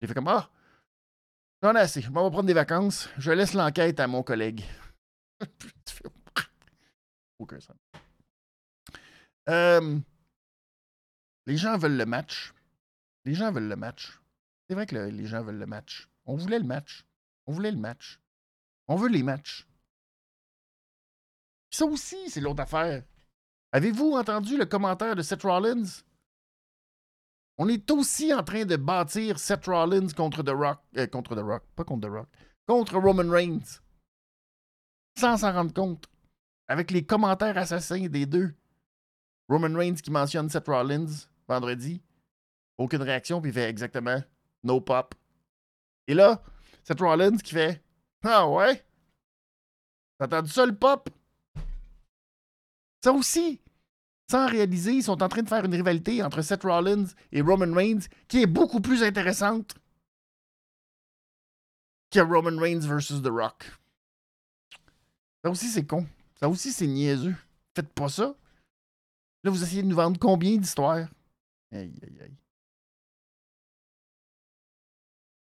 Il 0.00 0.08
fait 0.08 0.14
comme 0.14 0.28
Ah, 0.28 0.50
Ai 1.62 1.66
assez. 1.76 2.06
On 2.08 2.12
va 2.12 2.30
prendre 2.30 2.44
des 2.44 2.54
vacances. 2.54 3.08
Je 3.18 3.32
laisse 3.32 3.54
l'enquête 3.54 4.00
à 4.00 4.06
mon 4.06 4.22
collègue. 4.22 4.64
Aucun 7.38 7.60
sens. 7.60 7.76
Euh, 9.48 9.98
les 11.46 11.56
gens 11.56 11.76
veulent 11.76 11.96
le 11.96 12.06
match. 12.06 12.52
Les 13.24 13.34
gens 13.34 13.52
veulent 13.52 13.68
le 13.68 13.76
match. 13.76 14.18
C'est 14.68 14.74
vrai 14.74 14.86
que 14.86 14.96
les 14.96 15.26
gens 15.26 15.42
veulent 15.42 15.58
le 15.58 15.66
match. 15.66 16.08
On 16.24 16.36
voulait 16.36 16.58
le 16.58 16.64
match. 16.64 17.04
On 17.46 17.52
voulait 17.52 17.72
le 17.72 17.78
match. 17.78 18.20
On 18.88 18.96
veut 18.96 19.08
les 19.08 19.22
matchs. 19.22 19.66
ça 21.70 21.84
aussi, 21.84 22.28
c'est 22.28 22.40
l'autre 22.40 22.62
affaire. 22.62 23.04
Avez-vous 23.72 24.12
entendu 24.12 24.56
le 24.56 24.66
commentaire 24.66 25.14
de 25.14 25.22
Seth 25.22 25.42
Rollins? 25.42 26.02
On 27.62 27.68
est 27.68 27.90
aussi 27.90 28.32
en 28.32 28.42
train 28.42 28.64
de 28.64 28.76
bâtir 28.76 29.38
Seth 29.38 29.66
Rollins 29.66 30.08
contre 30.16 30.42
The 30.42 30.48
Rock. 30.48 30.78
Euh, 30.96 31.06
contre 31.06 31.36
The 31.36 31.42
Rock, 31.42 31.62
pas 31.76 31.84
contre 31.84 32.08
The 32.08 32.10
Rock. 32.10 32.28
Contre 32.66 32.98
Roman 32.98 33.30
Reigns. 33.30 33.82
Sans 35.18 35.36
s'en 35.36 35.52
rendre 35.52 35.74
compte. 35.74 36.06
Avec 36.68 36.90
les 36.90 37.04
commentaires 37.04 37.58
assassins 37.58 38.06
des 38.06 38.24
deux. 38.24 38.54
Roman 39.46 39.76
Reigns 39.76 39.96
qui 39.96 40.10
mentionne 40.10 40.48
Seth 40.48 40.68
Rollins 40.68 41.28
vendredi. 41.46 42.00
Aucune 42.78 43.02
réaction, 43.02 43.42
puis 43.42 43.50
il 43.50 43.54
fait 43.54 43.68
exactement 43.68 44.22
no 44.62 44.80
pop. 44.80 45.14
Et 46.06 46.14
là, 46.14 46.42
Seth 46.82 47.00
Rollins 47.00 47.36
qui 47.36 47.52
fait 47.52 47.84
Ah 48.24 48.48
ouais? 48.48 48.82
T'as 50.18 50.24
entendu 50.24 50.50
ça 50.50 50.64
le 50.64 50.74
pop? 50.74 51.10
Ça 53.04 53.12
aussi, 53.12 53.60
sans 54.30 54.46
réaliser, 54.46 54.92
ils 54.92 55.02
sont 55.02 55.22
en 55.22 55.28
train 55.28 55.42
de 55.42 55.48
faire 55.48 55.64
une 55.64 55.74
rivalité 55.74 56.22
entre 56.22 56.40
Seth 56.40 56.62
Rollins 56.62 57.06
et 57.32 57.40
Roman 57.40 57.74
Reigns 57.74 58.06
qui 58.28 58.42
est 58.42 58.46
beaucoup 58.46 58.80
plus 58.80 59.02
intéressante 59.02 59.74
que 62.10 62.20
Roman 62.20 62.56
Reigns 62.60 62.86
versus 62.86 63.20
The 63.22 63.28
Rock. 63.28 63.72
Ça 65.42 65.50
aussi, 65.50 65.68
c'est 65.68 65.84
con. 65.84 66.06
Ça 66.38 66.48
aussi, 66.48 66.72
c'est 66.72 66.86
niaiseux. 66.86 67.34
Faites 67.74 67.92
pas 67.92 68.08
ça. 68.08 68.34
Là, 69.42 69.50
vous 69.50 69.62
essayez 69.64 69.82
de 69.82 69.88
nous 69.88 69.96
vendre 69.96 70.18
combien 70.18 70.56
d'histoires? 70.56 71.08
Aïe, 71.72 71.92
aïe, 72.02 72.18
aïe. 72.20 72.36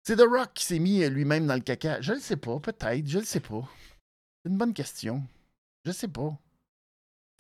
C'est 0.03 0.17
The 0.17 0.27
Rock 0.29 0.55
qui 0.55 0.65
s'est 0.65 0.81
mis 0.81 1.09
lui-même 1.09 1.47
dans 1.47 1.55
le 1.55 1.61
caca. 1.61 2.01
Je 2.01 2.15
le 2.15 2.21
sais 2.21 2.37
pas, 2.37 2.59
peut-être, 2.59 3.07
je 3.07 3.21
le 3.21 3.25
sais 3.25 3.41
pas. 3.41 3.69
C'est 4.43 4.51
une 4.51 4.59
bonne 4.59 4.75
question. 4.75 5.23
Je 5.85 5.93
sais 5.93 6.09
pas 6.09 6.37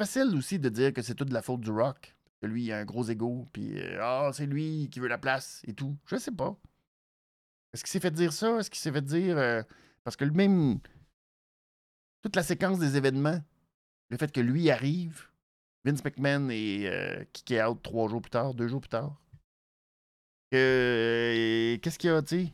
facile 0.02 0.36
aussi 0.36 0.58
de 0.58 0.68
dire 0.68 0.92
que 0.92 1.00
c'est 1.00 1.14
toute 1.14 1.28
de 1.28 1.34
la 1.34 1.42
faute 1.42 1.60
du 1.60 1.70
rock. 1.70 2.16
Que 2.40 2.46
lui, 2.46 2.64
il 2.64 2.72
a 2.72 2.78
un 2.78 2.84
gros 2.84 3.04
ego, 3.08 3.46
puis 3.52 3.78
euh, 3.78 4.00
ah, 4.02 4.30
c'est 4.34 4.46
lui 4.46 4.88
qui 4.90 4.98
veut 4.98 5.06
la 5.06 5.18
place 5.18 5.62
et 5.64 5.74
tout. 5.74 5.96
Je 6.06 6.16
sais 6.16 6.32
pas. 6.32 6.58
Est-ce 7.72 7.84
qu'il 7.84 7.92
s'est 7.92 8.00
fait 8.00 8.10
dire 8.10 8.32
ça? 8.32 8.58
Est-ce 8.58 8.68
qu'il 8.68 8.80
s'est 8.80 8.90
fait 8.90 9.04
dire. 9.04 9.38
Euh, 9.38 9.62
parce 10.02 10.16
que 10.16 10.24
lui-même. 10.24 10.80
Toute 12.22 12.34
la 12.34 12.42
séquence 12.42 12.78
des 12.80 12.96
événements, 12.96 13.40
le 14.10 14.16
fait 14.16 14.30
que 14.32 14.40
lui 14.40 14.70
arrive, 14.70 15.28
Vince 15.84 16.04
McMahon 16.04 16.50
est 16.50 16.86
euh, 16.86 17.24
kické 17.32 17.62
out 17.64 17.82
trois 17.82 18.08
jours 18.08 18.22
plus 18.22 18.30
tard, 18.30 18.54
deux 18.54 18.68
jours 18.68 18.80
plus 18.80 18.88
tard. 18.88 19.20
Qu'est-ce 20.50 21.98
qu'il 21.98 22.10
y 22.10 22.12
a, 22.12 22.22
tu 22.22 22.52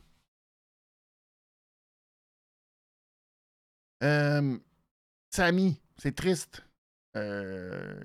sais? 4.01 4.61
Sammy, 5.31 5.81
c'est 5.99 6.15
triste. 6.15 6.68
Euh, 7.17 8.01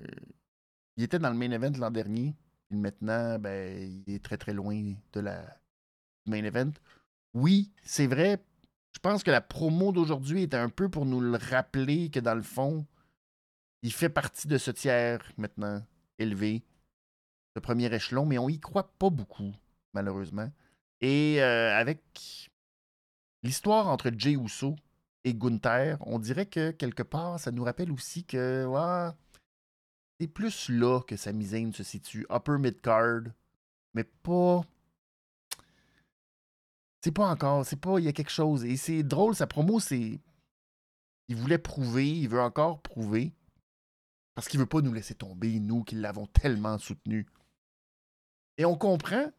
il 0.96 1.04
était 1.04 1.18
dans 1.18 1.30
le 1.30 1.36
main 1.36 1.50
event 1.50 1.72
l'an 1.78 1.90
dernier. 1.90 2.34
Et 2.70 2.76
maintenant, 2.76 3.38
ben, 3.38 4.02
il 4.06 4.14
est 4.14 4.24
très 4.24 4.36
très 4.36 4.52
loin 4.52 4.94
de 5.12 5.20
la 5.20 5.44
main 6.26 6.44
event. 6.44 6.72
Oui, 7.34 7.72
c'est 7.82 8.06
vrai. 8.06 8.42
Je 8.92 9.00
pense 9.00 9.22
que 9.22 9.30
la 9.30 9.40
promo 9.40 9.92
d'aujourd'hui 9.92 10.42
était 10.42 10.56
un 10.56 10.68
peu 10.68 10.88
pour 10.88 11.04
nous 11.04 11.20
le 11.20 11.36
rappeler 11.36 12.10
que 12.10 12.20
dans 12.20 12.34
le 12.34 12.42
fond, 12.42 12.86
il 13.82 13.92
fait 13.92 14.08
partie 14.08 14.48
de 14.48 14.56
ce 14.56 14.70
tiers 14.70 15.20
maintenant 15.36 15.82
élevé, 16.18 16.62
le 17.54 17.60
premier 17.60 17.92
échelon, 17.92 18.24
mais 18.24 18.38
on 18.38 18.48
y 18.48 18.58
croit 18.58 18.92
pas 18.98 19.10
beaucoup, 19.10 19.52
malheureusement. 19.92 20.50
Et 21.00 21.42
euh, 21.42 21.76
avec 21.76 22.50
l'histoire 23.42 23.88
entre 23.88 24.10
Jay 24.16 24.32
Uso 24.32 24.76
et 25.24 25.34
Gunther, 25.34 25.96
on 26.00 26.18
dirait 26.18 26.46
que 26.46 26.70
quelque 26.70 27.02
part, 27.02 27.40
ça 27.40 27.50
nous 27.50 27.64
rappelle 27.64 27.90
aussi 27.90 28.24
que 28.24 28.66
c'est 30.20 30.28
plus 30.28 30.68
là 30.68 31.00
que 31.00 31.16
Sami 31.16 31.46
Zayn 31.46 31.72
se 31.72 31.82
situe. 31.82 32.26
Upper 32.30 32.58
mid-card, 32.58 33.22
mais 33.94 34.04
pas. 34.04 34.62
C'est 37.02 37.12
pas 37.12 37.28
encore, 37.28 37.66
c'est 37.66 37.80
pas. 37.80 37.98
Il 37.98 38.04
y 38.04 38.08
a 38.08 38.12
quelque 38.12 38.30
chose. 38.30 38.64
Et 38.64 38.76
c'est 38.76 39.02
drôle, 39.02 39.34
sa 39.34 39.46
promo, 39.46 39.80
c'est. 39.80 40.20
Il 41.28 41.36
voulait 41.36 41.58
prouver, 41.58 42.08
il 42.08 42.28
veut 42.28 42.40
encore 42.40 42.80
prouver. 42.82 43.32
Parce 44.34 44.48
qu'il 44.48 44.60
veut 44.60 44.66
pas 44.66 44.82
nous 44.82 44.92
laisser 44.92 45.14
tomber, 45.14 45.58
nous 45.58 45.84
qui 45.84 45.94
l'avons 45.94 46.26
tellement 46.26 46.76
soutenu. 46.78 47.26
Et 48.58 48.64
on 48.64 48.76
comprend, 48.76 49.32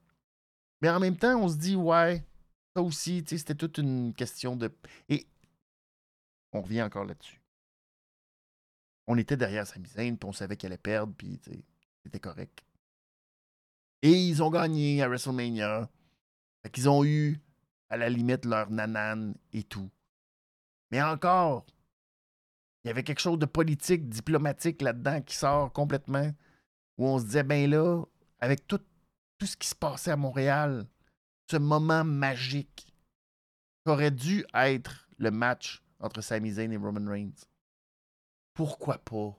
mais 0.82 0.90
en 0.90 1.00
même 1.00 1.18
temps, 1.18 1.38
on 1.40 1.48
se 1.48 1.58
dit, 1.58 1.76
ouais, 1.76 2.26
Ça 2.76 2.82
aussi, 2.82 3.24
c'était 3.26 3.56
toute 3.56 3.78
une 3.78 4.14
question 4.14 4.56
de. 4.56 4.74
Et 5.10 5.28
on 6.56 6.62
revient 6.62 6.82
encore 6.82 7.06
là-dessus. 7.06 7.42
On 9.08 9.18
était 9.18 9.38
derrière 9.38 9.68
Sami 9.68 9.88
Zayn, 9.88 10.16
puis 10.16 10.28
on 10.28 10.34
savait 10.34 10.58
qu'elle 10.58 10.72
allait 10.72 10.78
perdre, 10.78 11.14
puis 11.16 11.40
c'était 12.04 12.20
correct. 12.20 12.64
Et 14.02 14.12
ils 14.12 14.42
ont 14.42 14.50
gagné 14.50 15.02
à 15.02 15.08
WrestleMania. 15.08 15.90
Fait 16.64 16.70
qu'ils 16.72 16.90
ont 16.90 17.04
eu, 17.04 17.40
à 17.90 17.98
la 17.98 18.10
limite, 18.10 18.46
leur 18.46 18.70
nanane 18.72 19.36
et 19.54 19.64
tout. 19.64 19.90
Mais 20.92 21.02
encore, 21.02 21.66
il 22.84 22.88
y 22.88 22.92
avait 22.92 23.04
quelque 23.04 23.20
chose 23.20 23.40
de 23.40 23.46
politique, 23.46 24.10
diplomatique 24.10 24.82
là-dedans 24.82 25.22
qui 25.22 25.36
sort 25.36 25.72
complètement. 25.72 26.32
Où 26.98 27.08
on 27.08 27.20
se 27.20 27.26
disait, 27.26 27.44
ben 27.44 27.70
là, 27.70 28.04
avec 28.40 28.68
tout, 28.68 28.80
tout 29.38 29.46
ce 29.46 29.58
qui 29.58 29.68
se 29.68 29.76
passait 29.76 30.12
à 30.12 30.16
Montréal, 30.16 30.88
ce 31.52 31.58
moment 31.58 32.04
magique 32.04 32.94
aurait 33.86 34.12
dû 34.12 34.46
être 34.54 35.08
le 35.18 35.32
match 35.32 35.85
entre 36.06 36.22
Sami 36.22 36.52
Zayn 36.52 36.72
et 36.72 36.78
Roman 36.78 37.10
Reigns. 37.10 37.48
Pourquoi 38.54 38.98
pas? 39.00 39.38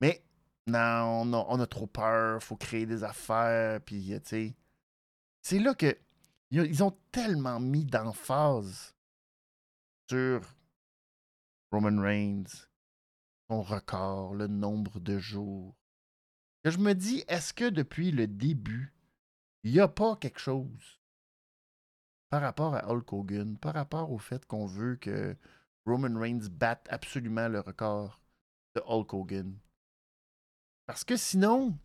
Mais 0.00 0.24
non, 0.66 1.22
on 1.48 1.60
a, 1.60 1.66
trop 1.66 1.86
peur, 1.86 2.42
faut 2.42 2.56
créer 2.56 2.86
des 2.86 3.04
affaires, 3.04 3.80
puis 3.82 4.12
tu 4.22 4.28
sais. 4.28 4.56
C'est 5.42 5.58
là 5.58 5.74
que 5.74 5.96
ils 6.50 6.82
ont 6.82 6.96
tellement 7.12 7.60
mis 7.60 7.84
d'emphase 7.84 8.94
sur 10.08 10.40
Roman 11.70 12.02
Reigns, 12.02 12.66
son 13.48 13.62
record, 13.62 14.34
le 14.34 14.48
nombre 14.48 14.98
de 14.98 15.18
jours. 15.18 15.76
Que 16.64 16.70
je 16.70 16.78
me 16.78 16.94
dis, 16.94 17.24
est-ce 17.28 17.52
que 17.52 17.68
depuis 17.68 18.10
le 18.10 18.26
début, 18.26 18.92
il 19.62 19.72
n'y 19.72 19.80
a 19.80 19.88
pas 19.88 20.16
quelque 20.16 20.40
chose 20.40 20.99
par 22.30 22.42
rapport 22.42 22.74
à 22.76 22.88
Hulk 22.88 23.12
Hogan, 23.12 23.58
par 23.58 23.74
rapport 23.74 24.10
au 24.12 24.18
fait 24.18 24.46
qu'on 24.46 24.64
veut 24.64 24.96
que 24.96 25.36
Roman 25.84 26.18
Reigns 26.18 26.48
batte 26.50 26.86
absolument 26.88 27.48
le 27.48 27.60
record 27.60 28.20
de 28.76 28.82
Hulk 28.86 29.12
Hogan. 29.12 29.58
Parce 30.86 31.04
que 31.04 31.16
sinon, 31.16 31.76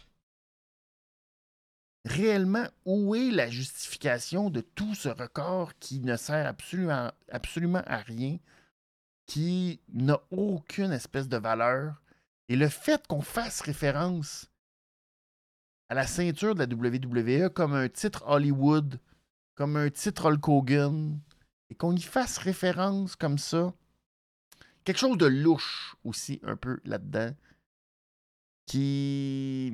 réellement, 2.06 2.68
où 2.86 3.16
est 3.16 3.32
la 3.32 3.50
justification 3.50 4.52
de 4.52 4.62
tout 4.62 4.94
ce 4.94 5.10
record 5.10 5.78
qui 5.80 6.00
ne 6.00 6.16
sert 6.16 6.48
absolument, 6.48 7.12
absolument 7.30 7.84
à 7.88 7.98
rien, 7.98 8.38
qui 9.26 9.82
n'a 9.94 10.22
aucune 10.30 10.92
espèce 10.92 11.28
de 11.28 11.38
valeur? 11.38 12.02
Et 12.50 12.56
le 12.56 12.70
fait 12.70 13.08
qu'on 13.08 13.22
fasse 13.22 13.62
référence 13.62 14.52
à 15.90 15.96
la 15.96 16.06
ceinture 16.06 16.54
de 16.54 16.64
la 16.64 16.68
WWE 16.68 17.50
comme 17.50 17.74
un 17.74 17.90
titre 17.90 18.24
Hollywood 18.28 19.00
comme 19.56 19.78
un 19.78 19.90
titre 19.90 20.30
Hulk 20.30 20.48
Hogan 20.48 21.20
et 21.70 21.76
qu'on 21.76 21.96
y 21.96 22.02
fasse 22.02 22.38
référence 22.38 23.16
comme 23.16 23.38
ça. 23.38 23.74
Quelque 24.84 25.00
chose 25.00 25.18
de 25.18 25.26
louche 25.26 25.96
aussi 26.04 26.40
un 26.44 26.56
peu 26.56 26.80
là-dedans 26.86 27.34
qui 28.66 29.74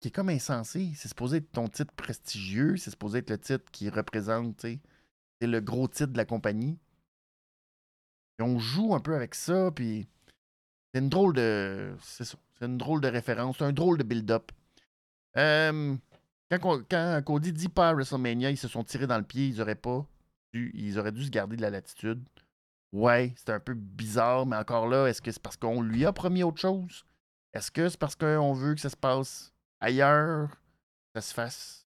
qui 0.00 0.08
est 0.08 0.12
comme 0.12 0.28
insensé. 0.28 0.92
C'est 0.94 1.08
supposé 1.08 1.38
être 1.38 1.50
ton 1.52 1.68
titre 1.68 1.92
prestigieux, 1.94 2.76
c'est 2.76 2.90
supposé 2.90 3.18
être 3.18 3.30
le 3.30 3.38
titre 3.38 3.64
qui 3.72 3.88
représente, 3.88 4.60
c'est 4.60 4.80
le 5.40 5.60
gros 5.60 5.88
titre 5.88 6.12
de 6.12 6.16
la 6.18 6.24
compagnie. 6.24 6.78
Et 8.38 8.42
on 8.42 8.58
joue 8.58 8.94
un 8.94 9.00
peu 9.00 9.14
avec 9.14 9.34
ça, 9.34 9.70
puis 9.74 10.06
c'est 10.92 11.00
une 11.00 11.08
drôle 11.08 11.34
de. 11.34 11.96
C'est 12.02 12.24
ça. 12.24 12.38
C'est 12.58 12.66
une 12.66 12.78
drôle 12.78 13.00
de 13.02 13.08
référence, 13.08 13.56
c'est 13.58 13.64
un 13.64 13.72
drôle 13.72 13.98
de 13.98 14.02
build-up. 14.02 14.50
Euh, 15.36 15.96
quand, 16.50 17.22
Cody 17.24 17.52
dit 17.52 17.68
pas 17.68 17.90
à 17.90 17.94
WrestleMania, 17.94 18.50
ils 18.50 18.56
se 18.56 18.68
sont 18.68 18.84
tirés 18.84 19.06
dans 19.06 19.18
le 19.18 19.24
pied, 19.24 19.48
ils 19.48 19.60
auraient 19.60 19.74
pas 19.74 20.06
dû, 20.52 20.70
ils 20.74 20.98
auraient 20.98 21.12
dû 21.12 21.24
se 21.24 21.30
garder 21.30 21.56
de 21.56 21.62
la 21.62 21.70
latitude. 21.70 22.24
Ouais, 22.92 23.34
c'était 23.36 23.52
un 23.52 23.60
peu 23.60 23.74
bizarre, 23.74 24.46
mais 24.46 24.56
encore 24.56 24.88
là, 24.88 25.06
est-ce 25.06 25.20
que 25.20 25.30
c'est 25.30 25.42
parce 25.42 25.56
qu'on 25.56 25.82
lui 25.82 26.06
a 26.06 26.12
promis 26.12 26.42
autre 26.42 26.60
chose? 26.60 27.04
Est-ce 27.52 27.70
que 27.70 27.88
c'est 27.88 27.98
parce 27.98 28.16
qu'on 28.16 28.52
veut 28.52 28.74
que 28.74 28.80
ça 28.80 28.90
se 28.90 28.96
passe 28.96 29.52
ailleurs, 29.80 30.50
que 30.50 31.20
ça 31.20 31.28
se 31.28 31.34
fasse 31.34 31.86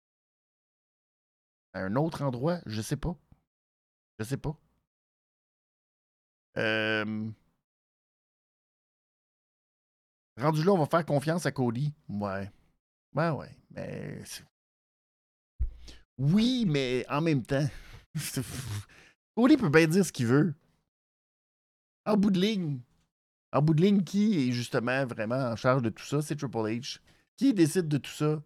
à 1.72 1.80
un 1.80 1.96
autre 1.96 2.22
endroit? 2.22 2.60
Je 2.66 2.82
sais 2.82 2.96
pas. 2.96 3.16
Je 4.18 4.24
sais 4.24 4.36
pas. 4.36 4.56
Euh... 6.56 7.30
Rendu 10.36 10.64
là, 10.64 10.72
on 10.72 10.78
va 10.78 10.86
faire 10.86 11.06
confiance 11.06 11.46
à 11.46 11.52
Cody. 11.52 11.92
Ouais. 12.08 12.50
Ben 13.12 13.34
ouais, 13.34 13.50
mais. 13.70 14.22
Oui, 16.18 16.64
mais 16.66 17.06
en 17.08 17.20
même 17.20 17.44
temps. 17.44 17.68
Cody 19.34 19.56
peut 19.56 19.68
bien 19.68 19.86
dire 19.86 20.04
ce 20.04 20.12
qu'il 20.12 20.26
veut. 20.26 20.54
En 22.04 22.16
bout 22.16 22.30
de 22.30 22.40
ligne. 22.40 22.80
En 23.52 23.62
bout 23.62 23.74
de 23.74 23.82
ligne, 23.82 24.02
qui 24.02 24.48
est 24.48 24.52
justement 24.52 25.06
vraiment 25.06 25.50
en 25.50 25.56
charge 25.56 25.82
de 25.82 25.88
tout 25.90 26.04
ça? 26.04 26.22
C'est 26.22 26.36
Triple 26.36 26.58
H. 26.58 27.00
Qui 27.36 27.54
décide 27.54 27.88
de 27.88 27.98
tout 27.98 28.10
ça? 28.10 28.42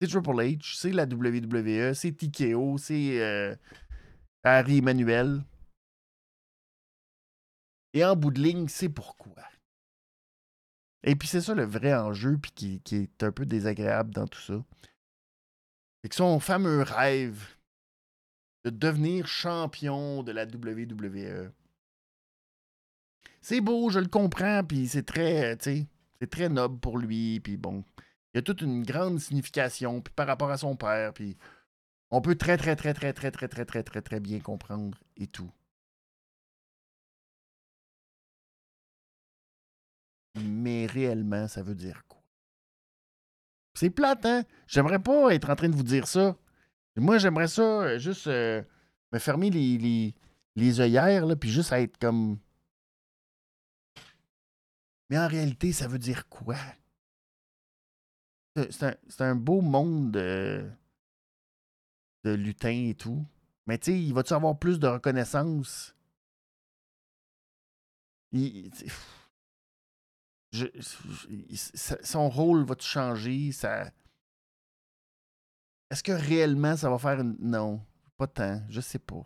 C'est 0.00 0.08
Triple 0.08 0.30
H, 0.30 0.76
c'est 0.76 0.92
la 0.92 1.04
WWE, 1.04 1.94
c'est 1.94 2.12
TKO, 2.12 2.76
c'est 2.78 3.20
euh, 3.22 3.56
Harry 4.44 4.78
Emmanuel. 4.78 5.42
Et 7.94 8.04
en 8.04 8.14
bout 8.14 8.30
de 8.30 8.42
ligne, 8.42 8.68
c'est 8.68 8.90
pourquoi? 8.90 9.42
Et 11.06 11.14
puis 11.14 11.28
c'est 11.28 11.40
ça 11.40 11.54
le 11.54 11.64
vrai 11.64 11.94
enjeu, 11.94 12.38
qui, 12.54 12.82
est 12.90 13.22
un 13.22 13.30
peu 13.30 13.46
désagréable 13.46 14.12
dans 14.12 14.26
tout 14.26 14.40
ça. 14.40 14.62
C'est 16.02 16.08
que 16.08 16.16
son 16.16 16.40
fameux 16.40 16.82
rêve 16.82 17.56
de 18.64 18.70
devenir 18.70 19.28
champion 19.28 20.24
de 20.24 20.32
la 20.32 20.44
WWE. 20.44 21.52
C'est 23.40 23.60
beau, 23.60 23.88
je 23.90 24.00
le 24.00 24.08
comprends, 24.08 24.64
puis 24.64 24.88
c'est 24.88 25.04
très, 25.04 25.56
c'est 25.60 25.86
très 26.28 26.48
noble 26.48 26.80
pour 26.80 26.98
lui, 26.98 27.38
puis 27.38 27.56
bon, 27.56 27.84
il 28.34 28.38
y 28.38 28.40
a 28.40 28.42
toute 28.42 28.62
une 28.62 28.82
grande 28.82 29.20
signification, 29.20 30.02
par 30.16 30.26
rapport 30.26 30.50
à 30.50 30.58
son 30.58 30.74
père, 30.74 31.14
puis 31.14 31.36
on 32.10 32.20
peut 32.20 32.34
très, 32.34 32.56
très, 32.56 32.74
très, 32.74 32.94
très, 32.94 33.12
très, 33.12 33.30
très, 33.30 33.46
très, 33.46 33.64
très, 33.64 33.82
très, 33.84 34.02
très 34.02 34.20
bien 34.20 34.40
comprendre 34.40 34.98
et 35.16 35.28
tout. 35.28 35.52
Mais 40.36 40.86
réellement, 40.86 41.48
ça 41.48 41.62
veut 41.62 41.74
dire 41.74 42.04
quoi? 42.08 42.22
C'est 43.74 43.90
plate, 43.90 44.24
hein? 44.24 44.44
J'aimerais 44.66 45.02
pas 45.02 45.34
être 45.34 45.50
en 45.50 45.56
train 45.56 45.68
de 45.68 45.76
vous 45.76 45.82
dire 45.82 46.06
ça. 46.06 46.36
Moi, 46.96 47.18
j'aimerais 47.18 47.48
ça 47.48 47.62
euh, 47.62 47.98
juste 47.98 48.26
euh, 48.26 48.62
me 49.12 49.18
fermer 49.18 49.50
les, 49.50 49.76
les, 49.76 50.14
les 50.54 50.80
œillères, 50.80 51.26
là, 51.26 51.36
puis 51.36 51.50
juste 51.50 51.72
être 51.72 51.98
comme. 51.98 52.38
Mais 55.10 55.18
en 55.18 55.28
réalité, 55.28 55.72
ça 55.72 55.88
veut 55.88 55.98
dire 55.98 56.28
quoi? 56.28 56.56
C'est 58.70 59.20
un, 59.20 59.34
beau 59.34 59.60
monde 59.60 60.12
de, 60.12 60.66
de 62.24 62.30
lutins 62.30 62.88
et 62.88 62.94
tout. 62.94 63.26
Mais 63.66 63.76
tu 63.76 63.92
sais, 63.92 64.00
il 64.00 64.14
va-tu 64.14 64.32
avoir 64.32 64.58
plus 64.58 64.78
de 64.80 64.86
reconnaissance? 64.86 65.94
Il, 68.32 68.70
son 72.02 72.28
rôle 72.28 72.64
va 72.64 72.74
changer? 72.78 73.52
Ça... 73.52 73.90
Est-ce 75.90 76.02
que 76.02 76.12
réellement 76.12 76.76
ça 76.76 76.90
va 76.90 76.98
faire 76.98 77.20
une. 77.20 77.36
Non, 77.38 77.84
pas 78.16 78.26
tant. 78.26 78.62
Je 78.68 78.80
sais 78.80 78.98
pas. 78.98 79.22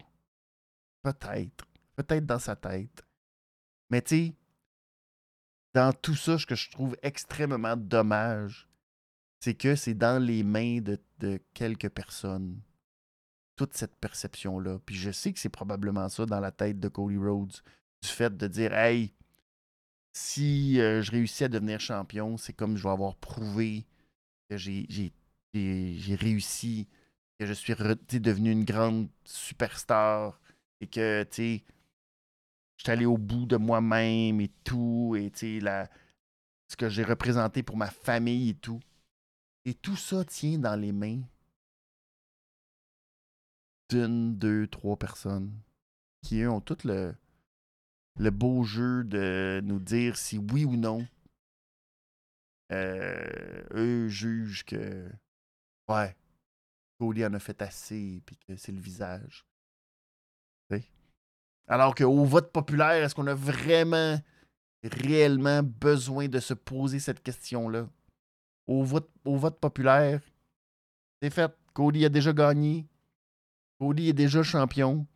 Peut-être. 1.02 1.66
Peut-être 1.96 2.26
dans 2.26 2.38
sa 2.38 2.56
tête. 2.56 3.04
Mais 3.90 4.02
tu 4.02 4.26
sais, 4.26 4.34
dans 5.74 5.92
tout 5.92 6.14
ça, 6.14 6.38
ce 6.38 6.46
que 6.46 6.54
je 6.54 6.70
trouve 6.70 6.96
extrêmement 7.02 7.76
dommage, 7.76 8.68
c'est 9.40 9.54
que 9.54 9.74
c'est 9.74 9.94
dans 9.94 10.22
les 10.22 10.42
mains 10.42 10.80
de, 10.80 10.98
de 11.18 11.40
quelques 11.54 11.88
personnes. 11.88 12.60
Toute 13.56 13.74
cette 13.74 13.96
perception-là. 13.96 14.78
Puis 14.84 14.96
je 14.96 15.10
sais 15.10 15.32
que 15.32 15.38
c'est 15.38 15.48
probablement 15.48 16.08
ça 16.08 16.26
dans 16.26 16.40
la 16.40 16.50
tête 16.50 16.80
de 16.80 16.88
Cody 16.88 17.18
Rhodes. 17.18 17.56
Du 18.02 18.08
fait 18.08 18.34
de 18.34 18.46
dire, 18.46 18.72
hey, 18.72 19.12
si 20.12 20.76
je 20.76 21.10
réussis 21.10 21.44
à 21.44 21.48
devenir 21.48 21.80
champion, 21.80 22.36
c'est 22.36 22.52
comme 22.52 22.76
je 22.76 22.82
vais 22.82 22.90
avoir 22.90 23.16
prouvé 23.16 23.86
que 24.48 24.56
j'ai 24.56 25.12
réussi, 26.14 26.88
que 27.38 27.46
je 27.46 27.52
suis 27.52 27.74
devenu 28.20 28.50
une 28.50 28.64
grande 28.64 29.08
superstar 29.24 30.40
et 30.80 30.86
que 30.86 31.26
je 31.32 31.60
suis 32.78 32.90
allé 32.92 33.06
au 33.06 33.18
bout 33.18 33.46
de 33.46 33.56
moi-même 33.56 34.40
et 34.40 34.50
tout, 34.64 35.16
et 35.16 35.60
la, 35.60 35.88
ce 36.68 36.76
que 36.76 36.88
j'ai 36.88 37.04
représenté 37.04 37.62
pour 37.62 37.76
ma 37.76 37.90
famille 37.90 38.50
et 38.50 38.54
tout. 38.54 38.80
Et 39.64 39.74
tout 39.74 39.96
ça 39.96 40.24
tient 40.24 40.58
dans 40.58 40.76
les 40.76 40.92
mains 40.92 41.20
d'une, 43.90 44.36
deux, 44.38 44.66
trois 44.68 44.96
personnes 44.96 45.52
qui, 46.22 46.40
eux, 46.40 46.50
ont 46.50 46.60
tout 46.60 46.78
le, 46.84 47.14
le 48.18 48.30
beau 48.30 48.64
jeu 48.64 49.04
de 49.04 49.60
nous 49.64 49.78
dire 49.78 50.16
si 50.16 50.38
oui 50.38 50.64
ou 50.64 50.76
non 50.76 51.06
euh, 52.72 53.62
eux 53.72 54.08
jugent 54.08 54.64
que 54.64 55.08
ouais, 55.88 56.16
Cody 56.98 57.24
en 57.24 57.34
a 57.34 57.38
fait 57.38 57.60
assez, 57.62 58.22
puis 58.24 58.36
que 58.36 58.56
c'est 58.56 58.72
le 58.72 58.80
visage. 58.80 59.44
Alors 61.66 61.94
qu'au 61.94 62.24
vote 62.24 62.50
populaire, 62.50 63.04
est-ce 63.04 63.14
qu'on 63.14 63.28
a 63.28 63.34
vraiment, 63.34 64.20
réellement 64.82 65.62
besoin 65.62 66.26
de 66.26 66.40
se 66.40 66.52
poser 66.52 66.98
cette 66.98 67.22
question-là? 67.22 67.88
Au 68.66 68.82
vote, 68.82 69.08
au 69.24 69.36
vote 69.36 69.60
populaire, 69.60 70.20
c'est 71.22 71.30
fait. 71.30 71.52
Cody 71.72 72.04
a 72.04 72.08
déjà 72.08 72.32
gagné. 72.32 72.88
Cody 73.78 74.08
est 74.08 74.14
déjà 74.14 74.42
champion. 74.42 75.06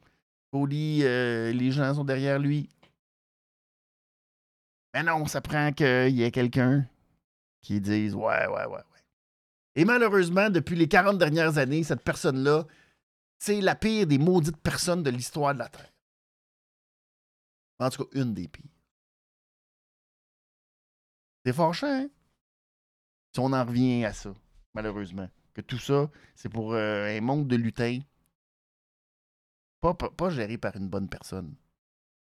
Cody, 0.53 1.01
euh, 1.03 1.53
les 1.53 1.73
gens 1.73 1.93
sont 1.93 2.05
derrière 2.05 2.39
lui. 2.39 2.69
Mais 4.95 5.03
non, 5.03 5.27
ça 5.27 5.41
prend 5.41 5.73
qu'il 5.73 6.11
y 6.11 6.23
ait 6.23 6.31
quelqu'un 6.31 6.89
qui 7.61 7.81
dise 7.81 8.15
Ouais, 8.15 8.47
ouais, 8.47 8.67
ouais, 8.67 8.67
ouais. 8.67 9.03
Et 9.75 9.85
malheureusement, 9.85 10.49
depuis 10.51 10.77
les 10.77 10.87
40 10.87 11.19
dernières 11.19 11.59
années, 11.59 11.83
cette 11.83 12.05
personne-là, 12.05 12.65
c'est 13.39 13.61
la 13.61 13.75
pire 13.75 14.07
des 14.07 14.19
maudites 14.19 14.57
personnes 14.57 15.03
de 15.03 15.11
l'histoire 15.11 15.53
de 15.53 15.59
la 15.59 15.69
Terre. 15.69 15.93
En 17.81 17.91
tout 17.91 18.05
cas, 18.05 18.21
une 18.21 18.35
des 18.35 18.47
pires. 18.47 18.71
C'est 21.45 21.53
fâchant, 21.53 21.89
hein? 21.89 22.09
Si 23.35 23.41
on 23.41 23.53
en 23.53 23.65
revient 23.65 24.05
à 24.05 24.13
ça, 24.13 24.33
malheureusement. 24.75 25.29
Que 25.55 25.61
tout 25.61 25.79
ça, 25.79 26.09
c'est 26.37 26.49
pour 26.49 26.73
euh, 26.73 27.07
un 27.07 27.21
monde 27.21 27.49
de 27.49 27.57
lutins. 27.57 27.99
Pas, 29.81 29.95
pas, 29.95 30.31
géré 30.31 30.57
par 30.57 30.77
une 30.77 30.89
bonne 30.89 31.09
personne. 31.09 31.55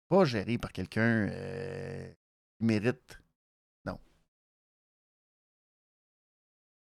Pas 0.07 0.23
géré 0.23 0.57
par 0.57 0.71
quelqu'un 0.71 1.27
euh, 1.29 2.13
mérite. 2.59 3.21
Non. 3.85 3.99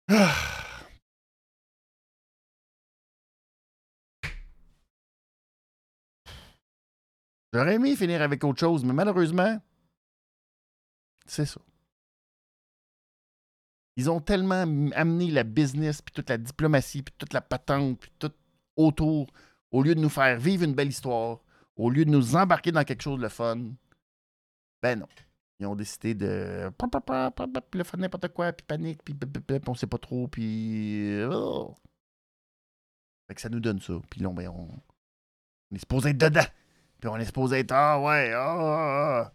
Ah! 0.10 0.34
J'aurais 7.54 7.76
aimé 7.76 7.96
finir 7.96 8.22
avec 8.22 8.44
autre 8.44 8.60
chose, 8.60 8.84
mais 8.84 8.94
malheureusement, 8.94 9.62
c'est 11.26 11.46
ça. 11.46 11.62
Ils 13.96 14.10
ont 14.12 14.22
tellement 14.22 14.64
amené 14.94 15.32
la 15.32 15.44
business, 15.44 16.02
puis 16.02 16.14
toute 16.14 16.30
la 16.30 16.38
diplomatie, 16.38 17.02
puis 17.02 17.16
toute 17.18 17.34
la 17.34 17.42
patente, 17.42 18.00
puis 18.00 18.12
tout 18.20 18.32
autour, 18.76 19.34
au 19.72 19.82
lieu 19.82 19.96
de 19.96 20.00
nous 20.00 20.10
faire 20.10 20.40
vivre 20.40 20.64
une 20.64 20.76
belle 20.76 20.90
histoire, 20.90 21.40
au 21.76 21.90
lieu 21.90 22.06
de 22.06 22.12
nous 22.12 22.36
embarquer 22.36 22.72
dans 22.72 22.84
quelque 22.84 23.02
chose 23.02 23.20
de 23.20 23.28
fun. 23.28 23.72
Ben 24.84 25.00
non. 25.00 25.08
Ils 25.60 25.66
ont 25.66 25.76
décidé 25.76 26.14
de. 26.14 26.72
Puis 26.78 27.80
le 27.80 27.84
faire 27.84 28.00
n'importe 28.00 28.28
quoi, 28.30 28.54
puis 28.54 28.66
panique, 28.66 29.04
puis 29.04 29.16
on 29.68 29.74
sait 29.74 29.88
pas 29.88 29.98
trop, 29.98 30.28
puis. 30.28 31.24
Oh. 31.24 31.74
Fait 33.28 33.36
que 33.36 33.42
ça 33.42 33.50
nous 33.50 33.60
donne 33.60 33.82
ça. 33.82 33.94
Puis 34.10 34.22
là, 34.22 34.30
ben, 34.30 34.50
on, 34.50 34.70
on 35.72 35.76
est 35.76 35.80
supposé 35.80 36.10
être 36.10 36.18
dedans. 36.18 36.46
Puis 37.00 37.10
on 37.10 37.18
est 37.18 37.26
supposé 37.26 37.60
être, 37.60 37.72
ah 37.72 38.00
ouais, 38.00 38.32
ah, 38.34 38.58
ah, 38.60 39.22
ah, 39.26 39.34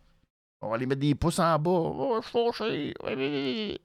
on 0.60 0.68
va 0.68 0.76
aller 0.76 0.86
mettre 0.86 1.00
des 1.00 1.14
pouces 1.14 1.38
en 1.38 1.58
bas. 1.58 1.70
Oh, 1.70 2.20
je 2.24 3.78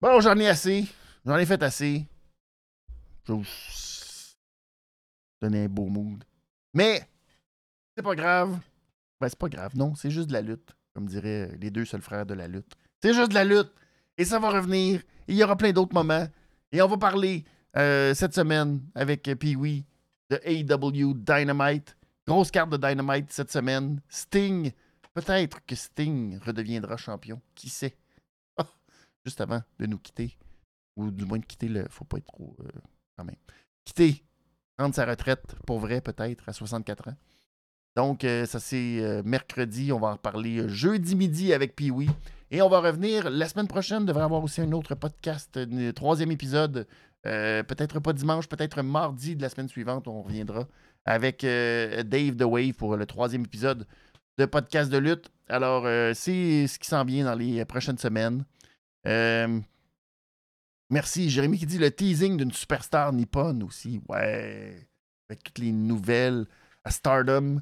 Bon, 0.00 0.20
j'en 0.20 0.38
ai 0.38 0.48
assez. 0.48 0.86
J'en 1.24 1.36
ai 1.36 1.46
fait 1.46 1.62
assez. 1.62 2.06
Je 3.26 3.32
vous 3.32 3.44
donner 5.42 5.64
un 5.64 5.68
beau 5.68 5.86
mood. 5.86 6.22
Mais, 6.72 7.02
c'est 7.96 8.02
pas 8.02 8.14
grave. 8.14 8.58
Ben, 9.20 9.28
c'est 9.28 9.38
pas 9.38 9.48
grave, 9.48 9.76
non. 9.76 9.94
C'est 9.94 10.10
juste 10.10 10.28
de 10.28 10.32
la 10.32 10.42
lutte. 10.42 10.76
Comme 10.94 11.06
diraient 11.06 11.56
les 11.60 11.70
deux 11.70 11.84
seuls 11.84 12.02
frères 12.02 12.26
de 12.26 12.34
la 12.34 12.48
lutte. 12.48 12.72
C'est 13.02 13.14
juste 13.14 13.30
de 13.30 13.34
la 13.34 13.44
lutte. 13.44 13.72
Et 14.16 14.24
ça 14.24 14.38
va 14.38 14.50
revenir. 14.50 15.02
Il 15.28 15.36
y 15.36 15.44
aura 15.44 15.56
plein 15.56 15.72
d'autres 15.72 15.94
moments. 15.94 16.26
Et 16.72 16.82
on 16.82 16.88
va 16.88 16.96
parler 16.96 17.44
euh, 17.76 18.14
cette 18.14 18.34
semaine 18.34 18.80
avec 18.94 19.22
Pee-Wee 19.22 19.84
de 20.30 20.40
AEW 20.44 21.14
Dynamite. 21.14 21.96
Grosse 22.26 22.50
carte 22.50 22.70
de 22.70 22.76
Dynamite 22.76 23.32
cette 23.32 23.50
semaine. 23.50 24.00
Sting. 24.08 24.72
Peut-être 25.14 25.64
que 25.64 25.74
Sting 25.74 26.38
redeviendra 26.40 26.96
champion. 26.96 27.40
Qui 27.54 27.68
sait? 27.68 27.96
Ah, 28.56 28.66
juste 29.24 29.40
avant 29.40 29.62
de 29.78 29.86
nous 29.86 29.98
quitter. 29.98 30.36
Ou 30.96 31.10
du 31.10 31.24
moins 31.24 31.38
de 31.38 31.46
quitter 31.46 31.68
le. 31.68 31.86
Faut 31.88 32.04
pas 32.04 32.18
être 32.18 32.26
trop. 32.26 32.56
Euh, 32.60 32.68
quand 33.16 33.24
même. 33.24 33.36
Quitter. 33.84 34.24
Prendre 34.76 34.94
sa 34.94 35.06
retraite 35.06 35.56
pour 35.66 35.80
vrai, 35.80 36.00
peut-être, 36.00 36.48
à 36.48 36.52
64 36.52 37.08
ans. 37.08 37.16
Donc, 37.98 38.22
euh, 38.22 38.46
ça 38.46 38.60
c'est 38.60 39.00
euh, 39.00 39.22
mercredi. 39.24 39.92
On 39.92 39.98
va 39.98 40.08
en 40.08 40.16
parler 40.16 40.68
jeudi 40.68 41.16
midi 41.16 41.52
avec 41.52 41.74
Pee-Wee. 41.74 42.08
Et 42.50 42.62
on 42.62 42.68
va 42.68 42.78
revenir 42.80 43.28
la 43.28 43.48
semaine 43.48 43.66
prochaine. 43.66 44.06
devrait 44.06 44.22
avoir 44.22 44.42
aussi 44.42 44.60
un 44.60 44.70
autre 44.70 44.94
podcast, 44.94 45.56
un 45.58 45.92
troisième 45.92 46.30
épisode 46.30 46.86
euh, 47.26 47.62
peut-être 47.64 47.98
pas 47.98 48.12
dimanche, 48.12 48.48
peut-être 48.48 48.80
mardi 48.82 49.34
de 49.34 49.42
la 49.42 49.48
semaine 49.48 49.68
suivante, 49.68 50.06
on 50.06 50.22
reviendra 50.22 50.68
avec 51.04 51.42
euh, 51.42 52.02
Dave 52.04 52.36
The 52.36 52.42
Wave 52.42 52.74
pour 52.74 52.96
le 52.96 53.06
troisième 53.06 53.42
épisode 53.44 53.86
de 54.38 54.46
podcast 54.46 54.90
de 54.90 54.98
lutte. 54.98 55.30
Alors, 55.48 55.84
euh, 55.86 56.12
c'est 56.14 56.66
ce 56.68 56.78
qui 56.78 56.88
s'en 56.88 57.04
vient 57.04 57.24
dans 57.24 57.34
les 57.34 57.64
prochaines 57.64 57.98
semaines. 57.98 58.44
merci. 60.90 61.30
Jérémy 61.30 61.58
qui 61.58 61.66
dit 61.66 61.78
le 61.78 61.90
teasing 61.90 62.36
d'une 62.36 62.52
superstar 62.52 63.12
nippone 63.12 63.62
aussi. 63.64 64.00
Ouais. 64.08 64.88
Avec 65.28 65.42
toutes 65.42 65.58
les 65.58 65.72
nouvelles 65.72 66.46
à 66.84 66.90
Stardom. 66.90 67.60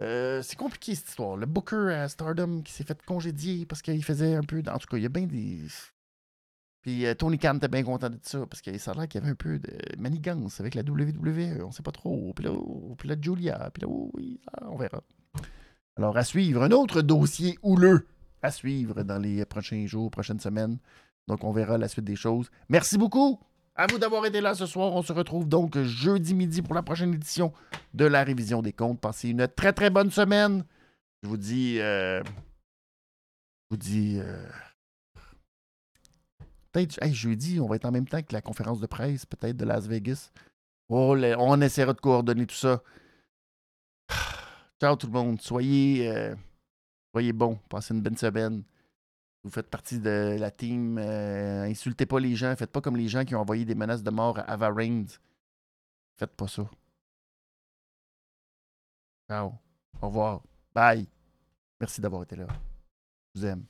C'est 0.00 0.56
compliqué 0.56 0.94
cette 0.94 1.08
histoire. 1.08 1.36
Le 1.36 1.46
Booker 1.46 1.92
à 1.92 2.08
Stardom 2.08 2.62
qui 2.62 2.72
s'est 2.72 2.84
fait 2.84 3.00
congédier 3.04 3.66
parce 3.66 3.82
qu'il 3.82 4.04
faisait 4.04 4.34
un 4.34 4.42
peu. 4.42 4.62
En 4.68 4.78
tout 4.78 4.88
cas, 4.88 4.96
il 4.96 5.02
y 5.02 5.06
a 5.06 5.10
bien 5.10 5.26
des. 5.26 5.60
Puis 6.86 7.04
euh, 7.04 7.14
Tony 7.14 7.36
Khan 7.36 7.56
était 7.56 7.66
bien 7.66 7.82
content 7.82 8.10
de 8.10 8.18
ça 8.22 8.46
parce 8.46 8.62
que 8.62 8.78
ça 8.78 8.92
a 8.92 8.94
l'air 8.94 9.08
qu'il 9.08 9.20
y 9.20 9.24
avait 9.24 9.32
un 9.32 9.36
peu 9.36 9.58
de 9.58 9.76
manigance 9.98 10.60
avec 10.60 10.76
la 10.76 10.82
WWE. 10.82 11.64
On 11.64 11.72
sait 11.72 11.82
pas 11.82 11.90
trop. 11.90 12.32
Puis 12.32 12.44
là, 12.44 12.52
oh, 12.52 12.96
Julia. 13.20 13.70
Puis 13.74 13.82
là, 13.82 13.88
oh, 13.90 14.10
oui, 14.14 14.40
on 14.62 14.76
verra. 14.76 15.02
Alors, 15.96 16.16
à 16.16 16.22
suivre. 16.22 16.62
Un 16.62 16.70
autre 16.70 17.02
dossier 17.02 17.58
houleux 17.62 18.06
à 18.40 18.52
suivre 18.52 19.02
dans 19.02 19.18
les 19.18 19.44
prochains 19.46 19.86
jours, 19.86 20.12
prochaines 20.12 20.38
semaines. 20.38 20.78
Donc, 21.26 21.42
on 21.42 21.50
verra 21.50 21.76
la 21.76 21.88
suite 21.88 22.04
des 22.04 22.14
choses. 22.14 22.50
Merci 22.68 22.98
beaucoup. 22.98 23.40
À 23.78 23.86
vous 23.86 23.98
d'avoir 23.98 24.24
été 24.24 24.40
là 24.40 24.54
ce 24.54 24.64
soir. 24.64 24.92
On 24.94 25.02
se 25.02 25.12
retrouve 25.12 25.46
donc 25.46 25.78
jeudi 25.82 26.32
midi 26.34 26.62
pour 26.62 26.74
la 26.74 26.82
prochaine 26.82 27.12
édition 27.12 27.52
de 27.92 28.06
la 28.06 28.24
révision 28.24 28.62
des 28.62 28.72
comptes. 28.72 28.98
Passez 29.00 29.28
une 29.28 29.46
très, 29.48 29.74
très 29.74 29.90
bonne 29.90 30.10
semaine. 30.10 30.64
Je 31.22 31.28
vous 31.28 31.36
dis. 31.36 31.78
Euh, 31.80 32.22
je 32.24 32.30
vous 33.70 33.76
dis. 33.76 34.18
Euh, 34.18 34.48
peut-être, 36.72 37.04
jeudi, 37.12 37.60
on 37.60 37.66
va 37.66 37.76
être 37.76 37.84
en 37.84 37.92
même 37.92 38.08
temps 38.08 38.22
que 38.22 38.32
la 38.32 38.40
conférence 38.40 38.80
de 38.80 38.86
presse, 38.86 39.26
peut-être 39.26 39.58
de 39.58 39.66
Las 39.66 39.86
Vegas. 39.86 40.32
Oh, 40.88 41.14
on 41.38 41.60
essaiera 41.60 41.92
de 41.92 42.00
coordonner 42.00 42.46
tout 42.46 42.54
ça. 42.54 42.82
Ciao 44.80 44.96
tout 44.96 45.06
le 45.08 45.12
monde. 45.12 45.42
Soyez, 45.42 46.08
euh, 46.10 46.34
soyez 47.12 47.34
bons. 47.34 47.58
Passez 47.68 47.92
une 47.92 48.00
bonne 48.00 48.16
semaine. 48.16 48.62
Vous 49.46 49.52
faites 49.52 49.70
partie 49.70 50.00
de 50.00 50.36
la 50.40 50.50
team. 50.50 50.98
Euh, 50.98 51.70
insultez 51.70 52.04
pas 52.04 52.18
les 52.18 52.34
gens. 52.34 52.56
Faites 52.56 52.72
pas 52.72 52.80
comme 52.80 52.96
les 52.96 53.06
gens 53.06 53.24
qui 53.24 53.36
ont 53.36 53.40
envoyé 53.40 53.64
des 53.64 53.76
menaces 53.76 54.02
de 54.02 54.10
mort 54.10 54.40
à 54.40 54.42
Ava 54.42 54.72
Reigns. 54.72 55.06
Faites 56.16 56.34
pas 56.34 56.48
ça. 56.48 56.68
Ciao. 59.28 59.52
Au 60.02 60.08
revoir. 60.08 60.42
Bye. 60.74 61.06
Merci 61.78 62.00
d'avoir 62.00 62.24
été 62.24 62.34
là. 62.34 62.48
Je 63.36 63.40
vous 63.40 63.46
aime. 63.46 63.64